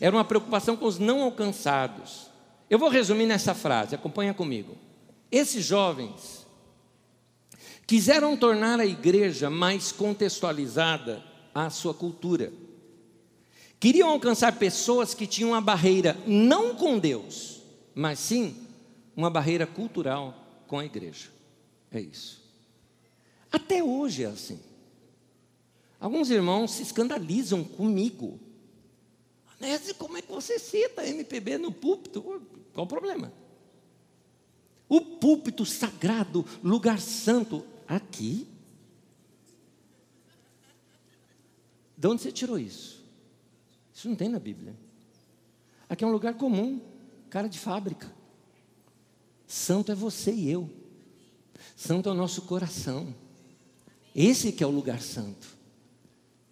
Era 0.00 0.14
uma 0.14 0.24
preocupação 0.24 0.76
com 0.76 0.86
os 0.86 0.98
não 0.98 1.22
alcançados. 1.22 2.26
Eu 2.68 2.78
vou 2.78 2.88
resumir 2.88 3.26
nessa 3.26 3.54
frase, 3.54 3.94
acompanha 3.94 4.34
comigo. 4.34 4.76
Esses 5.30 5.64
jovens 5.64 6.46
quiseram 7.86 8.36
tornar 8.36 8.80
a 8.80 8.86
igreja 8.86 9.48
mais 9.48 9.92
contextualizada 9.92 11.22
à 11.54 11.70
sua 11.70 11.94
cultura. 11.94 12.52
Queriam 13.78 14.08
alcançar 14.08 14.58
pessoas 14.58 15.14
que 15.14 15.26
tinham 15.26 15.50
uma 15.50 15.60
barreira 15.60 16.16
não 16.26 16.74
com 16.74 16.98
Deus, 16.98 17.62
mas 17.94 18.18
sim 18.18 18.56
uma 19.14 19.30
barreira 19.30 19.66
cultural 19.66 20.34
com 20.66 20.78
a 20.78 20.84
igreja. 20.84 21.28
É 21.90 22.00
isso. 22.00 22.45
Até 23.56 23.82
hoje 23.82 24.24
é 24.24 24.26
assim. 24.26 24.60
Alguns 25.98 26.30
irmãos 26.30 26.72
se 26.72 26.82
escandalizam 26.82 27.64
comigo 27.64 28.38
Nesse, 29.58 29.94
como 29.94 30.18
é 30.18 30.22
que 30.22 30.30
você 30.30 30.58
cita 30.58 31.06
MPB 31.06 31.58
no 31.58 31.72
púlpito? 31.72 32.22
Qual 32.74 32.84
o 32.84 32.88
problema? 32.88 33.32
O 34.88 35.00
púlpito 35.00 35.64
sagrado, 35.64 36.44
lugar 36.62 37.00
santo, 37.00 37.64
aqui? 37.88 38.46
De 41.96 42.06
onde 42.06 42.22
você 42.22 42.30
tirou 42.30 42.58
isso? 42.58 43.02
Isso 43.92 44.08
não 44.08 44.14
tem 44.14 44.28
na 44.28 44.38
Bíblia. 44.38 44.76
Aqui 45.88 46.04
é 46.04 46.06
um 46.06 46.12
lugar 46.12 46.34
comum, 46.34 46.80
cara 47.30 47.48
de 47.48 47.58
fábrica. 47.58 48.14
Santo 49.46 49.90
é 49.90 49.94
você 49.94 50.32
e 50.32 50.50
eu. 50.50 50.68
Santo 51.74 52.10
é 52.10 52.12
o 52.12 52.14
nosso 52.14 52.42
coração. 52.42 53.14
Esse 54.16 54.50
que 54.50 54.64
é 54.64 54.66
o 54.66 54.70
lugar 54.70 55.02
santo. 55.02 55.46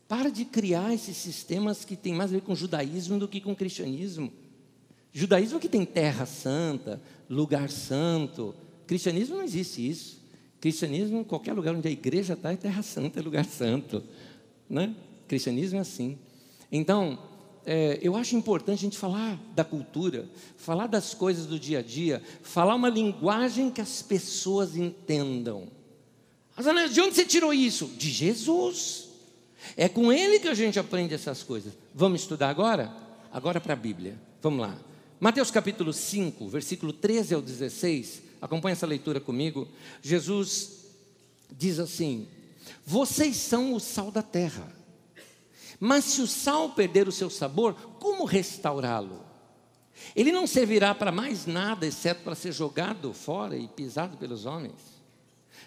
Para 0.07 0.31
de 0.31 0.45
criar 0.45 0.93
esses 0.93 1.17
sistemas 1.17 1.83
que 1.83 1.97
têm 1.97 2.13
mais 2.13 2.31
a 2.31 2.35
ver 2.35 2.43
com 2.43 2.55
judaísmo 2.55 3.19
do 3.19 3.27
que 3.27 3.41
com 3.41 3.57
cristianismo. 3.57 4.31
Judaísmo 5.11 5.59
que 5.59 5.69
tem 5.69 5.83
terra 5.87 6.27
santa, 6.27 7.01
lugar 7.29 7.71
santo. 7.71 8.55
Cristianismo 8.87 9.37
não 9.37 9.43
existe 9.43 9.89
isso. 9.89 10.23
Cristianismo, 10.61 11.25
qualquer 11.25 11.55
lugar 11.55 11.75
onde 11.75 11.89
a 11.89 11.91
igreja 11.91 12.35
está, 12.35 12.53
é 12.53 12.57
terra 12.57 12.83
santa, 12.83 13.19
é 13.19 13.23
lugar 13.23 13.47
santo. 13.47 14.05
Né? 14.69 14.95
Cristianismo 15.27 15.79
é 15.79 15.81
assim. 15.81 16.19
Então, 16.71 17.19
é, 17.65 17.99
eu 18.03 18.15
acho 18.15 18.37
importante 18.37 18.81
a 18.81 18.83
gente 18.83 18.99
falar 18.99 19.41
da 19.55 19.65
cultura, 19.65 20.29
falar 20.59 20.87
das 20.87 21.15
coisas 21.15 21.47
do 21.47 21.59
dia 21.59 21.79
a 21.79 21.83
dia, 21.83 22.23
falar 22.43 22.75
uma 22.75 22.91
linguagem 22.91 23.71
que 23.71 23.81
as 23.81 24.03
pessoas 24.03 24.77
entendam. 24.77 25.69
Mas, 26.57 26.95
de 26.95 27.01
onde 27.01 27.15
você 27.15 27.25
tirou 27.25 27.53
isso? 27.53 27.87
De 27.87 28.11
Jesus. 28.11 29.09
É 29.77 29.89
com 29.89 30.13
ele 30.13 30.39
que 30.39 30.49
a 30.49 30.55
gente 30.55 30.79
aprende 30.79 31.15
essas 31.15 31.43
coisas. 31.43 31.73
Vamos 31.95 32.21
estudar 32.23 32.49
agora? 32.49 32.95
Agora 33.33 33.61
para 33.61 33.73
a 33.73 33.77
Bíblia. 33.77 34.19
Vamos 34.41 34.61
lá. 34.61 34.77
Mateus 35.19 35.51
capítulo 35.51 35.93
5, 35.93 36.49
versículo 36.49 36.93
13 36.93 37.35
ao 37.35 37.43
16. 37.43 38.23
Acompanhe 38.41 38.73
essa 38.73 38.87
leitura 38.87 39.21
comigo. 39.21 39.67
Jesus 40.03 40.85
diz 41.51 41.79
assim: 41.79 42.29
Vocês 42.87 43.37
são 43.37 43.73
o 43.73 43.81
sal 43.81 44.11
da 44.11 44.23
terra. 44.23 44.71
Mas 45.81 46.05
se 46.05 46.21
o 46.21 46.27
sal 46.27 46.71
perder 46.71 47.09
o 47.09 47.13
seu 47.13 47.29
sabor, 47.29 47.75
como 47.99 48.25
restaurá-lo? 48.25 49.25
Ele 50.15 50.31
não 50.31 50.47
servirá 50.47 50.95
para 50.95 51.11
mais 51.11 51.47
nada, 51.47 51.87
exceto 51.87 52.23
para 52.23 52.35
ser 52.35 52.53
jogado 52.53 53.13
fora 53.13 53.57
e 53.57 53.67
pisado 53.67 54.17
pelos 54.17 54.47
homens. 54.47 54.94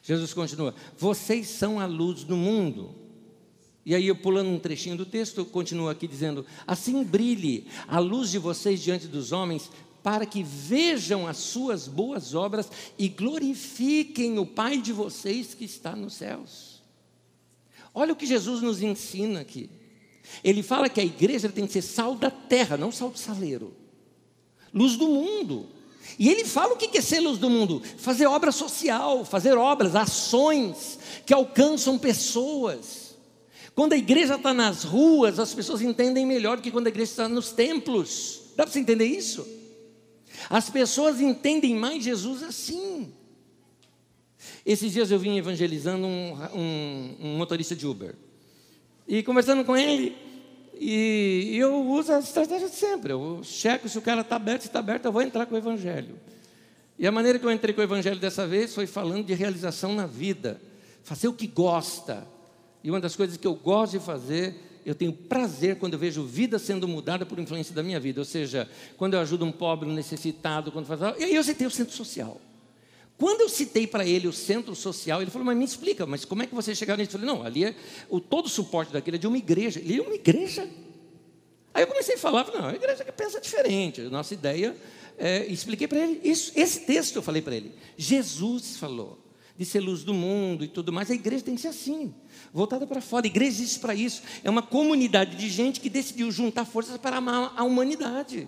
Jesus 0.07 0.33
continua: 0.33 0.73
Vocês 0.97 1.49
são 1.49 1.81
a 1.81 1.85
luz 1.85 2.23
do 2.23 2.37
mundo. 2.37 2.95
E 3.85 3.93
aí, 3.93 4.07
eu 4.07 4.15
pulando 4.15 4.49
um 4.49 4.59
trechinho 4.59 4.95
do 4.95 5.05
texto, 5.05 5.43
continua 5.43 5.91
aqui 5.91 6.07
dizendo: 6.07 6.45
Assim 6.65 7.03
brilhe 7.03 7.67
a 7.89 7.99
luz 7.99 8.31
de 8.31 8.39
vocês 8.39 8.81
diante 8.81 9.05
dos 9.05 9.33
homens, 9.33 9.69
para 10.01 10.25
que 10.25 10.41
vejam 10.41 11.27
as 11.27 11.35
suas 11.35 11.89
boas 11.89 12.33
obras 12.33 12.71
e 12.97 13.09
glorifiquem 13.09 14.39
o 14.39 14.45
Pai 14.45 14.77
de 14.77 14.93
vocês 14.93 15.53
que 15.53 15.65
está 15.65 15.93
nos 15.93 16.13
céus. 16.13 16.81
Olha 17.93 18.13
o 18.13 18.15
que 18.15 18.25
Jesus 18.25 18.61
nos 18.61 18.81
ensina 18.81 19.41
aqui. 19.41 19.69
Ele 20.41 20.63
fala 20.63 20.87
que 20.87 21.01
a 21.01 21.05
igreja 21.05 21.49
tem 21.49 21.67
que 21.67 21.73
ser 21.73 21.81
sal 21.81 22.15
da 22.15 22.31
terra, 22.31 22.77
não 22.77 22.93
sal 22.93 23.09
do 23.09 23.19
saleiro. 23.19 23.75
Luz 24.73 24.95
do 24.95 25.07
mundo. 25.09 25.67
E 26.17 26.29
ele 26.29 26.45
fala 26.45 26.73
o 26.73 26.77
que 26.77 26.97
é 26.97 27.01
ser 27.01 27.19
luz 27.19 27.37
do 27.37 27.49
mundo: 27.49 27.81
fazer 27.97 28.25
obra 28.25 28.51
social, 28.51 29.25
fazer 29.25 29.57
obras, 29.57 29.95
ações 29.95 30.99
que 31.25 31.33
alcançam 31.33 31.97
pessoas. 31.97 33.15
Quando 33.75 33.93
a 33.93 33.97
igreja 33.97 34.35
está 34.35 34.53
nas 34.53 34.83
ruas, 34.83 35.39
as 35.39 35.53
pessoas 35.53 35.81
entendem 35.81 36.25
melhor 36.25 36.57
do 36.57 36.63
que 36.63 36.71
quando 36.71 36.87
a 36.87 36.89
igreja 36.89 37.11
está 37.11 37.29
nos 37.29 37.51
templos. 37.51 38.41
Dá 38.55 38.63
para 38.63 38.73
você 38.73 38.79
entender 38.79 39.05
isso? 39.05 39.47
As 40.49 40.69
pessoas 40.69 41.21
entendem 41.21 41.75
mais 41.75 42.03
Jesus 42.03 42.41
assim. 42.41 43.13
Esses 44.65 44.91
dias 44.91 45.11
eu 45.11 45.19
vim 45.19 45.37
evangelizando 45.37 46.07
um, 46.07 46.33
um, 46.53 47.15
um 47.19 47.37
motorista 47.37 47.75
de 47.75 47.85
Uber. 47.85 48.15
E 49.07 49.23
conversando 49.23 49.63
com 49.63 49.77
ele, 49.77 50.15
e, 50.79 51.57
eu 51.57 51.85
uso 51.85 52.11
a 52.13 52.19
estratégia 52.19 52.69
de 52.69 52.75
sempre. 52.75 53.13
Eu 53.13 53.41
checo 53.43 53.87
se 53.87 53.97
o 53.97 54.01
cara 54.01 54.21
está 54.21 54.35
aberto, 54.35 54.61
se 54.61 54.67
está 54.67 54.79
aberto, 54.79 55.05
eu 55.05 55.11
vou 55.11 55.21
entrar 55.21 55.45
com 55.45 55.55
o 55.55 55.57
Evangelho. 55.57 56.15
E 56.99 57.05
a 57.05 57.11
maneira 57.11 57.37
que 57.37 57.45
eu 57.45 57.51
entrei 57.51 57.73
com 57.73 57.81
o 57.81 57.83
Evangelho 57.83 58.19
dessa 58.19 58.47
vez 58.47 58.73
foi 58.73 58.87
falando 58.87 59.25
de 59.25 59.33
realização 59.33 59.93
na 59.93 60.05
vida. 60.05 60.59
Fazer 61.03 61.27
o 61.27 61.33
que 61.33 61.47
gosta. 61.47 62.27
E 62.83 62.89
uma 62.89 62.99
das 62.99 63.15
coisas 63.15 63.37
que 63.37 63.45
eu 63.45 63.53
gosto 63.53 63.93
de 63.93 63.99
fazer, 63.99 64.55
eu 64.85 64.95
tenho 64.95 65.13
prazer 65.13 65.77
quando 65.77 65.93
eu 65.93 65.99
vejo 65.99 66.23
vida 66.23 66.57
sendo 66.57 66.87
mudada 66.87 67.25
por 67.25 67.37
influência 67.39 67.75
da 67.75 67.83
minha 67.83 67.99
vida. 67.99 68.21
Ou 68.21 68.25
seja, 68.25 68.69
quando 68.97 69.13
eu 69.13 69.19
ajudo 69.19 69.45
um 69.45 69.51
pobre, 69.51 69.87
um 69.87 69.93
necessitado, 69.93 70.71
quando 70.71 70.85
faz. 70.85 71.01
E 71.19 71.23
aí 71.23 71.35
eu 71.35 71.43
citei 71.43 71.67
o 71.67 71.71
centro 71.71 71.95
social. 71.95 72.41
Quando 73.17 73.41
eu 73.41 73.49
citei 73.49 73.87
para 73.87 74.05
ele 74.05 74.27
o 74.27 74.33
centro 74.33 74.75
social, 74.75 75.21
ele 75.21 75.31
falou, 75.31 75.45
mas 75.45 75.57
me 75.57 75.65
explica, 75.65 76.05
mas 76.05 76.23
como 76.23 76.43
é 76.43 76.47
que 76.47 76.53
você 76.53 76.75
chegaram 76.75 76.99
nisso? 76.99 77.15
Eu 77.15 77.19
falei, 77.19 77.35
não, 77.35 77.43
ali 77.43 77.65
é, 77.65 77.75
o, 78.09 78.19
todo 78.19 78.45
o 78.45 78.49
suporte 78.49 78.93
daquele 78.93 79.17
é 79.17 79.19
de 79.19 79.25
uma 79.25 79.37
igreja. 79.37 79.79
Ele 79.79 79.97
é 79.97 80.01
uma 80.01 80.13
igreja. 80.13 80.69
Aí 81.73 81.83
eu 81.83 81.87
comecei 81.87 82.15
a 82.15 82.17
falar, 82.17 82.47
não, 82.53 82.67
a 82.67 82.75
igreja 82.75 83.03
que 83.03 83.11
pensa 83.11 83.41
diferente. 83.41 84.01
A 84.01 84.09
nossa 84.09 84.35
ideia, 84.35 84.75
é, 85.17 85.45
expliquei 85.47 85.87
para 85.87 85.99
ele, 85.99 86.21
isso, 86.23 86.51
esse 86.55 86.81
texto 86.81 87.15
eu 87.15 87.23
falei 87.23 87.41
para 87.41 87.55
ele. 87.55 87.71
Jesus 87.97 88.77
falou 88.77 89.17
de 89.57 89.65
ser 89.65 89.79
luz 89.79 90.03
do 90.03 90.13
mundo 90.13 90.63
e 90.63 90.67
tudo 90.67 90.93
mais. 90.93 91.09
A 91.09 91.15
igreja 91.15 91.43
tem 91.43 91.55
que 91.55 91.61
ser 91.61 91.69
assim, 91.69 92.13
voltada 92.53 92.85
para 92.85 93.01
fora. 93.01 93.25
A 93.25 93.27
igreja 93.29 93.49
existe 93.49 93.79
para 93.79 93.95
isso. 93.95 94.21
É 94.43 94.49
uma 94.49 94.61
comunidade 94.61 95.35
de 95.35 95.49
gente 95.49 95.79
que 95.79 95.89
decidiu 95.89 96.31
juntar 96.31 96.65
forças 96.65 96.97
para 96.97 97.17
amar 97.17 97.53
a 97.57 97.63
humanidade. 97.63 98.47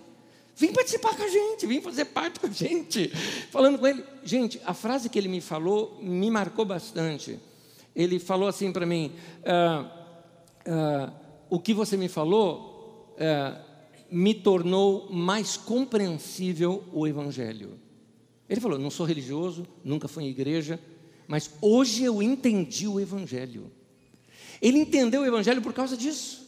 Vem 0.60 0.74
participar 0.74 1.16
com 1.16 1.22
a 1.22 1.28
gente, 1.28 1.66
vem 1.66 1.80
fazer 1.80 2.04
parte 2.04 2.38
com 2.38 2.46
a 2.46 2.50
gente. 2.50 3.08
Falando 3.50 3.78
com 3.78 3.86
ele. 3.86 4.04
Gente, 4.22 4.60
a 4.66 4.74
frase 4.74 5.08
que 5.08 5.18
ele 5.18 5.26
me 5.26 5.40
falou 5.40 5.98
me 6.02 6.30
marcou 6.30 6.66
bastante. 6.66 7.40
Ele 7.96 8.18
falou 8.18 8.46
assim 8.46 8.70
para 8.70 8.84
mim: 8.84 9.10
ah, 9.42 9.90
ah, 10.66 11.12
O 11.48 11.58
que 11.58 11.72
você 11.72 11.96
me 11.96 12.08
falou 12.08 13.14
ah, 13.18 13.58
me 14.10 14.34
tornou 14.34 15.10
mais 15.10 15.56
compreensível 15.56 16.84
o 16.92 17.06
Evangelho. 17.06 17.80
Ele 18.46 18.60
falou: 18.60 18.78
Não 18.78 18.90
sou 18.90 19.06
religioso, 19.06 19.66
nunca 19.82 20.08
fui 20.08 20.24
em 20.24 20.28
igreja, 20.28 20.78
mas 21.26 21.50
hoje 21.62 22.04
eu 22.04 22.22
entendi 22.22 22.86
o 22.86 23.00
Evangelho. 23.00 23.72
Ele 24.60 24.78
entendeu 24.78 25.22
o 25.22 25.26
Evangelho 25.26 25.62
por 25.62 25.72
causa 25.72 25.96
disso, 25.96 26.46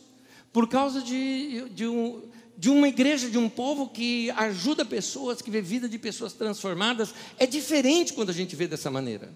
por 0.52 0.68
causa 0.68 1.00
de, 1.00 1.66
de 1.70 1.86
um 1.86 2.30
de 2.62 2.70
uma 2.70 2.86
igreja, 2.86 3.28
de 3.28 3.36
um 3.36 3.48
povo 3.48 3.88
que 3.88 4.30
ajuda 4.30 4.84
pessoas, 4.84 5.42
que 5.42 5.50
vê 5.50 5.60
vida 5.60 5.88
de 5.88 5.98
pessoas 5.98 6.32
transformadas, 6.32 7.12
é 7.36 7.44
diferente 7.44 8.12
quando 8.12 8.30
a 8.30 8.32
gente 8.32 8.54
vê 8.54 8.68
dessa 8.68 8.88
maneira. 8.88 9.34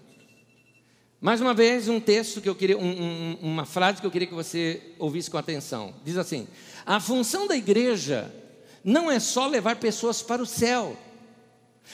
Mais 1.19 1.41
uma 1.41 1.53
vez, 1.53 1.89
um 1.89 1.99
texto 1.99 2.39
que 2.39 2.47
eu 2.47 2.55
queria, 2.55 2.77
um, 2.77 2.85
um, 2.87 3.37
uma 3.41 3.65
frase 3.65 3.99
que 3.99 4.07
eu 4.07 4.11
queria 4.11 4.29
que 4.29 4.33
você 4.33 4.93
ouvisse 4.97 5.29
com 5.29 5.37
atenção. 5.37 5.93
Diz 6.05 6.15
assim: 6.15 6.47
a 6.85 7.01
função 7.01 7.45
da 7.47 7.57
igreja 7.57 8.33
não 8.81 9.11
é 9.11 9.19
só 9.19 9.45
levar 9.45 9.75
pessoas 9.75 10.21
para 10.21 10.41
o 10.41 10.45
céu. 10.45 10.95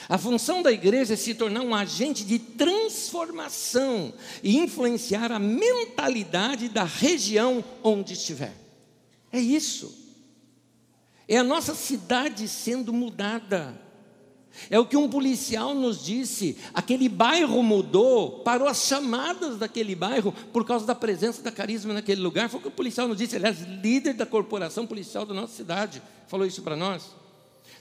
A 0.08 0.16
função 0.16 0.62
da 0.62 0.70
igreja 0.70 1.14
é 1.14 1.16
se 1.16 1.34
tornar 1.34 1.62
um 1.62 1.74
agente 1.74 2.24
de 2.24 2.38
transformação 2.38 4.14
e 4.40 4.56
influenciar 4.56 5.32
a 5.32 5.40
mentalidade 5.40 6.68
da 6.68 6.84
região 6.84 7.64
onde 7.82 8.12
estiver. 8.12 8.54
É 9.32 9.40
isso. 9.40 10.03
É 11.28 11.38
a 11.38 11.44
nossa 11.44 11.74
cidade 11.74 12.46
sendo 12.48 12.92
mudada. 12.92 13.82
É 14.70 14.78
o 14.78 14.86
que 14.86 14.96
um 14.96 15.08
policial 15.08 15.74
nos 15.74 16.04
disse. 16.04 16.56
Aquele 16.72 17.08
bairro 17.08 17.62
mudou, 17.62 18.40
parou 18.40 18.68
as 18.68 18.84
chamadas 18.84 19.58
daquele 19.58 19.94
bairro 19.94 20.32
por 20.52 20.64
causa 20.64 20.86
da 20.86 20.94
presença 20.94 21.42
da 21.42 21.50
carisma 21.50 21.92
naquele 21.92 22.20
lugar. 22.20 22.48
Foi 22.48 22.60
o 22.60 22.62
que 22.62 22.68
o 22.68 22.72
policial 22.72 23.08
nos 23.08 23.18
disse. 23.18 23.36
Aliás, 23.36 23.60
líder 23.60 24.14
da 24.14 24.26
corporação 24.26 24.86
policial 24.86 25.26
da 25.26 25.34
nossa 25.34 25.54
cidade 25.54 26.02
falou 26.28 26.46
isso 26.46 26.62
para 26.62 26.76
nós. 26.76 27.23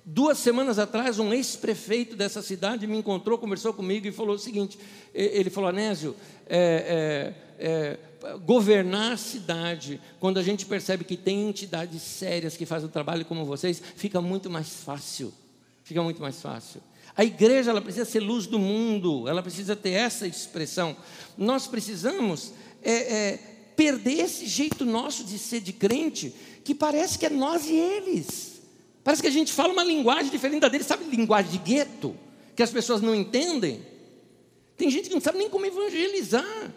Duas 0.06 0.38
semanas 0.38 0.78
atrás, 0.78 1.18
um 1.18 1.34
ex-prefeito 1.34 2.16
dessa 2.16 2.42
cidade 2.42 2.86
me 2.86 2.98
encontrou, 2.98 3.38
conversou 3.38 3.74
comigo 3.74 4.06
e 4.06 4.12
falou 4.12 4.36
o 4.36 4.40
seguinte: 4.40 4.78
ele 5.14 5.50
falou, 5.50 5.70
Anésio, 5.70 6.14
é, 6.46 7.34
é, 7.58 7.98
é, 8.28 8.38
governar 8.40 9.14
a 9.14 9.18
cidade, 9.18 10.02
quando 10.20 10.40
a 10.40 10.44
gente 10.44 10.66
percebe 10.66 11.06
que 11.06 11.16
tem 11.16 11.48
entidades 11.48 12.02
sérias 12.02 12.58
que 12.58 12.66
fazem 12.66 12.90
o 12.90 12.92
trabalho 12.92 13.24
como 13.24 13.46
vocês, 13.46 13.82
fica 13.96 14.20
muito 14.20 14.50
mais 14.50 14.70
fácil. 14.70 15.34
Fica 15.84 16.04
muito 16.04 16.22
mais 16.22 16.42
fácil. 16.42 16.82
A 17.16 17.24
igreja 17.24 17.72
ela 17.72 17.82
precisa 17.82 18.06
ser 18.06 18.20
luz 18.20 18.48
do 18.48 18.58
mundo, 18.58 19.28
ela 19.28 19.42
precisa 19.42 19.76
ter 19.76 19.92
essa 19.92 20.28
expressão. 20.28 20.98
Nós 21.38 21.68
precisamos 21.68 22.54
é, 22.82 22.92
é, 22.92 23.38
perder 23.76 24.20
esse 24.20 24.48
jeito 24.48 24.84
nosso 24.84 25.24
de 25.24 25.38
ser 25.38 25.62
de 25.62 25.72
crente, 25.72 26.34
que 26.64 26.74
parece 26.74 27.20
que 27.20 27.26
é 27.26 27.30
nós 27.30 27.68
e 27.68 27.76
eles. 27.76 28.53
Parece 29.04 29.22
que 29.22 29.28
a 29.28 29.32
gente 29.32 29.52
fala 29.52 29.74
uma 29.74 29.84
linguagem 29.84 30.32
diferente 30.32 30.62
da 30.62 30.70
deles, 30.70 30.88
sabe, 30.88 31.04
linguagem 31.04 31.52
de 31.52 31.58
gueto, 31.58 32.16
que 32.56 32.64
as 32.64 32.72
pessoas 32.72 33.02
não 33.02 33.14
entendem. 33.14 33.86
Tem 34.78 34.90
gente 34.90 35.10
que 35.10 35.14
não 35.14 35.22
sabe 35.22 35.38
nem 35.38 35.50
como 35.50 35.66
evangelizar. 35.66 36.72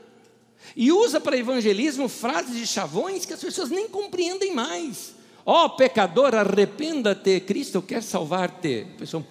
E 0.75 0.91
usa 0.91 1.21
para 1.21 1.37
evangelismo 1.37 2.09
frases 2.09 2.57
de 2.57 2.67
chavões 2.67 3.25
que 3.25 3.33
as 3.33 3.41
pessoas 3.41 3.71
nem 3.71 3.89
compreendem 3.89 4.53
mais. 4.55 5.15
Ó 5.45 5.65
oh, 5.65 5.71
pecador, 5.71 6.35
arrependa-te, 6.35 7.39
Cristo 7.41 7.81
quer 7.81 8.03
salvar-te. 8.03 8.87
Pessoa, 8.99 9.25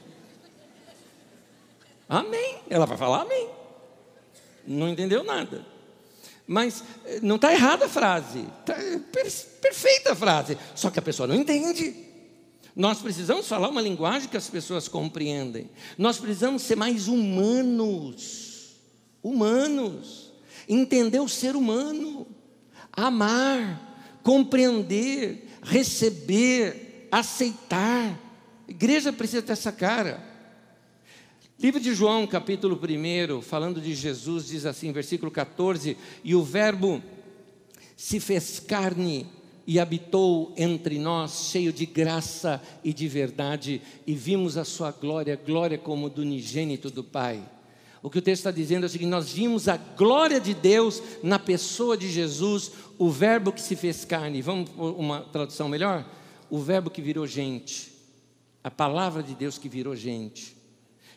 amém. 2.07 2.59
Ela 2.69 2.85
vai 2.85 2.97
falar 2.97 3.23
amém. 3.23 3.49
Não 4.65 4.87
entendeu 4.87 5.23
nada. 5.23 5.65
Mas 6.47 6.83
eh, 7.05 7.19
não 7.21 7.35
está 7.35 7.51
errada 7.51 7.85
a 7.85 7.89
frase. 7.89 8.47
Está 8.61 8.75
per, 9.11 9.29
perfeita 9.61 10.13
a 10.13 10.15
frase. 10.15 10.57
Só 10.73 10.89
que 10.89 10.99
a 10.99 11.01
pessoa 11.01 11.27
não 11.27 11.35
entende. 11.35 11.93
Nós 12.75 13.01
precisamos 13.01 13.47
falar 13.47 13.69
uma 13.69 13.81
linguagem 13.81 14.27
que 14.27 14.37
as 14.37 14.49
pessoas 14.49 14.87
compreendem. 14.87 15.69
Nós 15.97 16.17
precisamos 16.17 16.61
ser 16.61 16.75
mais 16.75 17.07
humanos. 17.07 18.75
Humanos 19.23 20.25
entender 20.67 21.19
o 21.19 21.29
ser 21.29 21.55
humano, 21.55 22.27
amar, 22.91 24.19
compreender, 24.23 25.47
receber, 25.61 27.07
aceitar. 27.11 28.19
A 28.67 28.71
igreja 28.71 29.13
precisa 29.13 29.41
ter 29.41 29.53
essa 29.53 29.71
cara. 29.71 30.23
Livro 31.57 31.79
de 31.79 31.93
João, 31.93 32.27
capítulo 32.27 32.77
1, 32.77 33.41
falando 33.41 33.79
de 33.79 33.95
Jesus, 33.95 34.47
diz 34.47 34.65
assim, 34.65 34.91
versículo 34.91 35.31
14: 35.31 35.97
E 36.23 36.35
o 36.35 36.43
Verbo 36.43 37.01
se 37.95 38.19
fez 38.19 38.59
carne 38.59 39.27
e 39.67 39.79
habitou 39.79 40.53
entre 40.55 40.99
nós, 40.99 41.49
cheio 41.51 41.73
de 41.73 41.85
graça 41.85 42.61
e 42.83 42.93
de 42.93 43.07
verdade, 43.07 43.81
e 44.05 44.13
vimos 44.13 44.57
a 44.57 44.63
sua 44.63 44.91
glória, 44.91 45.35
glória 45.35 45.77
como 45.77 46.09
do 46.09 46.21
unigênito 46.21 46.89
do 46.89 47.03
Pai. 47.03 47.43
O 48.03 48.09
que 48.09 48.19
o 48.19 48.21
texto 48.21 48.41
está 48.41 48.51
dizendo 48.51 48.83
é 48.83 48.85
o 48.85 48.89
seguinte: 48.89 49.09
nós 49.09 49.31
vimos 49.31 49.67
a 49.67 49.77
glória 49.77 50.39
de 50.39 50.53
Deus 50.53 51.01
na 51.23 51.39
pessoa 51.39 51.97
de 51.97 52.11
Jesus, 52.11 52.71
o 52.99 53.09
Verbo 53.09 53.51
que 53.51 53.61
se 53.61 53.75
fez 53.75 54.05
carne. 54.05 54.43
Vamos 54.43 54.69
uma 54.77 55.21
tradução 55.21 55.67
melhor? 55.67 56.05
O 56.47 56.59
Verbo 56.59 56.91
que 56.91 57.01
virou 57.01 57.25
gente, 57.25 57.91
a 58.63 58.69
palavra 58.69 59.23
de 59.23 59.33
Deus 59.33 59.57
que 59.57 59.67
virou 59.67 59.95
gente. 59.95 60.55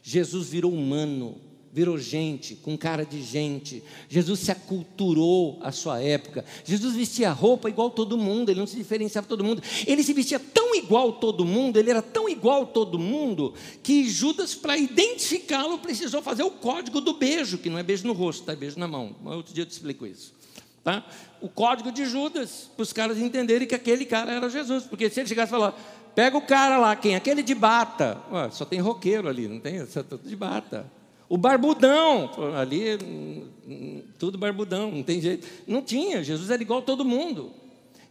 Jesus 0.03 0.49
virou 0.49 0.73
humano, 0.73 1.39
virou 1.73 1.99
gente, 1.99 2.55
com 2.57 2.77
cara 2.77 3.05
de 3.05 3.23
gente. 3.23 3.83
Jesus 4.09 4.41
se 4.41 4.51
aculturou 4.51 5.59
à 5.63 5.71
sua 5.71 6.03
época. 6.03 6.45
Jesus 6.65 6.95
vestia 6.95 7.31
roupa 7.31 7.69
igual 7.69 7.91
todo 7.91 8.17
mundo, 8.17 8.51
ele 8.51 8.61
não 8.61 8.67
se 8.67 8.77
diferenciava 8.77 9.25
de 9.25 9.29
todo 9.29 9.45
mundo. 9.45 9.63
Ele 9.87 10.03
se 10.03 10.13
vestia 10.13 10.39
tão 10.39 10.75
igual 10.75 11.13
todo 11.15 11.45
mundo, 11.45 11.79
ele 11.79 11.91
era 11.91 12.03
tão 12.03 12.29
igual 12.29 12.67
todo 12.67 12.99
mundo, 12.99 13.55
que 13.83 14.09
Judas, 14.09 14.55
para 14.55 14.77
identificá-lo, 14.77 15.79
precisou 15.79 16.23
fazer 16.23 16.43
o 16.43 16.51
código 16.51 17.01
do 17.01 17.15
beijo, 17.15 17.59
que 17.59 17.71
não 17.71 17.79
é 17.79 17.83
beijo 17.83 18.07
no 18.07 18.13
rosto, 18.13 18.45
tá? 18.45 18.53
é 18.53 18.57
beijo 18.57 18.79
na 18.79 18.89
mão. 18.89 19.15
Outro 19.25 19.53
dia 19.53 19.63
eu 19.63 19.67
te 19.67 19.73
explico 19.73 20.07
isso. 20.07 20.35
Tá? 20.83 21.05
O 21.41 21.49
código 21.49 21.93
de 21.93 22.07
Judas, 22.07 22.71
para 22.75 22.83
os 22.83 22.93
caras 22.93 23.19
entenderem 23.19 23.69
que 23.69 23.75
aquele 23.75 24.05
cara 24.07 24.33
era 24.33 24.49
Jesus. 24.49 24.85
Porque 24.85 25.11
se 25.11 25.21
ele 25.21 25.29
chegasse 25.29 25.51
e 25.51 25.57
falar, 25.57 25.79
pega 26.15 26.37
o 26.37 26.41
cara 26.41 26.79
lá, 26.79 26.97
quem? 26.97 27.15
Aquele 27.15 27.43
de 27.43 27.55
bata. 27.55 28.21
Ué, 28.33 28.51
só 28.51 28.65
tem 28.65 28.81
roqueiro 28.81 29.29
ali, 29.29 29.47
não 29.47 29.61
tem? 29.61 29.85
Só 29.87 30.03
de 30.03 30.37
bata. 30.37 30.91
O 31.29 31.37
barbudão, 31.37 32.31
ali, 32.57 32.99
tudo 34.19 34.39
barbudão, 34.39 34.91
não 34.91 35.03
tem 35.03 35.21
jeito. 35.21 35.47
Não 35.67 35.83
tinha, 35.83 36.25
Jesus 36.25 36.51
era 36.51 36.63
igual 36.63 36.79
a 36.79 36.83
todo 36.83 37.05
mundo. 37.05 37.53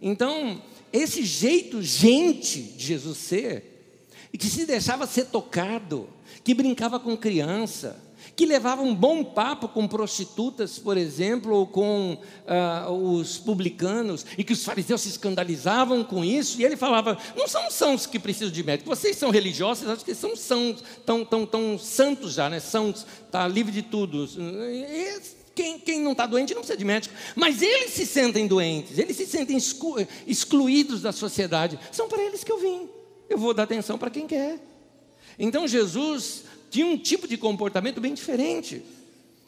Então, 0.02 0.62
esse 0.94 1.24
jeito 1.24 1.82
gente 1.82 2.62
de 2.62 2.86
Jesus 2.86 3.18
ser, 3.18 3.78
e 4.32 4.38
que 4.38 4.48
se 4.48 4.66
deixava 4.66 5.08
ser 5.08 5.26
tocado, 5.26 6.08
que 6.44 6.54
brincava 6.54 7.00
com 7.00 7.18
criança, 7.18 8.00
que 8.38 8.46
levava 8.46 8.84
um 8.84 8.94
bom 8.94 9.24
papo 9.24 9.68
com 9.68 9.88
prostitutas, 9.88 10.78
por 10.78 10.96
exemplo, 10.96 11.56
ou 11.56 11.66
com 11.66 12.14
uh, 12.14 12.92
os 12.94 13.40
publicanos, 13.40 14.24
e 14.38 14.44
que 14.44 14.54
os 14.54 14.64
fariseus 14.64 15.02
se 15.02 15.10
escandalizavam 15.10 16.04
com 16.04 16.24
isso, 16.24 16.62
e 16.62 16.64
ele 16.64 16.78
falava: 16.78 17.18
não 17.36 17.48
são 17.48 17.72
sãos 17.72 18.06
que 18.06 18.20
precisam 18.20 18.52
de 18.52 18.64
médico, 18.64 18.88
vocês 18.88 19.18
são 19.18 19.32
religiosos, 19.32 19.90
acho 19.90 20.06
que 20.06 20.14
são 20.14 20.36
sãos, 20.36 20.84
tão, 21.04 21.26
tão, 21.26 21.48
tão 21.48 21.80
santos 21.80 22.36
já, 22.36 22.48
né? 22.48 22.60
São, 22.60 22.92
está 22.92 23.48
livre 23.48 23.72
de 23.72 23.82
tudo. 23.82 24.30
E, 24.70 25.20
quem, 25.56 25.80
quem, 25.80 26.00
não 26.00 26.12
está 26.12 26.28
doente 26.28 26.54
não 26.54 26.62
precisa 26.62 26.78
de 26.78 26.86
médico, 26.86 27.16
mas 27.36 27.64
eles 27.64 27.90
se 27.90 28.06
sentem 28.06 28.46
doentes, 28.46 29.00
eles 29.00 29.18
se 29.18 29.26
sentem 29.26 29.58
exclu, 29.58 29.96
excluídos 30.28 31.02
da 31.02 31.12
sociedade. 31.12 31.80
São 31.92 32.08
para 32.08 32.22
eles 32.22 32.44
que 32.44 32.52
eu 32.52 32.60
vim. 32.60 32.88
Eu 33.28 33.40
vou 33.40 33.52
dar 33.52 33.64
atenção 33.64 33.98
para 33.98 34.12
quem 34.12 34.28
quer. 34.28 34.60
Então 35.40 35.68
Jesus 35.68 36.44
tinha 36.70 36.86
um 36.86 36.98
tipo 36.98 37.28
de 37.28 37.38
comportamento 37.38 38.02
bem 38.02 38.14
diferente. 38.14 38.84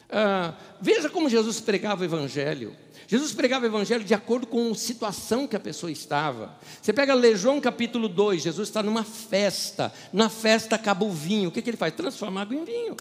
Ah, 0.09 0.53
veja 0.81 1.09
como 1.09 1.29
Jesus 1.29 1.59
pregava 1.59 2.01
o 2.01 2.05
Evangelho. 2.05 2.75
Jesus 3.07 3.33
pregava 3.33 3.65
o 3.65 3.67
Evangelho 3.67 4.03
de 4.03 4.13
acordo 4.13 4.47
com 4.47 4.71
a 4.71 4.75
situação 4.75 5.47
que 5.47 5.55
a 5.55 5.59
pessoa 5.59 5.91
estava. 5.91 6.55
Você 6.81 6.93
pega 6.93 7.15
João 7.35 7.59
capítulo 7.59 8.07
2, 8.07 8.43
Jesus 8.43 8.69
está 8.69 8.83
numa 8.83 9.03
festa. 9.03 9.91
Na 10.13 10.29
festa 10.29 10.75
acaba 10.75 11.05
o 11.05 11.11
vinho. 11.11 11.49
O 11.49 11.51
que, 11.51 11.61
que 11.61 11.69
ele 11.69 11.77
faz? 11.77 11.93
Transforma 11.93 12.41
água 12.41 12.55
em 12.55 12.63
vinho. 12.63 12.95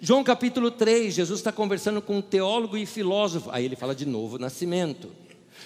João 0.00 0.22
capítulo 0.22 0.70
3, 0.70 1.14
Jesus 1.14 1.40
está 1.40 1.50
conversando 1.50 2.00
com 2.00 2.18
um 2.18 2.22
teólogo 2.22 2.76
e 2.76 2.86
filósofo. 2.86 3.50
Aí 3.50 3.64
ele 3.64 3.76
fala 3.76 3.94
de 3.94 4.06
novo 4.06 4.38
nascimento. 4.38 5.10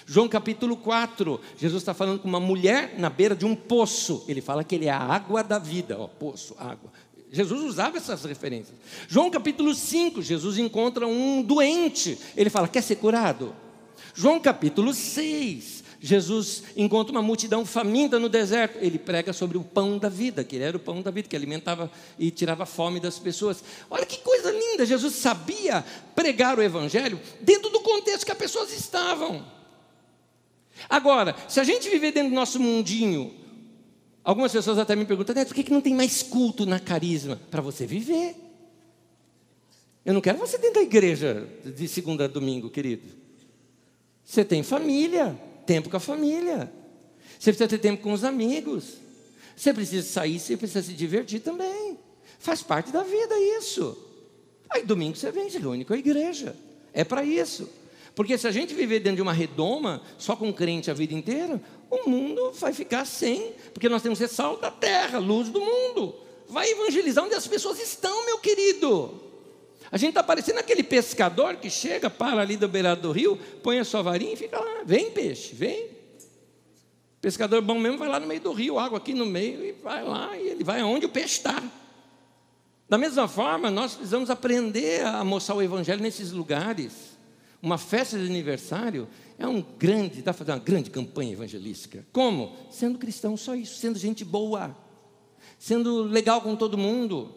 João 0.07 0.29
capítulo 0.29 0.77
4, 0.77 1.41
Jesus 1.59 1.83
está 1.83 1.93
falando 1.93 2.21
com 2.21 2.29
uma 2.29 2.41
mulher 2.41 2.95
na 2.99 3.11
beira 3.11 3.37
de 3.37 3.45
um 3.45 3.55
poço. 3.55 4.25
Ele 4.27 4.41
fala 4.41 4.65
que 4.65 4.75
ele 4.75 4.87
é 4.87 4.91
a 4.91 4.99
água 4.99 5.45
da 5.45 5.59
vida. 5.59 5.99
Ó, 5.99 6.07
poço, 6.07 6.55
água. 6.59 6.91
Jesus 7.31 7.63
usava 7.63 7.99
essas 7.99 8.25
referências. 8.25 8.77
João 9.07 9.31
capítulo 9.31 9.75
5, 9.75 10.23
Jesus 10.23 10.59
encontra 10.59 11.07
um 11.07 11.43
doente. 11.43 12.19
Ele 12.37 12.49
fala: 12.51 12.69
Quer 12.69 12.83
ser 12.83 12.97
curado? 12.97 13.55
João 14.15 14.41
capítulo 14.41 14.95
6, 14.95 15.85
Jesus 16.01 16.63
encontra 16.77 17.13
uma 17.13 17.23
multidão 17.23 17.67
faminta 17.67 18.19
no 18.19 18.29
deserto. 18.29 18.79
Ele 18.81 18.99
prega 18.99 19.33
sobre 19.33 19.59
o 19.59 19.65
pão 19.65 19.99
da 19.99 20.09
vida, 20.09 20.43
que 20.43 20.57
ele 20.57 20.65
era 20.65 20.77
o 20.77 20.81
pão 20.81 21.03
da 21.03 21.11
vida, 21.11 21.29
que 21.29 21.37
alimentava 21.37 21.91
e 22.19 22.31
tirava 22.31 22.63
a 22.63 22.67
fome 22.67 23.01
das 23.01 23.19
pessoas. 23.19 23.63
Olha 23.91 24.07
que 24.07 24.19
coisa 24.19 24.51
linda! 24.51 24.87
Jesus 24.87 25.15
sabia 25.15 25.85
pregar 26.15 26.59
o 26.59 26.63
evangelho 26.63 27.21
dentro 27.41 27.71
do 27.71 27.81
contexto 27.81 28.25
que 28.25 28.33
as 28.33 28.39
pessoas 28.39 28.73
estavam. 28.73 29.45
Agora, 30.89 31.35
se 31.49 31.59
a 31.59 31.65
gente 31.65 31.89
viver 31.91 32.13
dentro 32.13 32.31
do 32.31 32.37
nosso 32.37 32.61
mundinho, 32.61 33.35
Algumas 34.29 34.53
pessoas 34.53 34.77
até 34.77 34.95
me 34.95 35.07
perguntam, 35.07 35.35
por 35.47 35.55
que 35.55 35.73
não 35.73 35.81
tem 35.81 35.95
mais 35.95 36.23
culto 36.23 36.67
na 36.67 36.79
carisma? 36.79 37.41
Para 37.51 37.63
você 37.63 37.87
viver. 37.87 38.37
Eu 40.05 40.13
não 40.13 40.21
quero 40.21 40.37
você 40.37 40.59
dentro 40.59 40.75
da 40.75 40.83
igreja 40.83 41.49
de 41.65 41.89
segunda 41.89 42.27
a 42.27 42.29
domingo, 42.29 42.69
querido. 42.69 43.09
Você 44.23 44.45
tem 44.45 44.63
família, 44.63 45.35
tempo 45.65 45.89
com 45.89 45.97
a 45.97 46.01
família. 46.01 46.71
Você 47.39 47.53
precisa 47.53 47.69
ter 47.69 47.79
tempo 47.79 48.03
com 48.03 48.13
os 48.13 48.23
amigos. 48.23 48.99
Você 49.57 49.73
precisa 49.73 50.07
sair, 50.07 50.39
você 50.39 50.59
precisa 50.59 50.83
se 50.83 50.93
divertir 50.93 51.41
também. 51.41 51.99
Faz 52.39 52.63
parte 52.63 52.93
da 52.93 53.03
vida 53.03 53.35
isso. 53.59 53.97
Aí 54.69 54.85
domingo 54.85 55.17
você 55.17 55.33
vem, 55.33 55.49
se 55.49 55.57
reúne 55.57 55.87
com 55.87 55.95
a 55.95 55.99
igreja. 55.99 56.55
É 56.93 57.03
para 57.03 57.25
isso. 57.25 57.67
Porque 58.15 58.37
se 58.37 58.47
a 58.47 58.51
gente 58.51 58.75
viver 58.75 58.99
dentro 58.99 59.17
de 59.17 59.23
uma 59.23 59.33
redoma, 59.33 60.03
só 60.19 60.37
com 60.37 60.53
crente 60.53 60.91
a 60.91 60.95
vida 60.95 61.15
inteira, 61.15 61.63
o 61.91 62.09
mundo 62.09 62.53
vai 62.53 62.73
ficar 62.73 63.05
sem, 63.05 63.53
porque 63.73 63.89
nós 63.89 64.03
temos 64.03 64.19
que 64.19 64.27
ser 64.27 64.35
sal 64.35 64.57
da 64.57 64.71
terra, 64.71 65.19
luz 65.19 65.49
do 65.49 65.61
mundo. 65.61 66.15
Vai 66.49 66.71
evangelizar 66.71 67.25
onde 67.25 67.35
as 67.35 67.47
pessoas 67.47 67.81
estão, 67.81 68.27
meu 68.27 68.39
querido. 68.39 69.23
A 69.91 69.97
gente 69.97 70.11
está 70.11 70.23
parecendo 70.23 70.59
aquele 70.59 70.83
pescador 70.83 71.57
que 71.57 71.71
chega, 71.71 72.11
para 72.11 72.43
ali 72.43 72.57
do 72.57 72.69
beirado 72.69 73.03
do 73.03 73.13
rio, 73.13 73.39
põe 73.63 73.79
a 73.79 73.85
sua 73.85 74.03
varinha 74.03 74.35
e 74.35 74.37
fica 74.37 74.59
lá. 74.59 74.83
Vem, 74.85 75.11
peixe, 75.11 75.55
vem. 75.55 75.89
Pescador 77.21 77.63
bom 77.63 77.79
mesmo 77.79 77.99
vai 77.99 78.09
lá 78.09 78.21
no 78.21 78.27
meio 78.27 78.41
do 78.41 78.53
rio, 78.53 78.79
água 78.79 78.99
aqui 78.99 79.13
no 79.13 79.27
meio, 79.27 79.65
e 79.65 79.73
vai 79.73 80.05
lá, 80.05 80.37
e 80.37 80.49
ele 80.49 80.63
vai 80.63 80.81
aonde 80.81 81.07
o 81.07 81.09
peixe 81.09 81.39
está. 81.39 81.63
Da 82.89 82.97
mesma 82.97 83.27
forma, 83.27 83.71
nós 83.71 83.95
precisamos 83.95 84.31
aprender 84.31 85.05
a 85.05 85.25
mostrar 85.25 85.55
o 85.57 85.63
evangelho 85.63 86.01
nesses 86.01 86.33
lugares. 86.33 87.19
Uma 87.61 87.77
festa 87.77 88.17
de 88.17 88.25
aniversário 88.25 89.09
é 89.39 89.47
um 89.47 89.65
grande, 89.79 90.21
para 90.21 90.33
fazer 90.33 90.51
uma 90.51 90.59
grande 90.59 90.91
campanha 90.91 91.33
evangelística. 91.33 92.05
Como? 92.13 92.57
Sendo 92.71 92.99
cristão, 92.99 93.37
só 93.37 93.55
isso, 93.55 93.77
sendo 93.77 93.97
gente 93.97 94.25
boa, 94.25 94.77
sendo 95.59 96.03
legal 96.03 96.41
com 96.41 96.57
todo 96.57 96.77
mundo. 96.77 97.33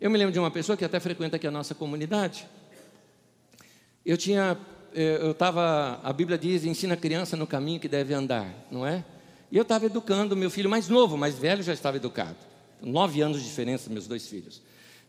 Eu 0.00 0.08
me 0.08 0.16
lembro 0.16 0.32
de 0.32 0.38
uma 0.38 0.50
pessoa 0.50 0.76
que 0.76 0.84
até 0.84 1.00
frequenta 1.00 1.34
aqui 1.36 1.46
a 1.46 1.50
nossa 1.50 1.74
comunidade. 1.74 2.46
Eu 4.04 4.16
tinha, 4.16 4.56
eh, 4.94 5.18
eu 5.20 5.32
estava, 5.32 6.00
a 6.00 6.12
Bíblia 6.12 6.38
diz, 6.38 6.64
ensina 6.64 6.94
a 6.94 6.96
criança 6.96 7.36
no 7.36 7.46
caminho 7.46 7.80
que 7.80 7.88
deve 7.88 8.14
andar, 8.14 8.48
não 8.70 8.86
é? 8.86 9.04
E 9.50 9.56
eu 9.56 9.62
estava 9.62 9.86
educando 9.86 10.36
meu 10.36 10.50
filho 10.50 10.70
mais 10.70 10.88
novo, 10.88 11.16
mais 11.16 11.36
velho 11.36 11.62
já 11.62 11.72
estava 11.72 11.96
educado. 11.96 12.36
Nove 12.80 13.20
anos 13.20 13.38
de 13.38 13.48
diferença, 13.48 13.90
meus 13.90 14.06
dois 14.06 14.28
filhos. 14.28 14.62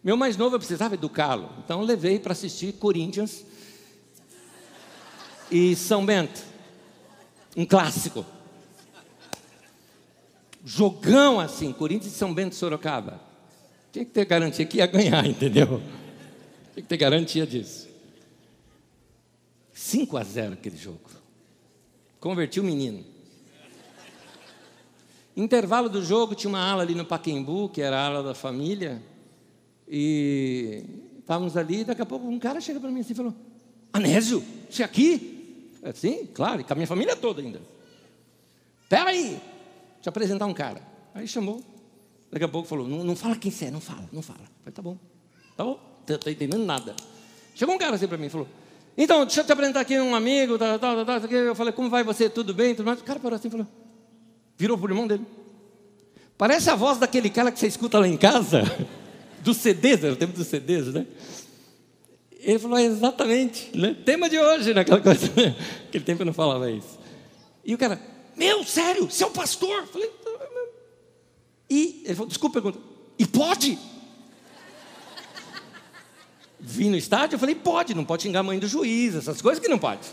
Meu 0.04 0.18
mais 0.18 0.36
novo 0.36 0.56
eu 0.56 0.60
precisava 0.60 0.96
educá-lo, 0.96 1.50
então 1.64 1.82
eu 1.82 1.86
levei 1.86 2.18
para 2.18 2.32
assistir 2.32 2.74
Corinthians 2.74 3.46
e 5.52 5.76
São 5.76 6.06
Bento. 6.06 6.42
Um 7.56 7.66
clássico. 7.66 8.26
Jogão 10.64 11.40
assim, 11.40 11.72
Corinthians 11.72 12.14
e 12.14 12.18
São 12.18 12.34
Bento 12.34 12.56
Sorocaba. 12.56 13.22
Tinha 13.92 14.04
que 14.06 14.12
ter 14.12 14.26
garantia 14.26 14.66
que 14.66 14.78
ia 14.78 14.86
ganhar, 14.86 15.26
entendeu? 15.28 15.82
Tinha 16.74 16.84
que 16.84 16.90
ter 16.90 16.98
garantia 16.98 17.48
disso. 17.48 17.88
5 19.74 20.18
a 20.18 20.24
0 20.24 20.54
aquele 20.54 20.76
jogo. 20.76 21.10
Converti 22.20 22.60
o 22.60 22.64
menino. 22.64 23.06
Intervalo 25.36 25.88
do 25.88 26.04
jogo, 26.04 26.34
tinha 26.34 26.50
uma 26.50 26.60
ala 26.60 26.82
ali 26.82 26.96
no 26.96 27.06
Paquembu, 27.06 27.70
que 27.70 27.82
era 27.82 27.98
a 27.98 28.06
ala 28.08 28.24
da 28.24 28.34
família. 28.34 29.02
E 29.88 30.84
estávamos 31.20 31.56
ali, 31.56 31.84
daqui 31.84 32.02
a 32.02 32.06
pouco 32.06 32.28
um 32.28 32.40
cara 32.40 32.60
chega 32.60 32.80
para 32.80 32.90
mim 32.90 33.02
assim 33.02 33.14
e 33.14 33.16
falou: 33.16 33.36
Anésio, 33.94 34.44
você 34.70 34.82
é 34.82 34.86
aqui? 34.86 35.37
É, 35.84 35.94
sim, 35.94 36.26
claro, 36.34 36.62
e 36.62 36.64
com 36.64 36.74
a 36.74 36.76
minha 36.76 36.88
família 36.88 37.16
toda 37.16 37.42
ainda. 37.42 37.62
Pera 38.90 39.10
aí, 39.10 39.40
te 40.02 40.10
apresentar 40.10 40.46
um 40.46 40.54
cara. 40.54 40.82
Aí 41.14 41.28
chamou. 41.28 41.64
Daqui 42.32 42.46
a 42.46 42.48
pouco 42.48 42.68
falou: 42.68 42.88
não, 42.88 43.04
não 43.04 43.16
fala 43.16 43.36
quem 43.36 43.52
você 43.52 43.66
é, 43.66 43.72
não 43.72 43.82
fala, 43.82 44.08
não 44.12 44.22
fala. 44.22 44.40
Falei, 44.60 44.74
tá 44.74 44.82
bom, 44.82 44.98
tá 45.56 45.64
bom, 45.64 45.80
não 46.08 46.18
tô 46.18 46.30
entendendo 46.30 46.66
nada. 46.66 46.96
Chegou 47.56 47.76
um 47.76 47.78
cara 47.78 47.96
assim 47.96 48.08
para 48.08 48.18
mim 48.18 48.28
e 48.28 48.30
falou: 48.30 48.48
então, 48.98 49.26
deixa 49.26 49.42
eu 49.42 49.46
te 49.46 49.52
apresentar 49.52 49.82
aqui 49.82 50.00
um 50.00 50.16
amigo, 50.16 50.58
tal, 50.58 50.80
tal, 50.80 51.06
tal, 51.06 51.20
tal. 51.22 51.32
Eu 51.32 51.56
falei: 51.56 51.72
como 51.72 51.90
vai 51.90 52.04
você? 52.04 52.30
Tudo 52.30 52.54
bem? 52.54 52.74
Tudo 52.74 52.86
mais. 52.88 53.00
O 53.00 53.04
cara 53.04 53.20
parou 53.20 53.36
assim 53.36 53.48
e 53.48 53.52
falou: 53.52 53.68
virou 54.58 54.78
pro 54.78 54.92
irmão 54.92 55.06
dele. 55.06 55.26
Parece 56.36 56.70
a 56.70 56.76
voz 56.76 56.98
daquele 56.98 57.30
cara 57.30 57.52
que 57.52 57.60
você 57.60 57.68
escuta 57.68 58.00
lá 58.00 58.08
em 58.08 58.18
casa, 58.18 58.64
dos 59.42 59.58
CDs, 59.58 60.04
era 60.04 60.14
o 60.14 60.16
tempo 60.16 60.34
dos 60.34 60.48
CDs, 60.48 60.94
né? 60.94 61.06
Ele 62.40 62.60
falou, 62.60 62.78
é 62.78 62.84
exatamente, 62.84 63.70
né? 63.76 63.96
tema 64.06 64.30
de 64.30 64.38
hoje, 64.40 64.74
naquela 64.74 65.02
coisa. 65.02 65.28
Aquele 65.88 66.04
tempo 66.04 66.22
eu 66.22 66.26
não 66.26 66.34
falava 66.34 66.70
isso. 66.70 66.98
E 67.66 67.74
o 67.74 67.78
cara, 67.78 68.00
meu, 68.36 68.64
sério, 68.64 69.10
você 69.10 69.24
é 69.24 69.28
o 69.28 69.32
pastor? 69.32 69.80
Eu 69.82 69.88
falei, 69.88 70.08
tá, 70.08 70.32
e 71.70 72.04
ele 72.06 72.16
falou, 72.16 72.28
desculpa, 72.28 72.62
pergunta, 72.62 72.80
e 73.20 73.26
pode? 73.26 73.78
Vim 76.60 76.90
no 76.90 76.98
estádio, 76.98 77.36
eu 77.36 77.40
falei, 77.40 77.56
pode, 77.56 77.94
não 77.94 78.06
pode 78.06 78.24
xingar 78.24 78.40
a 78.40 78.44
mãe 78.44 78.58
do 78.58 78.68
juiz, 78.68 79.16
essas 79.16 79.42
coisas 79.42 79.62
que 79.62 79.68
não 79.68 79.78
pode. 79.78 80.08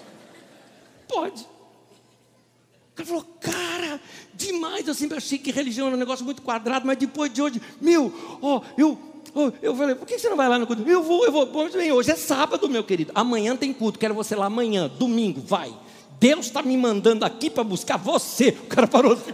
Pode. 1.08 1.42
O 1.42 2.94
cara 2.94 3.08
falou, 3.08 3.24
cara, 3.40 4.00
demais, 4.34 4.86
eu 4.86 4.94
sempre 4.94 5.18
achei 5.18 5.38
que 5.38 5.50
religião 5.50 5.86
era 5.86 5.96
um 5.96 5.98
negócio 5.98 6.24
muito 6.24 6.42
quadrado, 6.42 6.86
mas 6.86 6.96
depois 6.96 7.32
de 7.32 7.42
hoje, 7.42 7.60
meu, 7.80 8.12
ó, 8.40 8.62
eu 8.76 9.13
Eu 9.60 9.74
falei, 9.74 9.94
por 9.96 10.06
que 10.06 10.18
você 10.18 10.28
não 10.28 10.36
vai 10.36 10.48
lá 10.48 10.58
no 10.58 10.66
culto? 10.66 10.88
Eu 10.88 11.02
vou, 11.02 11.24
eu 11.24 11.32
vou. 11.32 11.46
Bem, 11.70 11.90
hoje 11.90 12.12
é 12.12 12.16
sábado, 12.16 12.68
meu 12.68 12.84
querido. 12.84 13.10
Amanhã 13.14 13.56
tem 13.56 13.72
culto, 13.72 13.98
quero 13.98 14.14
você 14.14 14.36
lá 14.36 14.46
amanhã, 14.46 14.88
domingo, 14.88 15.40
vai. 15.40 15.74
Deus 16.20 16.46
está 16.46 16.62
me 16.62 16.76
mandando 16.76 17.24
aqui 17.24 17.50
para 17.50 17.64
buscar 17.64 17.96
você. 17.96 18.50
O 18.64 18.66
cara 18.66 18.86
parou 18.86 19.12
assim. 19.12 19.32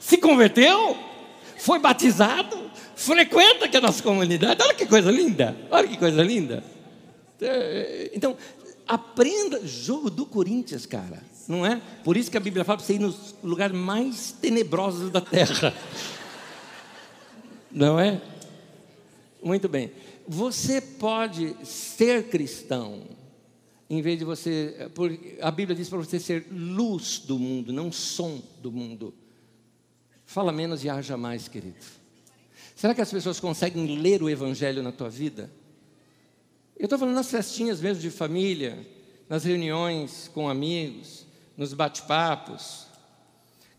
Se 0.00 0.16
converteu? 0.18 0.96
Foi 1.58 1.78
batizado? 1.78 2.70
Frequenta 2.94 3.64
aqui 3.64 3.76
a 3.76 3.80
nossa 3.80 4.02
comunidade. 4.02 4.62
Olha 4.62 4.74
que 4.74 4.86
coisa 4.86 5.10
linda. 5.10 5.56
Olha 5.70 5.88
que 5.88 5.96
coisa 5.96 6.22
linda. 6.22 6.62
É, 7.40 8.10
então, 8.14 8.36
aprenda 8.86 9.60
jogo 9.66 10.08
do 10.08 10.24
Corinthians, 10.24 10.86
cara. 10.86 11.22
Não 11.48 11.66
é? 11.66 11.80
Por 12.04 12.16
isso 12.16 12.30
que 12.30 12.36
a 12.36 12.40
Bíblia 12.40 12.64
fala 12.64 12.78
para 12.78 12.86
você 12.86 12.94
ir 12.94 13.00
nos 13.00 13.34
lugares 13.42 13.76
mais 13.76 14.32
tenebrosos 14.40 15.10
da 15.10 15.20
terra. 15.20 15.74
Não 17.72 17.98
é? 17.98 18.20
Muito 19.42 19.68
bem. 19.68 19.90
Você 20.28 20.80
pode 20.80 21.56
ser 21.64 22.28
cristão, 22.28 23.02
em 23.88 24.00
vez 24.00 24.18
de 24.18 24.24
você. 24.24 24.90
A 25.40 25.50
Bíblia 25.50 25.74
diz 25.74 25.88
para 25.88 25.98
você 25.98 26.20
ser 26.20 26.46
luz 26.50 27.18
do 27.18 27.38
mundo, 27.38 27.72
não 27.72 27.90
som 27.90 28.40
do 28.60 28.70
mundo. 28.70 29.14
Fala 30.24 30.52
menos 30.52 30.84
e 30.84 30.88
haja 30.88 31.16
mais, 31.16 31.48
querido. 31.48 31.76
Será 32.76 32.94
que 32.94 33.00
as 33.00 33.10
pessoas 33.10 33.40
conseguem 33.40 33.98
ler 33.98 34.22
o 34.22 34.30
Evangelho 34.30 34.82
na 34.82 34.92
tua 34.92 35.08
vida? 35.08 35.50
Eu 36.76 36.84
estou 36.84 36.98
falando 36.98 37.14
nas 37.14 37.30
festinhas 37.30 37.80
mesmo 37.80 38.02
de 38.02 38.10
família, 38.10 38.86
nas 39.28 39.44
reuniões 39.44 40.30
com 40.32 40.48
amigos, 40.48 41.26
nos 41.56 41.74
bate-papos. 41.74 42.86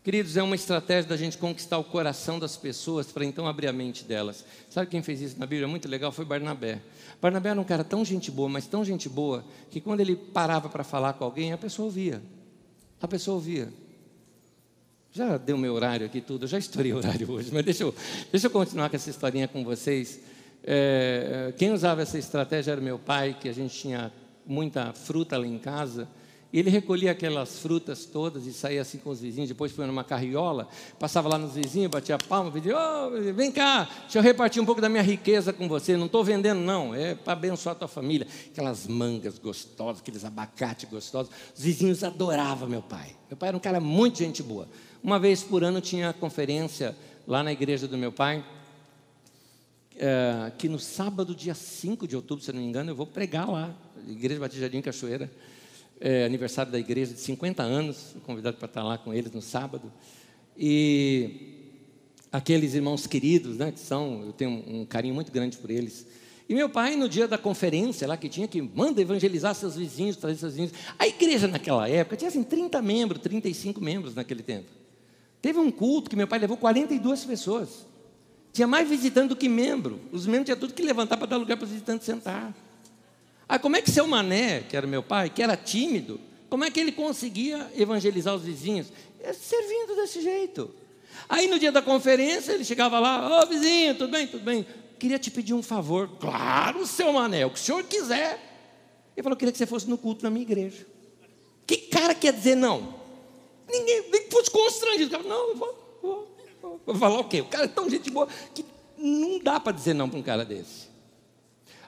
Queridos, 0.04 0.36
é 0.36 0.42
uma 0.42 0.54
estratégia 0.54 1.08
da 1.08 1.16
gente 1.16 1.38
conquistar 1.38 1.78
o 1.78 1.82
coração 1.82 2.38
das 2.38 2.58
pessoas 2.58 3.10
para 3.10 3.24
então 3.24 3.48
abrir 3.48 3.68
a 3.68 3.72
mente 3.72 4.04
delas. 4.04 4.44
Sabe 4.68 4.90
quem 4.90 5.02
fez 5.02 5.22
isso 5.22 5.40
na 5.40 5.46
Bíblia? 5.46 5.66
Muito 5.66 5.88
legal, 5.88 6.12
foi 6.12 6.26
Barnabé. 6.26 6.82
Barnabé 7.22 7.48
era 7.48 7.58
um 7.58 7.64
cara 7.64 7.82
tão 7.82 8.04
gente 8.04 8.30
boa, 8.30 8.46
mas 8.46 8.66
tão 8.66 8.84
gente 8.84 9.08
boa, 9.08 9.42
que 9.70 9.80
quando 9.80 10.00
ele 10.00 10.14
parava 10.14 10.68
para 10.68 10.84
falar 10.84 11.14
com 11.14 11.24
alguém, 11.24 11.54
a 11.54 11.56
pessoa 11.56 11.86
ouvia. 11.86 12.22
A 13.00 13.08
pessoa 13.08 13.36
ouvia. 13.36 13.72
Já 15.10 15.38
deu 15.38 15.56
meu 15.56 15.72
horário 15.72 16.04
aqui 16.04 16.20
tudo, 16.20 16.44
eu 16.44 16.48
já 16.48 16.58
estourei 16.58 16.92
horário 16.92 17.30
hoje, 17.30 17.48
mas 17.50 17.64
deixa 17.64 17.84
eu, 17.84 17.94
deixa 18.30 18.48
eu 18.48 18.50
continuar 18.50 18.90
com 18.90 18.96
essa 18.96 19.08
historinha 19.08 19.48
com 19.48 19.64
vocês. 19.64 20.20
É, 20.62 21.54
quem 21.56 21.72
usava 21.72 22.02
essa 22.02 22.18
estratégia 22.18 22.72
era 22.72 22.80
meu 22.82 22.98
pai, 22.98 23.34
que 23.40 23.48
a 23.48 23.54
gente 23.54 23.74
tinha 23.74 24.12
muita 24.44 24.92
fruta 24.92 25.38
lá 25.38 25.46
em 25.46 25.58
casa. 25.58 26.06
Ele 26.54 26.70
recolhia 26.70 27.10
aquelas 27.10 27.58
frutas 27.58 28.04
todas 28.04 28.46
e 28.46 28.52
saía 28.52 28.80
assim 28.80 28.96
com 28.98 29.10
os 29.10 29.20
vizinhos, 29.20 29.48
depois 29.48 29.72
foi 29.72 29.84
numa 29.86 30.04
carriola, 30.04 30.68
passava 31.00 31.28
lá 31.28 31.36
nos 31.36 31.56
vizinhos, 31.56 31.90
batia 31.90 32.16
palma, 32.16 32.48
pedia, 32.48 32.76
oh, 32.78 33.10
vem 33.32 33.50
cá, 33.50 33.88
deixa 34.02 34.20
eu 34.20 34.22
repartir 34.22 34.62
um 34.62 34.64
pouco 34.64 34.80
da 34.80 34.88
minha 34.88 35.02
riqueza 35.02 35.52
com 35.52 35.66
você, 35.66 35.96
não 35.96 36.06
estou 36.06 36.22
vendendo 36.22 36.60
não, 36.60 36.94
é 36.94 37.16
para 37.16 37.32
abençoar 37.32 37.74
a 37.74 37.78
tua 37.80 37.88
família. 37.88 38.24
Aquelas 38.52 38.86
mangas 38.86 39.36
gostosas, 39.36 40.00
aqueles 40.00 40.24
abacates 40.24 40.88
gostosos, 40.88 41.32
os 41.56 41.60
vizinhos 41.60 42.04
adoravam 42.04 42.68
meu 42.68 42.82
pai. 42.82 43.16
Meu 43.28 43.36
pai 43.36 43.48
era 43.48 43.56
um 43.56 43.60
cara 43.60 43.80
muito 43.80 44.18
gente 44.18 44.40
boa. 44.40 44.68
Uma 45.02 45.18
vez 45.18 45.42
por 45.42 45.64
ano 45.64 45.80
tinha 45.80 46.12
conferência 46.12 46.96
lá 47.26 47.42
na 47.42 47.50
igreja 47.50 47.88
do 47.88 47.98
meu 47.98 48.12
pai, 48.12 48.44
é, 49.96 50.52
que 50.56 50.68
no 50.68 50.78
sábado, 50.78 51.34
dia 51.34 51.54
5 51.54 52.06
de 52.06 52.14
outubro, 52.14 52.44
se 52.44 52.52
não 52.52 52.60
me 52.60 52.66
engano, 52.68 52.92
eu 52.92 52.94
vou 52.94 53.08
pregar 53.08 53.50
lá, 53.50 53.74
Igreja 54.06 54.38
Batista 54.38 54.70
Cachoeira, 54.80 55.28
é, 56.00 56.24
aniversário 56.24 56.70
da 56.70 56.78
igreja 56.78 57.14
de 57.14 57.20
50 57.20 57.62
anos, 57.62 58.16
convidado 58.24 58.56
para 58.56 58.66
estar 58.66 58.82
lá 58.82 58.98
com 58.98 59.12
eles 59.12 59.32
no 59.32 59.42
sábado. 59.42 59.92
E 60.56 61.54
aqueles 62.30 62.74
irmãos 62.74 63.06
queridos, 63.06 63.56
né, 63.56 63.72
que 63.72 63.80
são, 63.80 64.22
eu 64.26 64.32
tenho 64.32 64.50
um 64.50 64.84
carinho 64.84 65.14
muito 65.14 65.30
grande 65.30 65.56
por 65.56 65.70
eles. 65.70 66.06
E 66.48 66.54
meu 66.54 66.68
pai, 66.68 66.94
no 66.94 67.08
dia 67.08 67.26
da 67.26 67.38
conferência 67.38 68.06
lá 68.06 68.16
que 68.16 68.28
tinha, 68.28 68.46
que 68.46 68.60
manda 68.60 69.00
evangelizar 69.00 69.54
seus 69.54 69.76
vizinhos, 69.76 70.16
trazer 70.16 70.38
seus 70.38 70.52
vizinhos. 70.54 70.72
A 70.98 71.06
igreja 71.06 71.48
naquela 71.48 71.88
época 71.88 72.16
tinha 72.16 72.28
assim 72.28 72.42
30 72.42 72.82
membros, 72.82 73.22
35 73.22 73.80
membros 73.80 74.14
naquele 74.14 74.42
tempo. 74.42 74.68
Teve 75.40 75.58
um 75.58 75.70
culto 75.70 76.10
que 76.10 76.16
meu 76.16 76.26
pai 76.26 76.38
levou 76.38 76.56
42 76.56 77.24
pessoas. 77.24 77.86
Tinha 78.52 78.66
mais 78.66 78.88
visitante 78.88 79.28
do 79.28 79.36
que 79.36 79.48
membro. 79.48 80.00
Os 80.12 80.26
membros 80.26 80.46
tinham 80.46 80.58
tudo 80.58 80.74
que 80.74 80.82
levantar 80.82 81.16
para 81.16 81.26
dar 81.26 81.36
lugar 81.36 81.56
para 81.56 81.64
os 81.64 81.70
visitantes 81.70 82.06
sentar. 82.06 82.54
Aí 83.48 83.58
como 83.58 83.76
é 83.76 83.82
que 83.82 83.90
seu 83.90 84.06
Mané, 84.06 84.60
que 84.60 84.76
era 84.76 84.86
meu 84.86 85.02
pai, 85.02 85.30
que 85.30 85.42
era 85.42 85.56
tímido, 85.56 86.20
como 86.48 86.64
é 86.64 86.70
que 86.70 86.80
ele 86.80 86.92
conseguia 86.92 87.70
evangelizar 87.76 88.34
os 88.34 88.42
vizinhos? 88.42 88.88
É 89.20 89.32
servindo 89.32 89.96
desse 89.96 90.22
jeito. 90.22 90.70
Aí 91.28 91.46
no 91.46 91.58
dia 91.58 91.72
da 91.72 91.82
conferência, 91.82 92.52
ele 92.52 92.64
chegava 92.64 92.98
lá, 92.98 93.40
ô 93.40 93.42
oh, 93.42 93.46
vizinho, 93.46 93.94
tudo 93.94 94.10
bem, 94.10 94.26
tudo 94.26 94.44
bem. 94.44 94.66
Queria 94.98 95.18
te 95.18 95.30
pedir 95.30 95.54
um 95.54 95.62
favor. 95.62 96.08
Claro, 96.20 96.86
seu 96.86 97.12
Mané, 97.12 97.44
o 97.44 97.50
que 97.50 97.58
o 97.58 97.62
senhor 97.62 97.82
quiser. 97.84 98.40
Ele 99.16 99.22
falou, 99.22 99.36
queria 99.36 99.52
que 99.52 99.58
você 99.58 99.66
fosse 99.66 99.88
no 99.88 99.98
culto 99.98 100.24
na 100.24 100.30
minha 100.30 100.42
igreja. 100.42 100.86
Que 101.66 101.76
cara 101.76 102.14
quer 102.14 102.32
dizer 102.32 102.56
não? 102.56 102.94
Ninguém, 103.68 104.10
nem 104.10 104.30
fosse 104.30 104.50
constrangido. 104.50 105.18
Não, 105.22 105.50
eu 105.50 105.56
vou, 105.56 105.98
vou, 106.02 106.36
vou. 106.60 106.80
Vou 106.84 106.94
falar 106.94 107.18
o 107.18 107.24
quê? 107.24 107.40
O 107.40 107.46
cara 107.46 107.64
é 107.64 107.68
tão 107.68 107.88
gente 107.88 108.10
boa 108.10 108.28
que 108.54 108.64
não 108.98 109.38
dá 109.38 109.58
para 109.58 109.72
dizer 109.72 109.94
não 109.94 110.08
para 110.08 110.18
um 110.18 110.22
cara 110.22 110.44
desse. 110.44 110.93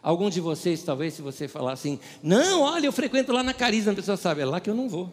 Alguns 0.02 0.34
de 0.34 0.40
vocês, 0.40 0.82
talvez, 0.82 1.14
se 1.14 1.22
você 1.22 1.48
falar 1.48 1.72
assim, 1.72 1.98
não, 2.22 2.62
olha, 2.62 2.86
eu 2.86 2.92
frequento 2.92 3.32
lá 3.32 3.42
na 3.42 3.54
Carisma, 3.54 3.92
a 3.92 3.94
pessoa 3.94 4.16
sabe, 4.16 4.42
é 4.42 4.44
lá 4.44 4.60
que 4.60 4.70
eu 4.70 4.74
não 4.74 4.88
vou. 4.88 5.12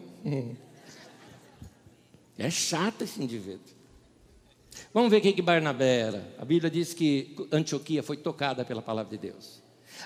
É 2.38 2.50
chato 2.50 3.02
esse 3.02 3.22
indivíduo. 3.22 3.74
Vamos 4.92 5.10
ver 5.10 5.18
o 5.18 5.20
que 5.20 5.42
Barnabé 5.42 6.00
era. 6.00 6.34
A 6.38 6.44
Bíblia 6.44 6.70
diz 6.70 6.94
que 6.94 7.36
Antioquia 7.50 8.02
foi 8.02 8.16
tocada 8.16 8.64
pela 8.64 8.82
palavra 8.82 9.16
de 9.16 9.18
Deus. 9.18 9.62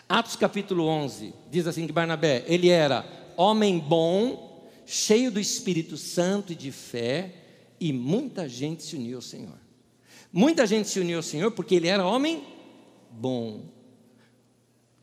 Atos 0.09 0.37
capítulo 0.37 0.87
11 0.87 1.33
diz 1.51 1.67
assim 1.67 1.87
que 1.87 1.93
Barnabé, 1.93 2.45
ele 2.47 2.69
era 2.69 3.05
homem 3.37 3.79
bom, 3.79 4.69
cheio 4.85 5.31
do 5.31 5.41
Espírito 5.41 5.97
Santo 5.97 6.53
e 6.53 6.57
de 6.57 6.71
fé, 6.73 7.35
e 7.81 7.93
muita 7.93 8.49
gente 8.49 8.83
se 8.83 8.97
uniu 8.97 9.19
ao 9.19 9.23
Senhor. 9.23 9.59
Muita 10.33 10.67
gente 10.67 10.89
se 10.89 11.01
uniu 11.01 11.19
ao 11.19 11.23
Senhor 11.23 11.51
porque 11.51 11.75
ele 11.75 11.89
era 11.89 12.07
homem 12.07 12.45
bom. 13.11 13.63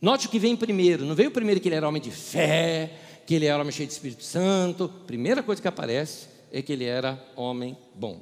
Note 0.05 0.27
o 0.27 0.29
que 0.29 0.37
vem 0.37 0.55
primeiro. 0.55 1.03
Não 1.03 1.15
veio 1.15 1.31
primeiro 1.31 1.59
que 1.59 1.67
ele 1.67 1.73
era 1.73 1.89
homem 1.89 1.99
de 1.99 2.11
fé, 2.11 2.91
que 3.25 3.33
ele 3.33 3.47
era 3.47 3.59
homem 3.59 3.71
cheio 3.71 3.87
de 3.87 3.93
Espírito 3.93 4.23
Santo. 4.23 4.87
Primeira 5.07 5.41
coisa 5.41 5.59
que 5.59 5.67
aparece 5.67 6.27
é 6.51 6.61
que 6.61 6.71
ele 6.71 6.85
era 6.85 7.19
homem 7.35 7.75
bom. 7.95 8.21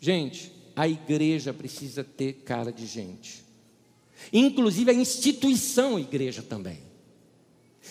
Gente, 0.00 0.50
a 0.74 0.88
igreja 0.88 1.52
precisa 1.52 2.02
ter 2.02 2.32
cara 2.46 2.72
de 2.72 2.86
gente. 2.86 3.44
Inclusive 4.32 4.92
a 4.92 4.94
instituição 4.94 5.98
igreja 5.98 6.40
também. 6.40 6.78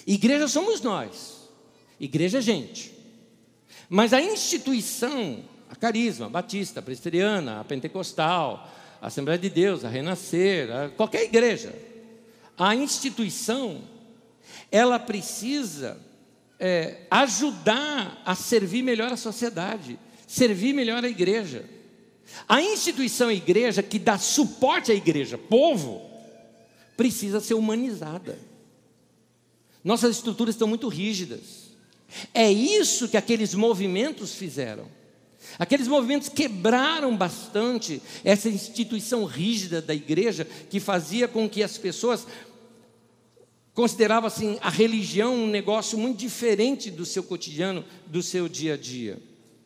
Igreja 0.08 0.48
somos 0.48 0.82
nós. 0.82 1.52
Igreja 2.00 2.40
é 2.40 2.42
gente. 2.42 2.92
Mas 3.88 4.12
a 4.12 4.20
instituição, 4.24 5.44
a 5.70 5.76
carisma, 5.76 6.26
a 6.26 6.30
batista, 6.30 6.80
a 6.80 6.84
presbiteriana, 6.84 7.60
a 7.60 7.64
pentecostal, 7.64 8.68
a 9.00 9.06
Assembleia 9.06 9.38
de 9.38 9.52
Deus, 9.52 9.86
a 9.86 9.90
Renascer, 9.90 10.76
a 10.76 10.90
qualquer 10.90 11.26
igreja, 11.26 11.93
a 12.58 12.76
instituição, 12.76 13.82
ela 14.72 15.00
precisa 15.00 16.00
é, 16.60 17.02
ajudar 17.10 18.22
a 18.26 18.36
servir 18.36 18.84
melhor 18.84 19.12
a 19.12 19.18
sociedade, 19.18 20.00
servir 20.28 20.74
melhor 20.74 21.04
a 21.04 21.10
igreja. 21.10 21.66
A 22.48 22.62
instituição 22.62 23.30
a 23.30 23.34
igreja 23.34 23.84
que 23.84 24.00
dá 24.00 24.18
suporte 24.18 24.92
à 24.92 24.96
igreja, 24.96 25.38
povo, 25.38 26.02
precisa 26.96 27.40
ser 27.40 27.54
humanizada. 27.56 28.40
Nossas 29.84 30.16
estruturas 30.16 30.56
estão 30.56 30.68
muito 30.68 30.88
rígidas. 30.88 31.72
É 32.34 32.50
isso 32.52 33.10
que 33.10 33.18
aqueles 33.18 33.54
movimentos 33.54 34.36
fizeram. 34.36 34.88
Aqueles 35.60 35.88
movimentos 35.88 36.30
quebraram 36.30 37.16
bastante 37.16 38.02
essa 38.24 38.50
instituição 38.50 39.26
rígida 39.26 39.82
da 39.82 39.94
igreja 39.94 40.46
que 40.70 40.80
fazia 40.80 41.28
com 41.28 41.50
que 41.50 41.62
as 41.64 41.78
pessoas 41.78 42.28
consideravam 43.74 44.28
assim 44.28 44.58
a 44.62 44.70
religião 44.70 45.36
um 45.36 45.48
negócio 45.48 45.98
muito 45.98 46.18
diferente 46.18 46.92
do 46.92 47.06
seu 47.06 47.24
cotidiano, 47.24 47.84
do 48.06 48.22
seu 48.22 48.48
dia 48.48 48.76
a 48.76 48.78
dia. 48.78 49.20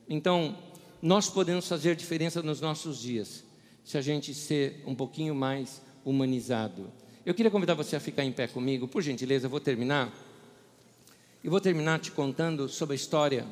Então, 0.09 0.57
nós 1.01 1.29
podemos 1.29 1.67
fazer 1.67 1.95
diferença 1.95 2.41
nos 2.41 2.61
nossos 2.61 2.99
dias 2.99 3.43
se 3.83 3.97
a 3.97 4.01
gente 4.01 4.33
ser 4.33 4.83
um 4.85 4.93
pouquinho 4.93 5.33
mais 5.33 5.81
humanizado. 6.03 6.91
Eu 7.25 7.33
queria 7.33 7.51
convidar 7.51 7.73
você 7.73 7.95
a 7.95 7.99
ficar 7.99 8.23
em 8.23 8.31
pé 8.31 8.47
comigo, 8.47 8.87
por 8.87 9.01
gentileza, 9.01 9.45
eu 9.45 9.49
vou 9.49 9.59
terminar. 9.59 10.13
E 11.43 11.49
vou 11.49 11.61
terminar 11.61 11.99
te 11.99 12.11
contando 12.11 12.67
sobre 12.67 12.93
a 12.93 12.95
história 12.95 13.45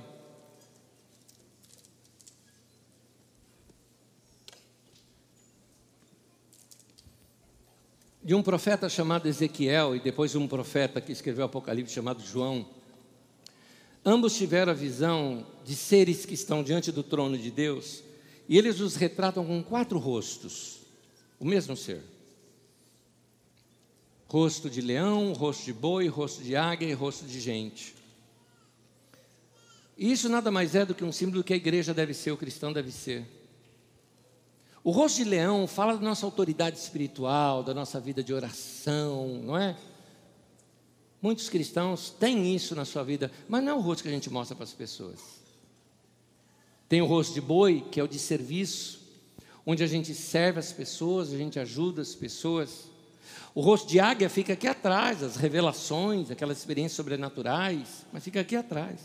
de 8.25 8.33
um 8.33 8.41
profeta 8.41 8.89
chamado 8.89 9.27
Ezequiel 9.27 9.95
e 9.95 9.99
depois 9.99 10.33
um 10.33 10.47
profeta 10.47 10.99
que 10.99 11.11
escreveu 11.11 11.43
o 11.43 11.45
Apocalipse 11.45 11.93
chamado 11.93 12.25
João. 12.25 12.67
Ambos 14.03 14.35
tiveram 14.35 14.71
a 14.71 14.75
visão 14.75 15.45
de 15.63 15.75
seres 15.75 16.25
que 16.25 16.33
estão 16.33 16.63
diante 16.63 16.91
do 16.91 17.03
trono 17.03 17.37
de 17.37 17.51
Deus 17.51 18.01
e 18.49 18.57
eles 18.57 18.79
os 18.79 18.95
retratam 18.95 19.45
com 19.45 19.61
quatro 19.61 19.99
rostos. 19.99 20.79
O 21.39 21.45
mesmo 21.45 21.77
ser. 21.77 22.01
Rosto 24.27 24.71
de 24.71 24.81
leão, 24.81 25.31
rosto 25.33 25.65
de 25.65 25.73
boi, 25.73 26.07
rosto 26.07 26.41
de 26.41 26.55
águia 26.55 26.89
e 26.89 26.93
rosto 26.93 27.27
de 27.27 27.39
gente. 27.39 27.93
E 29.95 30.11
isso 30.11 30.27
nada 30.27 30.49
mais 30.49 30.73
é 30.73 30.83
do 30.83 30.95
que 30.95 31.03
um 31.03 31.11
símbolo 31.11 31.43
que 31.43 31.53
a 31.53 31.57
igreja 31.57 31.93
deve 31.93 32.15
ser, 32.15 32.31
o 32.31 32.37
cristão 32.37 32.73
deve 32.73 32.91
ser. 32.91 33.23
O 34.85 34.91
rosto 34.91 35.15
de 35.15 35.23
leão 35.23 35.65
fala 35.65 35.95
da 35.95 35.99
nossa 35.99 36.27
autoridade 36.27 36.77
espiritual, 36.77 37.63
da 37.63 37.73
nossa 37.73 37.99
vida 37.99 38.23
de 38.23 38.31
oração, 38.31 39.41
não 39.43 39.57
é? 39.57 39.75
Muitos 41.19 41.49
cristãos 41.49 42.11
têm 42.11 42.53
isso 42.53 42.75
na 42.75 42.85
sua 42.85 43.03
vida, 43.03 43.31
mas 43.49 43.63
não 43.63 43.71
é 43.71 43.73
o 43.73 43.79
rosto 43.79 44.03
que 44.03 44.09
a 44.09 44.11
gente 44.11 44.29
mostra 44.29 44.55
para 44.55 44.63
as 44.63 44.73
pessoas. 44.73 45.19
Tem 46.87 47.01
o 47.01 47.07
rosto 47.07 47.33
de 47.33 47.41
boi, 47.41 47.83
que 47.91 47.99
é 47.99 48.03
o 48.03 48.07
de 48.07 48.19
serviço, 48.19 49.01
onde 49.65 49.83
a 49.83 49.87
gente 49.87 50.13
serve 50.13 50.59
as 50.59 50.71
pessoas, 50.71 51.33
a 51.33 51.37
gente 51.37 51.59
ajuda 51.59 52.03
as 52.03 52.13
pessoas. 52.13 52.83
O 53.55 53.61
rosto 53.61 53.87
de 53.87 53.99
águia 53.99 54.29
fica 54.29 54.53
aqui 54.53 54.67
atrás, 54.67 55.23
as 55.23 55.35
revelações, 55.35 56.29
aquelas 56.29 56.59
experiências 56.59 56.95
sobrenaturais, 56.95 58.05
mas 58.13 58.23
fica 58.23 58.39
aqui 58.39 58.55
atrás. 58.55 59.01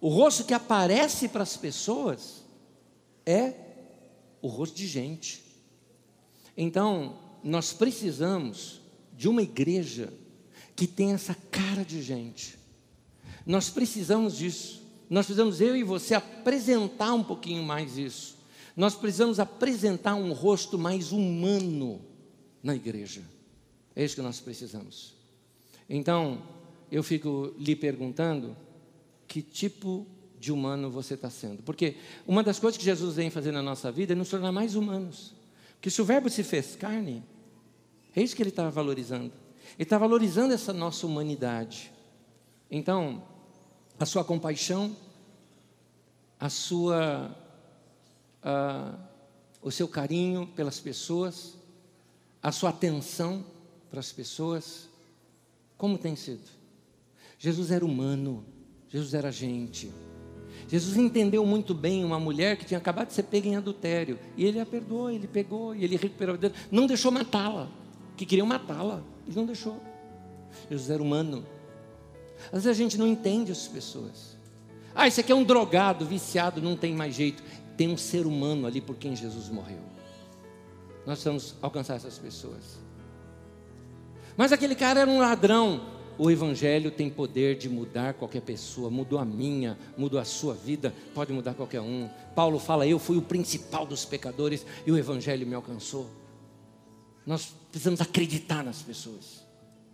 O 0.00 0.08
rosto 0.08 0.42
que 0.42 0.54
aparece 0.54 1.28
para 1.28 1.42
as 1.42 1.54
pessoas 1.54 2.46
é 3.26 3.65
o 4.40 4.48
rosto 4.48 4.76
de 4.76 4.86
gente. 4.86 5.42
Então, 6.56 7.18
nós 7.42 7.72
precisamos 7.72 8.80
de 9.16 9.28
uma 9.28 9.42
igreja 9.42 10.12
que 10.74 10.86
tem 10.86 11.12
essa 11.12 11.34
cara 11.50 11.84
de 11.84 12.02
gente. 12.02 12.58
Nós 13.44 13.70
precisamos 13.70 14.36
disso. 14.36 14.82
Nós 15.08 15.26
precisamos, 15.26 15.60
eu 15.60 15.76
e 15.76 15.82
você, 15.82 16.14
apresentar 16.14 17.14
um 17.14 17.22
pouquinho 17.22 17.62
mais 17.62 17.96
isso. 17.96 18.36
Nós 18.76 18.94
precisamos 18.94 19.38
apresentar 19.38 20.16
um 20.16 20.32
rosto 20.32 20.78
mais 20.78 21.12
humano 21.12 22.00
na 22.62 22.74
igreja. 22.74 23.22
É 23.94 24.04
isso 24.04 24.16
que 24.16 24.22
nós 24.22 24.40
precisamos. 24.40 25.14
Então, 25.88 26.42
eu 26.90 27.02
fico 27.02 27.54
lhe 27.58 27.74
perguntando: 27.74 28.56
que 29.26 29.40
tipo 29.40 30.06
de 30.46 30.52
humano 30.52 30.88
você 30.90 31.14
está 31.14 31.28
sendo. 31.28 31.60
Porque 31.64 31.96
uma 32.24 32.42
das 32.42 32.60
coisas 32.60 32.78
que 32.78 32.84
Jesus 32.84 33.16
vem 33.16 33.30
fazer 33.30 33.50
na 33.50 33.60
nossa 33.60 33.90
vida 33.90 34.12
é 34.12 34.16
nos 34.16 34.28
tornar 34.28 34.52
mais 34.52 34.76
humanos. 34.76 35.34
Porque 35.74 35.90
se 35.90 36.00
o 36.00 36.04
Verbo 36.04 36.30
se 36.30 36.44
fez 36.44 36.76
carne, 36.76 37.24
é 38.14 38.22
isso 38.22 38.34
que 38.36 38.42
ele 38.42 38.50
está 38.50 38.70
valorizando. 38.70 39.32
Ele 39.74 39.82
está 39.82 39.98
valorizando 39.98 40.54
essa 40.54 40.72
nossa 40.72 41.04
humanidade. 41.04 41.92
Então, 42.70 43.24
a 43.98 44.06
sua 44.06 44.24
compaixão, 44.24 44.96
a 46.38 46.48
sua, 46.48 47.36
o 49.60 49.70
seu 49.72 49.88
carinho 49.88 50.46
pelas 50.54 50.78
pessoas, 50.78 51.54
a 52.40 52.52
sua 52.52 52.70
atenção 52.70 53.44
para 53.90 53.98
as 53.98 54.12
pessoas, 54.12 54.88
como 55.76 55.98
tem 55.98 56.14
sido? 56.14 56.48
Jesus 57.36 57.72
era 57.72 57.84
humano, 57.84 58.44
Jesus 58.88 59.12
era 59.12 59.32
gente. 59.32 59.92
Jesus 60.68 60.96
entendeu 60.96 61.46
muito 61.46 61.72
bem 61.72 62.04
uma 62.04 62.18
mulher 62.18 62.56
que 62.56 62.64
tinha 62.64 62.78
acabado 62.78 63.08
de 63.08 63.14
ser 63.14 63.22
pega 63.24 63.48
em 63.48 63.56
adultério. 63.56 64.18
E 64.36 64.44
ele 64.44 64.58
a 64.58 64.66
perdoou, 64.66 65.10
ele 65.10 65.26
pegou, 65.26 65.74
e 65.74 65.84
ele 65.84 65.96
recuperou. 65.96 66.36
Não 66.70 66.86
deixou 66.86 67.12
matá-la, 67.12 67.68
que 68.16 68.26
queriam 68.26 68.46
matá-la. 68.46 69.02
Ele 69.26 69.36
não 69.36 69.46
deixou. 69.46 69.80
Jesus 70.68 70.90
era 70.90 71.02
humano. 71.02 71.44
Às 72.46 72.64
vezes 72.64 72.68
a 72.68 72.74
gente 72.74 72.98
não 72.98 73.06
entende 73.06 73.52
as 73.52 73.68
pessoas. 73.68 74.36
Ah, 74.94 75.06
esse 75.06 75.20
aqui 75.20 75.30
é 75.30 75.34
um 75.34 75.44
drogado, 75.44 76.04
viciado, 76.04 76.60
não 76.60 76.76
tem 76.76 76.94
mais 76.94 77.14
jeito. 77.14 77.42
Tem 77.76 77.88
um 77.88 77.96
ser 77.96 78.26
humano 78.26 78.66
ali 78.66 78.80
por 78.80 78.96
quem 78.96 79.14
Jesus 79.14 79.48
morreu. 79.48 79.80
Nós 81.06 81.22
precisamos 81.22 81.54
alcançar 81.62 81.94
essas 81.94 82.18
pessoas. 82.18 82.78
Mas 84.36 84.52
aquele 84.52 84.74
cara 84.74 85.00
era 85.00 85.10
um 85.10 85.20
ladrão. 85.20 85.95
O 86.18 86.30
Evangelho 86.30 86.90
tem 86.90 87.10
poder 87.10 87.56
de 87.56 87.68
mudar 87.68 88.14
qualquer 88.14 88.40
pessoa, 88.40 88.90
mudou 88.90 89.18
a 89.18 89.24
minha, 89.24 89.78
mudou 89.98 90.18
a 90.18 90.24
sua 90.24 90.54
vida, 90.54 90.94
pode 91.14 91.32
mudar 91.32 91.54
qualquer 91.54 91.80
um. 91.80 92.08
Paulo 92.34 92.58
fala: 92.58 92.86
Eu 92.86 92.98
fui 92.98 93.18
o 93.18 93.22
principal 93.22 93.84
dos 93.84 94.04
pecadores 94.04 94.64
e 94.86 94.90
o 94.90 94.96
Evangelho 94.96 95.46
me 95.46 95.54
alcançou. 95.54 96.10
Nós 97.26 97.52
precisamos 97.70 98.00
acreditar 98.00 98.64
nas 98.64 98.80
pessoas, 98.80 99.44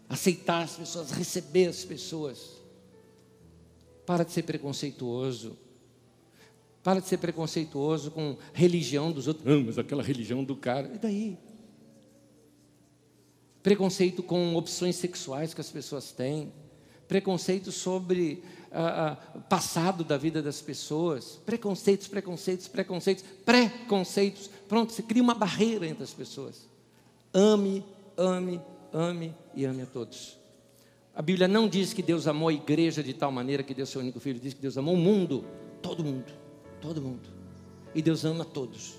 aceitar 0.08 0.62
as 0.62 0.76
pessoas, 0.76 1.10
receber 1.10 1.66
as 1.66 1.84
pessoas. 1.84 2.62
Para 4.06 4.24
de 4.24 4.32
ser 4.32 4.42
preconceituoso. 4.42 5.56
Para 6.82 7.00
de 7.00 7.06
ser 7.06 7.18
preconceituoso 7.18 8.10
com 8.10 8.36
religião 8.52 9.10
dos 9.10 9.28
outros. 9.28 9.46
Não, 9.46 9.62
mas 9.62 9.78
aquela 9.78 10.02
religião 10.02 10.44
do 10.44 10.56
cara. 10.56 10.90
E 10.94 10.98
daí? 10.98 11.38
Preconceito 13.62 14.22
com 14.22 14.54
opções 14.56 14.96
sexuais 14.96 15.54
que 15.54 15.60
as 15.60 15.70
pessoas 15.70 16.12
têm, 16.12 16.52
preconceito 17.06 17.70
sobre 17.70 18.42
ah, 18.72 19.18
ah, 19.34 19.38
passado 19.40 20.02
da 20.02 20.16
vida 20.16 20.42
das 20.42 20.60
pessoas, 20.60 21.38
preconceitos, 21.44 22.08
preconceitos, 22.08 22.68
preconceitos, 22.68 23.24
preconceitos. 23.44 24.50
Pronto, 24.68 24.92
você 24.92 25.02
cria 25.02 25.22
uma 25.22 25.34
barreira 25.34 25.86
entre 25.86 26.02
as 26.02 26.12
pessoas. 26.12 26.66
Ame, 27.34 27.84
ame, 28.16 28.60
ame 28.92 29.34
e 29.54 29.64
ame 29.64 29.82
a 29.82 29.86
todos. 29.86 30.38
A 31.14 31.20
Bíblia 31.20 31.46
não 31.46 31.68
diz 31.68 31.92
que 31.92 32.02
Deus 32.02 32.26
amou 32.26 32.48
a 32.48 32.52
igreja 32.52 33.02
de 33.02 33.12
tal 33.12 33.30
maneira 33.30 33.62
que 33.62 33.74
deu 33.74 33.84
seu 33.84 34.00
único 34.00 34.18
filho, 34.18 34.40
diz 34.40 34.54
que 34.54 34.62
Deus 34.62 34.78
amou 34.78 34.94
o 34.94 34.98
mundo, 34.98 35.44
todo 35.82 36.02
mundo, 36.02 36.32
todo 36.80 37.02
mundo. 37.02 37.28
E 37.94 38.00
Deus 38.00 38.24
ama 38.24 38.44
todos. 38.44 38.94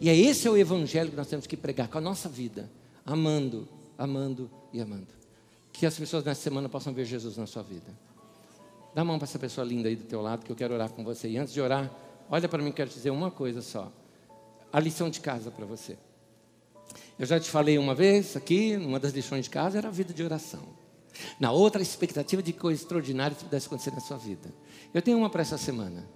E 0.00 0.08
é 0.08 0.16
esse 0.16 0.48
é 0.48 0.50
o 0.50 0.56
evangelho 0.56 1.10
que 1.10 1.16
nós 1.16 1.28
temos 1.28 1.46
que 1.46 1.56
pregar 1.56 1.86
com 1.88 1.98
a 1.98 2.00
nossa 2.00 2.28
vida, 2.28 2.68
amando, 3.06 3.68
amando 3.96 4.50
e 4.72 4.80
amando. 4.80 5.08
Que 5.72 5.86
as 5.86 5.98
pessoas 5.98 6.24
nessa 6.24 6.42
semana 6.42 6.68
possam 6.68 6.92
ver 6.92 7.04
Jesus 7.04 7.36
na 7.36 7.46
sua 7.46 7.62
vida. 7.62 7.92
Dá 8.94 9.02
a 9.02 9.04
mão 9.04 9.18
para 9.18 9.24
essa 9.24 9.38
pessoa 9.38 9.66
linda 9.66 9.88
aí 9.88 9.96
do 9.96 10.04
teu 10.04 10.20
lado, 10.20 10.44
que 10.44 10.52
eu 10.52 10.56
quero 10.56 10.74
orar 10.74 10.90
com 10.90 11.02
você. 11.02 11.28
E 11.28 11.38
antes 11.38 11.52
de 11.54 11.60
orar, 11.60 11.90
olha 12.30 12.48
para 12.48 12.62
mim, 12.62 12.70
quero 12.72 12.90
dizer 12.90 13.10
uma 13.10 13.30
coisa 13.30 13.62
só. 13.62 13.90
A 14.72 14.78
lição 14.78 15.08
de 15.08 15.20
casa 15.20 15.50
para 15.50 15.64
você. 15.64 15.96
Eu 17.18 17.26
já 17.26 17.38
te 17.40 17.50
falei 17.50 17.78
uma 17.78 17.94
vez 17.94 18.36
aqui, 18.36 18.76
uma 18.76 18.98
das 18.98 19.12
lições 19.12 19.44
de 19.44 19.50
casa 19.50 19.78
era 19.78 19.88
a 19.88 19.90
vida 19.90 20.12
de 20.12 20.22
oração. 20.22 20.62
Na 21.38 21.52
outra, 21.52 21.80
a 21.80 21.82
expectativa 21.82 22.42
de 22.42 22.52
coisas 22.52 22.82
extraordinárias 22.82 23.38
que 23.38 23.44
pudesse 23.44 23.66
acontecer 23.66 23.92
na 23.92 24.00
sua 24.00 24.16
vida. 24.16 24.52
Eu 24.92 25.00
tenho 25.00 25.18
uma 25.18 25.30
para 25.30 25.42
essa 25.42 25.58
semana. 25.58 26.06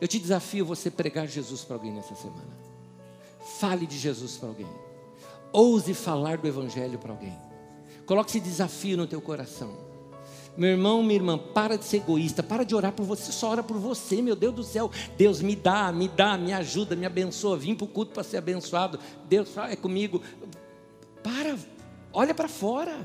Eu 0.00 0.08
te 0.08 0.18
desafio 0.18 0.64
você 0.64 0.90
pregar 0.90 1.26
Jesus 1.26 1.62
para 1.62 1.76
alguém 1.76 1.92
nessa 1.92 2.14
semana. 2.14 2.56
Fale 3.58 3.86
de 3.86 3.98
Jesus 3.98 4.36
para 4.36 4.48
alguém. 4.48 4.68
Ouse 5.52 5.92
falar 5.94 6.38
do 6.38 6.48
Evangelho 6.48 6.98
para 6.98 7.12
alguém. 7.12 7.36
Coloque 8.06 8.30
esse 8.30 8.40
desafio 8.40 8.96
no 8.96 9.06
teu 9.06 9.20
coração. 9.20 9.92
Meu 10.56 10.70
irmão, 10.70 11.02
minha 11.02 11.14
irmã, 11.14 11.38
para 11.38 11.78
de 11.78 11.84
ser 11.84 11.98
egoísta, 11.98 12.42
para 12.42 12.64
de 12.64 12.74
orar 12.74 12.92
por 12.92 13.06
você, 13.06 13.32
só 13.32 13.50
ora 13.50 13.62
por 13.62 13.78
você, 13.78 14.20
meu 14.20 14.36
Deus 14.36 14.54
do 14.54 14.62
céu. 14.62 14.90
Deus 15.16 15.40
me 15.40 15.56
dá, 15.56 15.90
me 15.90 16.08
dá, 16.08 16.36
me 16.36 16.52
ajuda, 16.52 16.94
me 16.94 17.06
abençoa. 17.06 17.56
Vim 17.56 17.74
para 17.74 17.84
o 17.84 17.88
culto 17.88 18.12
para 18.12 18.22
ser 18.22 18.36
abençoado. 18.36 18.98
Deus 19.28 19.56
é 19.56 19.76
comigo. 19.76 20.20
Para, 21.22 21.56
olha 22.12 22.34
para 22.34 22.48
fora. 22.48 22.98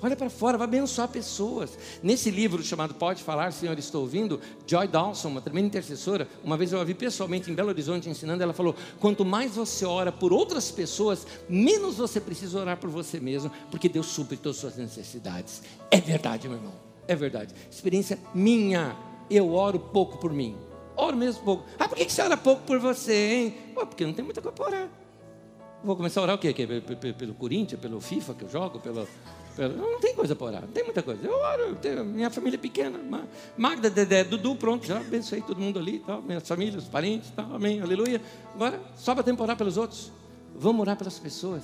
Olha 0.00 0.14
para 0.14 0.30
fora, 0.30 0.56
vai 0.56 0.66
abençoar 0.66 1.08
pessoas. 1.08 1.76
Nesse 2.02 2.30
livro 2.30 2.62
chamado 2.62 2.94
Pode 2.94 3.22
Falar, 3.22 3.52
Senhor, 3.52 3.76
estou 3.78 4.02
ouvindo, 4.02 4.40
Joy 4.66 4.86
Dawson, 4.86 5.28
uma 5.28 5.40
tremenda 5.40 5.66
intercessora, 5.66 6.28
uma 6.44 6.56
vez 6.56 6.72
eu 6.72 6.80
a 6.80 6.84
vi 6.84 6.94
pessoalmente 6.94 7.50
em 7.50 7.54
Belo 7.54 7.70
Horizonte 7.70 8.08
ensinando, 8.08 8.42
ela 8.42 8.52
falou: 8.52 8.76
quanto 9.00 9.24
mais 9.24 9.56
você 9.56 9.84
ora 9.84 10.12
por 10.12 10.32
outras 10.32 10.70
pessoas, 10.70 11.26
menos 11.48 11.96
você 11.96 12.20
precisa 12.20 12.60
orar 12.60 12.76
por 12.76 12.88
você 12.90 13.18
mesmo, 13.18 13.50
porque 13.70 13.88
Deus 13.88 14.06
supre 14.06 14.36
todas 14.36 14.56
as 14.56 14.60
suas 14.60 14.76
necessidades. 14.76 15.62
É 15.90 16.00
verdade, 16.00 16.48
meu 16.48 16.58
irmão, 16.58 16.74
é 17.08 17.16
verdade. 17.16 17.52
Experiência 17.68 18.18
minha, 18.32 18.96
eu 19.28 19.52
oro 19.52 19.80
pouco 19.80 20.18
por 20.18 20.32
mim. 20.32 20.56
Oro 20.96 21.16
mesmo 21.16 21.42
pouco. 21.42 21.64
Ah, 21.78 21.88
por 21.88 21.96
que 21.96 22.08
você 22.08 22.22
ora 22.22 22.36
pouco 22.36 22.62
por 22.62 22.78
você, 22.78 23.34
hein? 23.34 23.54
Pô, 23.74 23.86
porque 23.86 24.04
não 24.04 24.12
tem 24.12 24.24
muita 24.24 24.40
coisa 24.40 24.54
para 24.54 24.66
orar. 24.66 24.88
Vou 25.82 25.94
começar 25.96 26.20
a 26.20 26.24
orar 26.24 26.36
o 26.36 26.38
quê? 26.38 26.52
Pelo, 26.52 27.14
pelo 27.14 27.34
Corinthians, 27.34 27.80
pelo 27.80 28.00
FIFA 28.00 28.34
que 28.34 28.44
eu 28.44 28.48
jogo, 28.48 28.80
pelo 28.80 29.06
não 29.66 29.98
tem 29.98 30.14
coisa 30.14 30.36
para 30.36 30.46
orar, 30.46 30.62
não 30.62 30.68
tem 30.68 30.84
muita 30.84 31.02
coisa. 31.02 31.26
Eu 31.26 31.32
oro, 31.32 31.62
eu 31.62 31.76
tenho, 31.76 32.04
minha 32.04 32.30
família 32.30 32.56
é 32.56 32.60
pequena. 32.60 33.00
Magda, 33.56 33.90
Dedé, 33.90 34.22
Dudu, 34.22 34.54
pronto, 34.54 34.86
já 34.86 34.98
abençoei 34.98 35.42
todo 35.42 35.58
mundo 35.60 35.78
ali, 35.78 35.98
tal, 35.98 36.22
minhas 36.22 36.46
famílias, 36.46 36.84
os 36.84 36.88
parentes, 36.88 37.30
tal, 37.34 37.54
amém, 37.54 37.80
aleluia. 37.80 38.20
Agora, 38.54 38.80
sobra 38.96 39.24
tempo 39.24 39.38
para 39.38 39.44
orar 39.44 39.56
pelos 39.56 39.76
outros. 39.76 40.12
Vamos 40.54 40.80
orar 40.80 40.96
pelas 40.96 41.18
pessoas. 41.18 41.62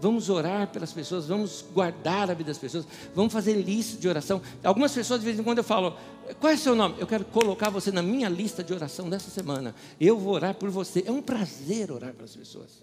Vamos 0.00 0.30
orar 0.30 0.66
pelas 0.68 0.92
pessoas, 0.92 1.26
vamos 1.26 1.62
guardar 1.74 2.30
a 2.30 2.34
vida 2.34 2.48
das 2.48 2.56
pessoas, 2.56 2.86
vamos 3.14 3.30
fazer 3.30 3.52
lista 3.52 4.00
de 4.00 4.08
oração. 4.08 4.40
Algumas 4.64 4.94
pessoas, 4.94 5.20
de 5.20 5.26
vez 5.26 5.38
em 5.38 5.42
quando, 5.42 5.58
eu 5.58 5.64
falo: 5.64 5.94
qual 6.40 6.50
é 6.50 6.56
o 6.56 6.58
seu 6.58 6.74
nome? 6.74 6.94
Eu 6.98 7.06
quero 7.06 7.22
colocar 7.26 7.68
você 7.68 7.92
na 7.92 8.02
minha 8.02 8.28
lista 8.28 8.64
de 8.64 8.72
oração 8.72 9.10
dessa 9.10 9.30
semana. 9.30 9.74
Eu 10.00 10.16
vou 10.18 10.32
orar 10.32 10.54
por 10.54 10.70
você. 10.70 11.04
É 11.06 11.12
um 11.12 11.20
prazer 11.20 11.92
orar 11.92 12.14
pelas 12.14 12.34
pessoas. 12.34 12.82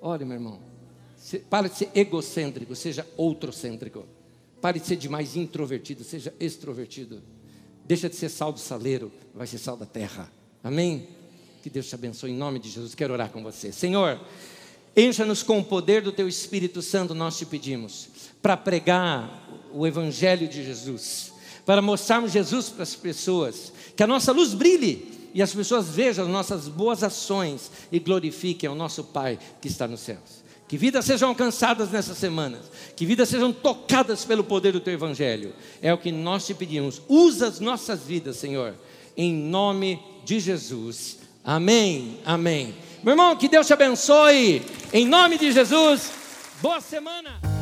Olha, 0.00 0.24
meu 0.24 0.36
irmão, 0.36 0.60
Pare 1.48 1.68
de 1.68 1.76
ser 1.76 1.90
egocêntrico, 1.94 2.74
seja 2.74 3.06
outrocêntrico. 3.16 4.06
Pare 4.60 4.78
de 4.78 4.86
ser 4.86 4.96
demais 4.96 5.36
introvertido, 5.36 6.04
seja 6.04 6.34
extrovertido. 6.38 7.22
Deixa 7.84 8.08
de 8.08 8.16
ser 8.16 8.28
sal 8.28 8.52
do 8.52 8.58
saleiro, 8.58 9.12
vai 9.34 9.46
ser 9.46 9.58
sal 9.58 9.76
da 9.76 9.86
terra. 9.86 10.30
Amém? 10.62 11.08
Que 11.62 11.70
Deus 11.70 11.86
te 11.86 11.94
abençoe 11.94 12.30
em 12.30 12.36
nome 12.36 12.58
de 12.58 12.70
Jesus. 12.70 12.94
Quero 12.94 13.12
orar 13.12 13.30
com 13.30 13.42
você. 13.42 13.72
Senhor, 13.72 14.20
Encha-nos 14.96 15.42
com 15.42 15.58
o 15.58 15.64
poder 15.64 16.02
do 16.02 16.12
Teu 16.12 16.28
Espírito 16.28 16.80
Santo, 16.80 17.14
nós 17.14 17.36
te 17.36 17.44
pedimos, 17.44 18.08
para 18.40 18.56
pregar 18.56 19.42
o 19.72 19.84
Evangelho 19.84 20.46
de 20.46 20.64
Jesus, 20.64 21.32
para 21.66 21.82
mostrarmos 21.82 22.30
Jesus 22.30 22.68
para 22.68 22.84
as 22.84 22.94
pessoas, 22.94 23.72
que 23.96 24.04
a 24.04 24.06
nossa 24.06 24.30
luz 24.30 24.54
brilhe 24.54 25.30
e 25.34 25.42
as 25.42 25.52
pessoas 25.52 25.88
vejam 25.88 26.24
as 26.26 26.30
nossas 26.30 26.68
boas 26.68 27.02
ações 27.02 27.72
e 27.90 27.98
glorifiquem 27.98 28.68
ao 28.68 28.76
nosso 28.76 29.02
Pai 29.02 29.36
que 29.60 29.66
está 29.66 29.88
nos 29.88 30.00
céus. 30.00 30.43
Que 30.74 30.78
vidas 30.78 31.04
sejam 31.04 31.28
alcançadas 31.28 31.92
nessas 31.92 32.18
semanas, 32.18 32.62
que 32.96 33.06
vidas 33.06 33.28
sejam 33.28 33.52
tocadas 33.52 34.24
pelo 34.24 34.42
poder 34.42 34.72
do 34.72 34.80
Teu 34.80 34.92
Evangelho. 34.92 35.54
É 35.80 35.94
o 35.94 35.98
que 35.98 36.10
nós 36.10 36.44
te 36.44 36.52
pedimos. 36.52 37.00
Usa 37.06 37.46
as 37.46 37.60
nossas 37.60 38.02
vidas, 38.02 38.38
Senhor, 38.38 38.74
em 39.16 39.32
nome 39.32 40.02
de 40.24 40.40
Jesus. 40.40 41.18
Amém, 41.44 42.18
amém. 42.24 42.74
Meu 43.04 43.12
irmão, 43.12 43.36
que 43.36 43.46
Deus 43.46 43.68
te 43.68 43.72
abençoe. 43.72 44.62
Em 44.92 45.06
nome 45.06 45.38
de 45.38 45.52
Jesus, 45.52 46.10
boa 46.60 46.80
semana. 46.80 47.53